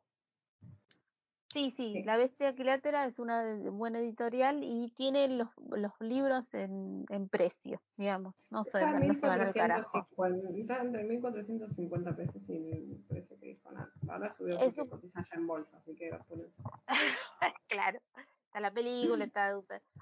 [1.57, 2.03] Sí, Sí.
[2.03, 7.81] La Bestia Equilátera es una buena editorial y tiene los, los libros en, en precio,
[7.95, 8.35] digamos.
[8.51, 10.07] No se, no van al carajo.
[10.17, 13.89] 1450, está entre 1450 pesos y el precio que dijo Nat.
[14.07, 16.61] Ahora subió porque Eso- cotiza ya en bolsa, así que apúrense.
[17.67, 17.99] Claro.
[18.45, 19.59] Está la película, está,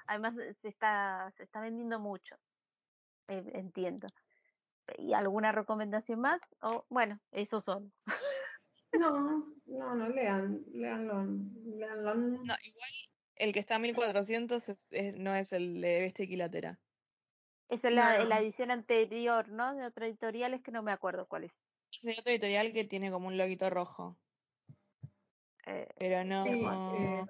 [0.08, 2.36] además eh, se está, se está vendiendo mucho.
[3.30, 4.08] eh, entiendo.
[4.98, 6.42] ¿Y alguna recomendación más?
[6.62, 7.90] O bueno, eso solo.
[9.00, 11.26] No, no, no, lean, leanlo,
[11.78, 12.16] leanlo.
[12.16, 12.92] No, igual
[13.36, 16.80] el que está a 1400 es, es- no es el de Bestia Equilátera.
[17.68, 18.26] Esa es la, No.
[18.26, 19.76] la edición anterior, ¿no?
[19.76, 21.52] De otra editorial es que no me acuerdo cuál es.
[21.92, 24.18] Es de otro editorial que tiene como un loguito rojo.
[25.66, 26.44] Eh, Pero no.
[26.44, 27.26] Sí, eh,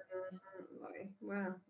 [0.82, 1.62] ok, bueno,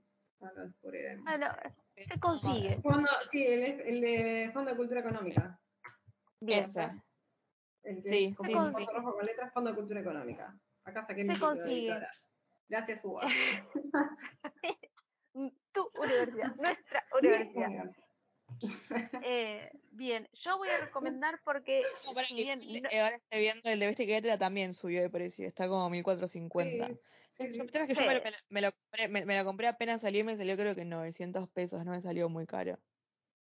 [1.97, 2.81] se consigue.
[2.83, 5.61] Fondo, sí, el, el de Fondo de Cultura Económica.
[6.41, 6.65] Bien.
[6.65, 6.91] Ese.
[7.87, 8.53] El que Sí, sí, sí.
[8.53, 10.55] fondo rojo con letras Fondo de Cultura Económica.
[10.85, 11.95] Acá saqué mi Se de consigue.
[12.69, 13.21] Gracias, Hugo.
[15.73, 17.93] Tu universidad, nuestra universidad.
[19.23, 23.69] Eh, bien, yo voy a recomendar porque No, pará, si bien no- ahora estoy viendo
[23.69, 25.47] el de Bestia Equilátera también subió de precio.
[25.47, 26.87] Está como 1450.
[26.89, 26.99] Sí,
[27.39, 28.25] El sí, tema es que yo me, lo- Sí.
[28.25, 30.75] me lo- me lo compré, me, me lo compré apenas salió y me salió creo
[30.75, 32.79] que 900 pesos, no me salió muy caro.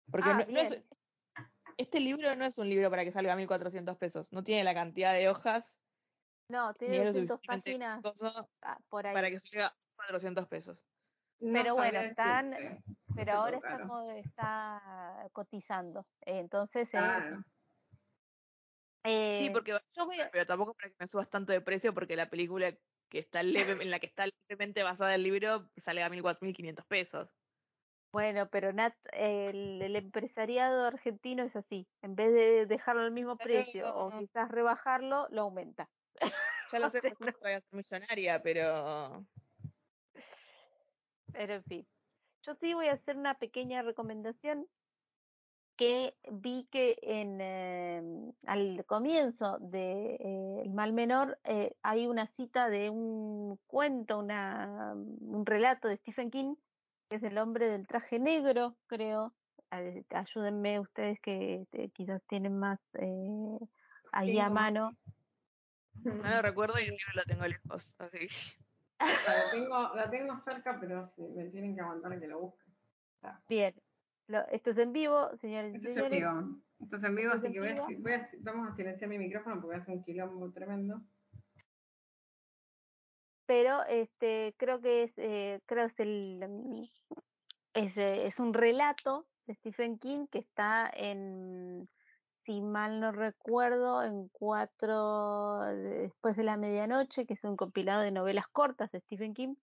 [0.09, 0.81] Porque Ah, no- no es-.
[1.77, 4.73] Este libro no es un libro para que salga a 1400 pesos, no tiene la
[4.73, 5.79] cantidad de hojas
[6.47, 9.13] no, ni tiene es lo 200 suficientemente páginas ah, por ahí.
[9.13, 10.85] para que salga 400 pesos.
[11.39, 12.83] No Pero bueno, están- decirte.
[13.15, 16.07] Pero ahora está, está cotizando.
[16.21, 17.43] entonces, eh, Claro.
[19.03, 21.93] Sí, eh, porque yo voy a- pero tampoco para que me subas tanto de precio
[21.93, 22.77] porque la película
[23.09, 27.40] que está leve, en la que está levemente basada el libro sale a 1400 pesos.
[28.11, 31.87] Bueno, pero Nat, el, el empresariado argentino es así.
[32.01, 35.89] En vez de dejarlo al mismo precio o quizás rebajarlo, lo aumenta.
[36.71, 39.25] Ya lo sé, sea, porque voy a ser millonaria, pero
[41.31, 41.87] Pero en fin,
[42.43, 44.67] yo sí voy a hacer una pequeña recomendación
[45.77, 48.03] que vi que en eh,
[48.45, 54.93] al comienzo de eh, El Mal Menor eh, hay una cita de un cuento, una,
[54.93, 56.55] un relato de Stephen King,
[57.11, 59.35] que es El hombre del traje negro, creo.
[60.09, 63.59] Ayúdenme ustedes que eh, quizás tienen más eh,
[64.13, 64.97] ahí a mano.
[66.05, 67.95] no lo recuerdo y el libro lo tengo lejos.
[67.99, 68.29] Así
[68.99, 72.63] La tengo, la tengo cerca, pero sí, me tienen que aguantar que lo busque.
[73.49, 73.75] Bien,
[74.27, 76.21] lo- esto es en vivo, señores y Esto es en señores.
[76.21, 76.61] vivo.
[76.79, 77.63] Esto es en vivo, así en que a,
[77.99, 81.01] voy a- vamos a silenciar mi micrófono porque hace un quilombo tremendo.
[83.51, 86.89] Pero este creo que es eh, creo es el
[87.73, 91.89] es, eh, es un relato de Stephen King que está en
[92.45, 98.03] si mal no recuerdo en cuatro de- después de la medianoche que es un compilado
[98.03, 99.55] de novelas cortas de Stephen King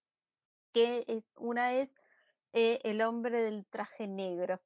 [0.75, 1.89] que es, una es
[2.53, 4.61] eh, El hombre del traje negro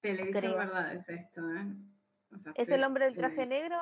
[0.00, 1.66] Televisión verdad es esto, ¿eh?
[2.32, 3.78] O sea, es el hombre del traje eh, negro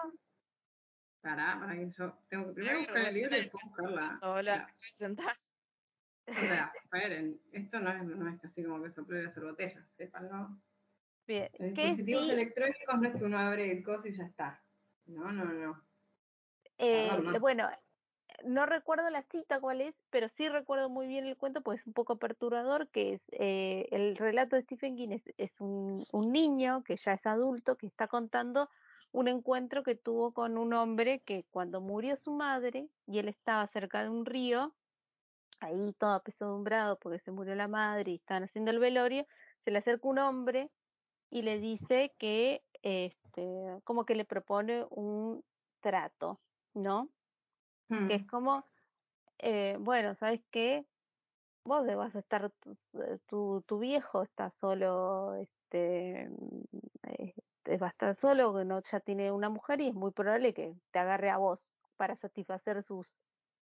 [1.22, 4.18] Pará, para que yo tengo que primero buscar el libro y después buscarla.
[4.22, 5.38] hola, ¿me sentás?
[6.26, 9.84] O sea, esperen, esto no es, no es así como que soplar y hacer botellas,
[9.96, 10.60] sépanlo.
[11.26, 14.62] bien Los dispositivos sí, electrónicos no es que uno abre el coso y ya está.
[15.06, 15.82] No, no, no.
[16.78, 17.40] Eh, Perdón, no.
[17.40, 17.70] bueno,
[18.44, 21.86] no recuerdo la cita cuál es, pero sí recuerdo muy bien el cuento porque es
[21.86, 26.32] un poco perturbador, que es eh, el relato de Stephen King es, es un, un
[26.32, 28.68] niño que ya es adulto que está contando
[29.12, 33.66] un encuentro que tuvo con un hombre que cuando murió su madre y él estaba
[33.68, 34.74] cerca de un río,
[35.60, 39.26] ahí todo apesadumbrado porque se murió la madre y estaban haciendo el velorio,
[39.64, 40.70] se le acerca un hombre
[41.30, 45.44] y le dice que, este, como que le propone un
[45.80, 46.40] trato,
[46.74, 47.10] ¿no?
[47.88, 48.06] Hmm.
[48.08, 48.66] que es como,
[49.38, 50.86] eh, bueno, ¿sabes qué?
[51.64, 56.62] Vos vas a estar, eh, tu, tu viejo está solo, este, mm,
[57.08, 57.34] eh,
[57.66, 60.98] a estar solo, que no, ya tiene una mujer y es muy probable que te
[60.98, 63.16] agarre a vos para satisfacer sus,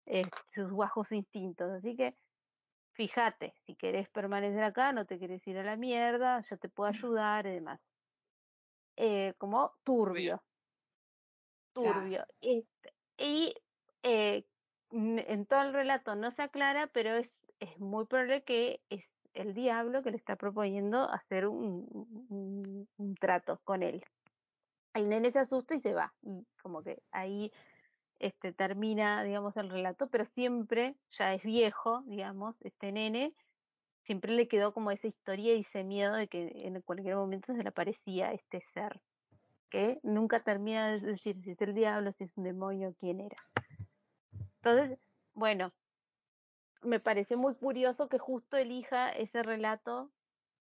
[0.06, 1.72] eh, sus bajos instintos.
[1.72, 2.16] Así que,
[2.94, 6.90] fíjate, si querés permanecer acá, no te querés ir a la mierda, yo te puedo
[6.90, 7.80] ayudar y demás.
[8.98, 10.44] Eh, como turbio.
[11.74, 12.00] Claro.
[12.02, 12.26] Turbio.
[12.42, 13.54] Este, y
[14.04, 14.46] eh,
[14.92, 19.06] en todo el relato no se aclara, pero es, es muy probable que es
[19.36, 22.88] el diablo que le está proponiendo hacer un,
[23.20, 24.04] trato con él.
[24.94, 26.14] El nene se asusta y se va.
[26.22, 27.52] Y como que ahí
[28.20, 33.36] este, termina, digamos, el relato, pero siempre, ya es viejo, digamos, este nene,
[34.04, 37.62] siempre le quedó como esa historia y ese miedo de que en cualquier momento se
[37.62, 39.02] le aparecía este ser,
[39.70, 43.38] que nunca termina de decir si es el diablo, si es un demonio, quién era.
[44.62, 44.98] Entonces,
[45.34, 45.74] bueno,
[46.86, 50.12] me pareció muy curioso que justo elija ese relato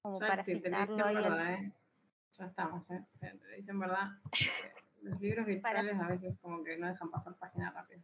[0.02, 1.14] como Ya para citarlo ahí.
[1.16, 1.72] verdad, ¿eh?
[2.38, 3.04] Ya estamos, ¿eh?
[3.20, 4.08] Te te dicen verdad.
[4.32, 4.72] eh,
[5.02, 8.00] Los libros virtuales a veces como que no dejan pasar páginas rápido.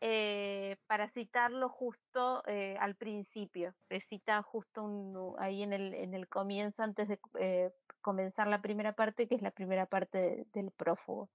[0.00, 3.74] eh, para citarlo justo eh, al principio.
[3.88, 7.72] Le cita justo un- ahí en el, en el comienzo, antes de eh,
[8.02, 11.30] comenzar la primera parte, que es la primera parte de- del prófugo.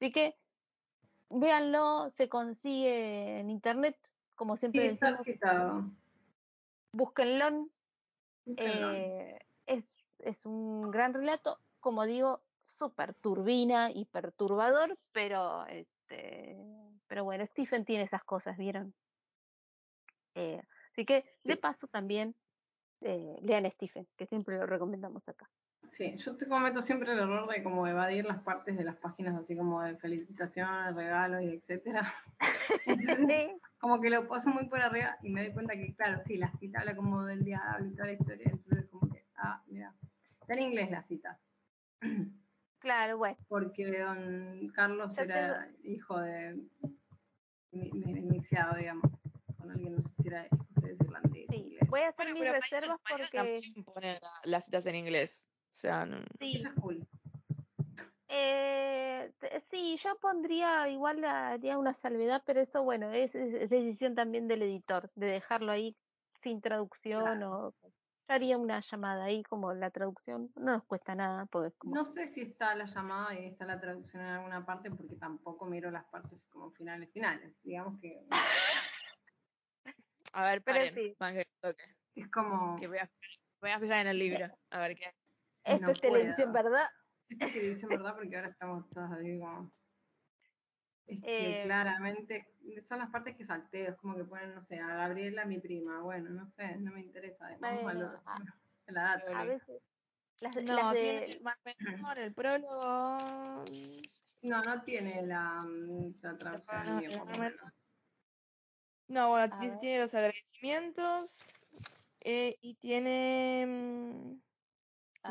[0.00, 0.36] Así que
[1.30, 3.96] véanlo, se consigue en internet,
[4.38, 5.84] como Sí, siempre decimos, citado.
[6.92, 7.68] búsquenlo.
[8.46, 9.84] Eh, es,
[10.20, 16.56] es un gran relato, como digo, súper turbina y perturbador, pero, este,
[17.08, 18.94] pero bueno, Stephen tiene esas cosas, ¿vieron?
[20.34, 20.62] Eh,
[20.92, 21.60] así que, de Sí.
[21.60, 22.34] paso, también
[23.00, 25.50] eh, lean Stephen, que siempre lo recomendamos acá.
[25.92, 29.36] Sí, yo te cometo siempre el error de como evadir las partes de las páginas
[29.36, 32.14] así como de felicitaciones, regalos y etcétera.
[32.86, 36.36] Entonces, como que lo paso muy por arriba y me doy cuenta que, claro, sí,
[36.36, 39.92] la cita habla como del diablo y toda la historia, entonces como que, ah, mira,
[40.40, 41.38] está en inglés la cita,
[42.78, 46.60] Claro, bueno, porque don Carlos era hijo de
[47.72, 49.10] iniciado, digamos,
[49.58, 51.56] con alguien, no sé si era escocés, irlandés, sí.
[51.56, 51.88] inglés.
[51.90, 55.48] Voy a hacer Bueno, mis reservas porque también pone la- las citas en inglés.
[55.78, 57.06] O sea, no- sí, Eso es cool.
[58.26, 59.32] Eh,
[59.70, 65.08] sí, yo pondría igual haría una salvedad, pero eso bueno, es, decisión también del editor,
[65.14, 65.96] de dejarlo ahí
[66.42, 67.92] sin traducción o yo
[68.26, 72.04] haría una llamada ahí como la traducción, no nos cuesta nada, porque es como No
[72.04, 75.92] sé si está la llamada y está la traducción en alguna parte, porque tampoco miro
[75.92, 77.54] las partes como finales finales.
[77.62, 78.26] Digamos que
[80.32, 81.16] A ver, Pero paren, sí.
[82.16, 82.74] es como.
[82.80, 83.08] Que voy a,
[83.60, 84.46] voy a fijar en el libro.
[84.70, 85.14] A ver qué.
[85.74, 86.64] Esto no es televisión, puedo.
[86.64, 86.86] ¿verdad?
[87.28, 88.14] Esto es televisión, ¿verdad?
[88.16, 89.72] Porque ahora estamos todos así como.
[91.06, 92.54] Es Eh, claramente
[92.86, 96.02] son las partes que salteo, es como que ponen, no sé, a Gabriela, mi prima.
[96.02, 97.48] Bueno, no sé, no me interesa.
[97.60, 98.22] Vamos al Bueno, otro.
[98.26, 99.38] a- a la data.
[99.40, 99.82] A veces
[100.40, 103.64] las, No, las tiene de el más menor, el prólogo.
[104.42, 107.72] No, no tiene la, mm, la traducción no, no, no.
[109.08, 111.42] No, bueno, A tiene los agradecimientos.
[112.20, 114.38] eh, y tiene.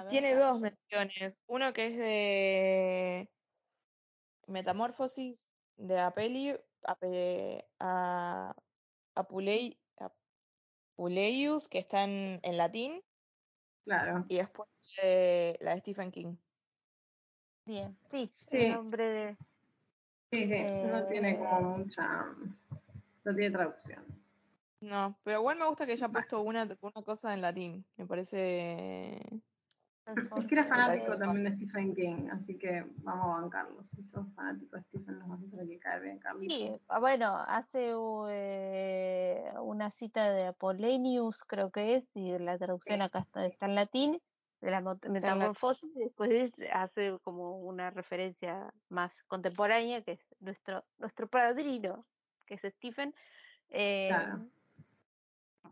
[0.02, 1.40] Ver, Tiene dos menciones.
[1.48, 3.30] Uno que es de
[4.48, 5.48] Metamorfosis
[5.78, 8.56] de Apeli, Ape- a,
[9.16, 9.78] Apulei-
[10.96, 13.02] Apuleius, que está en, en latín,
[13.86, 14.26] Claro.
[14.28, 14.68] y después
[15.04, 16.36] eh, la de Stephen King.
[17.66, 18.58] Bien, sí, Sí.
[18.58, 19.38] el nombre de
[20.32, 22.26] Sí, sí, no tiene Eh, como mucha.
[23.24, 24.06] No tiene traducción.
[24.82, 27.86] No, pero igual me gusta que haya puesto una, una cosa en latín.
[27.96, 29.20] Me parece.
[30.16, 33.84] Es que era fanático también de Stephen King, así que vamos a bancarlo.
[33.94, 36.58] Si sos fanático de Stephen, nos vas a tener que caer bien, Carlitos.
[36.58, 37.94] Sí, ah, bueno, hace
[38.30, 43.76] eh, una cita de Apollonius, creo que es, y la traducción acá está, está en
[43.76, 44.22] latín,
[44.62, 50.86] de la metamorfosis, y después es- hace como una referencia más contemporánea, que es nuestro,
[50.98, 52.06] nuestro padrino,
[52.46, 53.14] que es Stephen.
[53.70, 54.46] eh, Claro.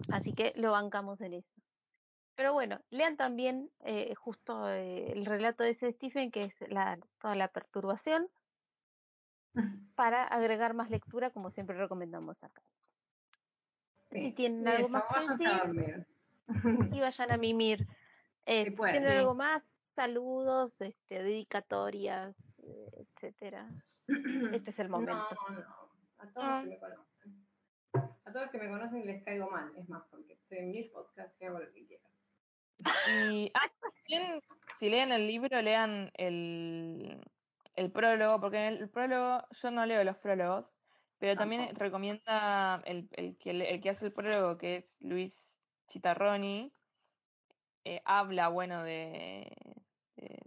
[0.10, 1.55] Así que lo bancamos en eso.
[2.36, 6.99] Pero bueno, lean también eh, justo eh, el relato de ese Stephen, que es la,
[7.20, 8.30] toda la perturbación,
[9.95, 12.62] para agregar más lectura, como siempre recomendamos acá.
[14.12, 15.03] Si tienen algo eso, más
[16.91, 17.88] y vayan a mimir.
[18.45, 19.10] Eh, Sí, si tienen sí.
[19.10, 19.64] algo más,
[19.95, 22.36] saludos, este, dedicatorias,
[22.94, 23.72] etcétera.
[24.07, 25.28] Este es el momento.
[25.49, 25.86] No, no.
[26.18, 27.48] A todos que me conocen.
[27.94, 30.84] A todos los que me conocen les caigo mal, es más, porque estoy en mi
[30.84, 32.03] podcast y hago lo que quiero.
[33.03, 33.68] Y ah,
[34.07, 34.41] también,
[34.73, 37.22] si leen el libro, lean el,
[37.76, 40.76] el prólogo, porque en el prólogo, yo no leo los prólogos,
[41.18, 45.64] pero también recomienda el, el que, le- el que hace el prólogo, que es Luis
[45.88, 46.76] Chitarroni,
[47.84, 49.56] eh, habla, bueno, de,
[50.15, 50.39] de-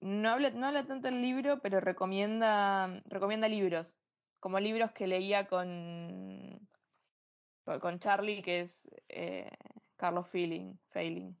[0.00, 3.98] no habla, no habla tanto el libro, pero recomienda, recomienda libros,
[4.40, 6.68] como libros que leía con,
[7.64, 9.50] con- con Charlie, que es eh,
[10.04, 11.34] Carlos Feeling, Failing.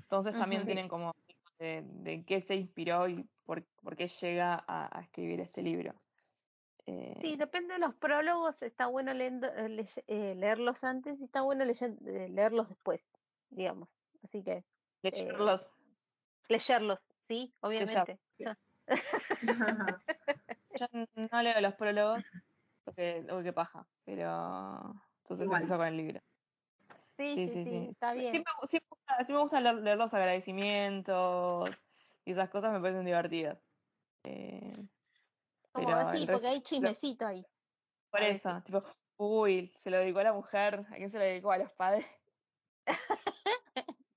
[0.00, 1.14] Entonces también tienen como
[1.60, 5.94] de, de qué se inspiró y por, por qué llega a, a escribir este libro.
[6.86, 11.42] Eh, Sí, depende de los prólogos, está bueno leyendo- eh, eh, leerlos antes y está
[11.42, 13.00] bueno eh, leerlos después,
[13.50, 13.88] digamos.
[14.24, 14.64] Así que
[15.00, 15.72] leerlos.
[16.48, 16.98] leerlos,
[17.28, 18.18] sí, obviamente.
[18.36, 18.44] sí.
[20.74, 20.86] Yo
[21.30, 22.26] no leo los prólogos,
[22.84, 25.62] porque, uy, qué paja, pero entonces Igual.
[25.62, 26.20] empezó con el libro.
[27.16, 28.32] Sí, sí, sí, está bien.
[28.32, 31.70] Sí me, sí me gusta, sí me gusta leer, leer los agradecimientos
[32.24, 33.58] y esas cosas me parecen divertidas.
[34.24, 34.72] Eh,
[35.72, 37.44] Como pero así, porque hay chismecito ahí.
[38.10, 38.82] Por a eso, tipo,
[39.16, 40.86] Uy, se lo dedicó a la mujer.
[40.90, 41.52] ¿A quién se lo dedicó?
[41.52, 42.06] A los padres.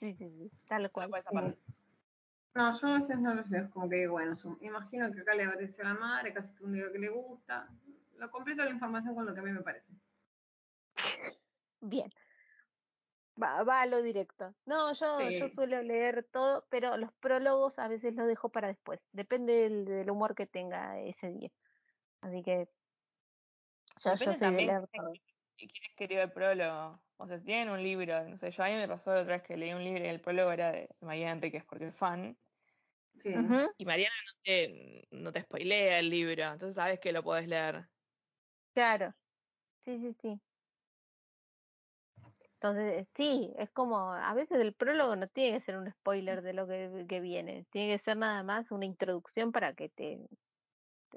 [0.00, 1.10] Sí, sí, sí, tal cual.
[2.54, 5.20] No, yo a veces no los leo, es como que digo, bueno, su- imagino que
[5.20, 7.68] acá le apareció a la madre, casi que un día que le gusta.
[8.16, 9.92] Lo completo la información con lo que a mí me parece.
[11.80, 12.10] Bien.
[13.42, 14.54] Va, va a lo directo.
[14.66, 19.00] No, yo, yo suelo leer todo, pero los prólogos a veces los dejo para después.
[19.12, 21.50] Depende del, del humor que tenga ese día.
[22.22, 22.68] Así que
[23.96, 25.20] yo, yo Depende soy de también leer quién todo.
[25.56, 27.04] quién escribió el prólogo.
[27.16, 29.34] O sea, si tienen un libro, no sé, yo a mí me pasó la otra
[29.34, 32.38] vez que leí un libro y el prólogo era de Mariana Enríquez porque es fan.
[33.22, 33.58] Sí.
[33.78, 37.88] Y Mariana no te, no te spoilea el libro, entonces sabes que lo podés leer.
[38.74, 39.12] Claro.
[39.84, 40.42] Sí, sí, sí.
[42.60, 46.52] Entonces, sí, es como, a veces el prólogo no tiene que ser un spoiler de
[46.54, 50.26] lo que, que viene, tiene que ser nada más una introducción para que te,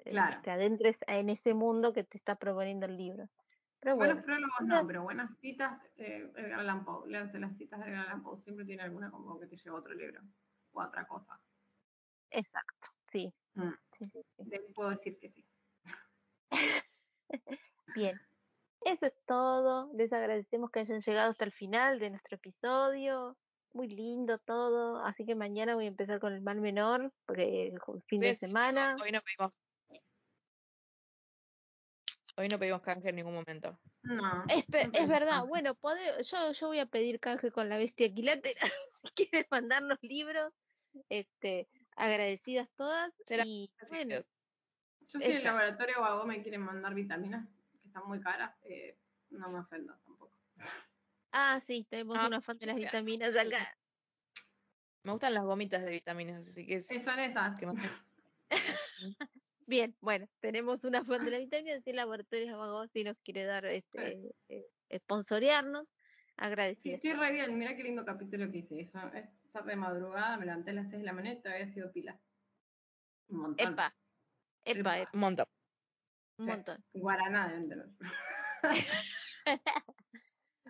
[0.03, 0.41] Claro.
[0.43, 3.27] te adentres en ese mundo que te está proponiendo el libro.
[3.80, 7.09] Pero Buenos bueno, prólogos no, pero buenas citas, eh, Edgar Allan Poe.
[7.09, 8.39] Léanse las citas de Edgar Allan Poe.
[8.39, 10.22] Siempre tiene alguna como que te lleva a otro libro
[10.73, 11.41] o a otra cosa.
[12.30, 14.43] exacto, sí, Mm, sí, sí, sí.
[14.49, 15.47] de- puedo decir que sí.
[17.88, 18.22] Bien,
[18.86, 19.91] eso es todo.
[19.94, 23.38] Les agradecemos que hayan llegado hasta el final de nuestro episodio.
[23.74, 25.03] Muy lindo todo.
[25.06, 28.95] Así que mañana voy a empezar con el mal menor, porque es fin de semana.
[29.02, 29.53] Hoy no pedimos.
[32.38, 33.80] Hoy no pedimos canje en ningún momento.
[34.03, 34.44] No.
[34.49, 34.66] Es,
[35.08, 35.48] verdad, no.
[35.48, 38.62] bueno, pode- yo, yo voy a pedir canje con la bestia equilátera.
[38.90, 40.52] si quieren mandarnos libros,
[41.10, 43.14] este, agradecidas todas.
[43.26, 44.16] Se la- Y bueno,
[45.02, 47.48] Yo si el laboratorio o algo me quieren mandar vitaminas,
[47.91, 48.97] están muy caras, eh,
[49.30, 50.34] no me ofendo tampoco.
[51.31, 53.77] ah, sí, tenemos Ah, una fan de las vitaminas acá.
[55.03, 57.59] me gustan las gomitas de vitaminas, así que es Eh, son esas.
[57.59, 57.76] que más
[59.65, 63.45] Bien, bueno, tenemos una fan de las vitaminas y el laboratorio Abogado si nos quiere
[63.45, 64.65] dar, este, eh,
[64.99, 65.88] sponsorearnos.
[65.88, 65.93] Sí,
[66.38, 66.95] Agradecidas.
[66.95, 67.57] estoy re bien.
[67.59, 68.81] Mira qué lindo capítulo que hice.
[68.81, 71.69] Eso, esta de madrugada, me levanté a las 6 de la mañana y todavía ha
[71.69, 72.19] sido pila.
[73.30, 73.73] Un montón.
[73.73, 73.95] Epa,
[74.65, 74.99] epa, Epa.
[74.99, 75.45] epa, un montón.
[76.41, 76.51] Un Sí.
[76.51, 76.84] montón.
[76.93, 77.89] Guaraná deben tener.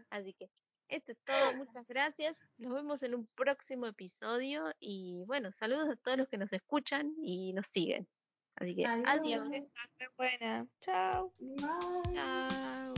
[0.10, 0.50] Así que
[0.88, 2.36] esto es todo, muchas gracias.
[2.58, 7.14] Nos vemos en un próximo episodio y bueno, saludos a todos los que nos escuchan
[7.24, 8.08] y nos siguen.
[8.56, 9.08] Así que Adiós.
[9.08, 9.48] adiós.
[9.76, 10.68] Hasta buena.
[10.82, 11.34] Chao.
[11.40, 12.14] Bye.
[12.14, 12.94] Chao.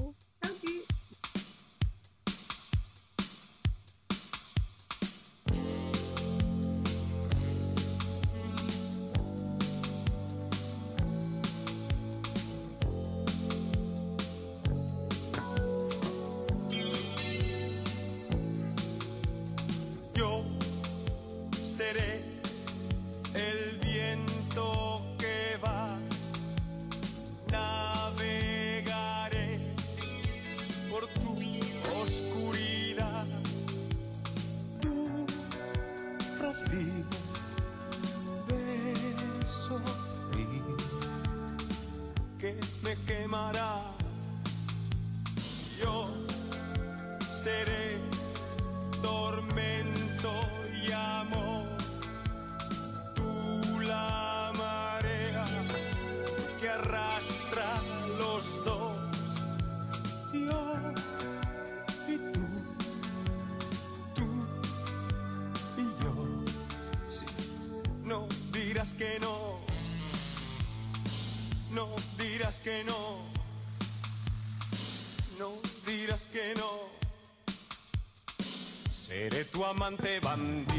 [79.73, 80.72] Seré tu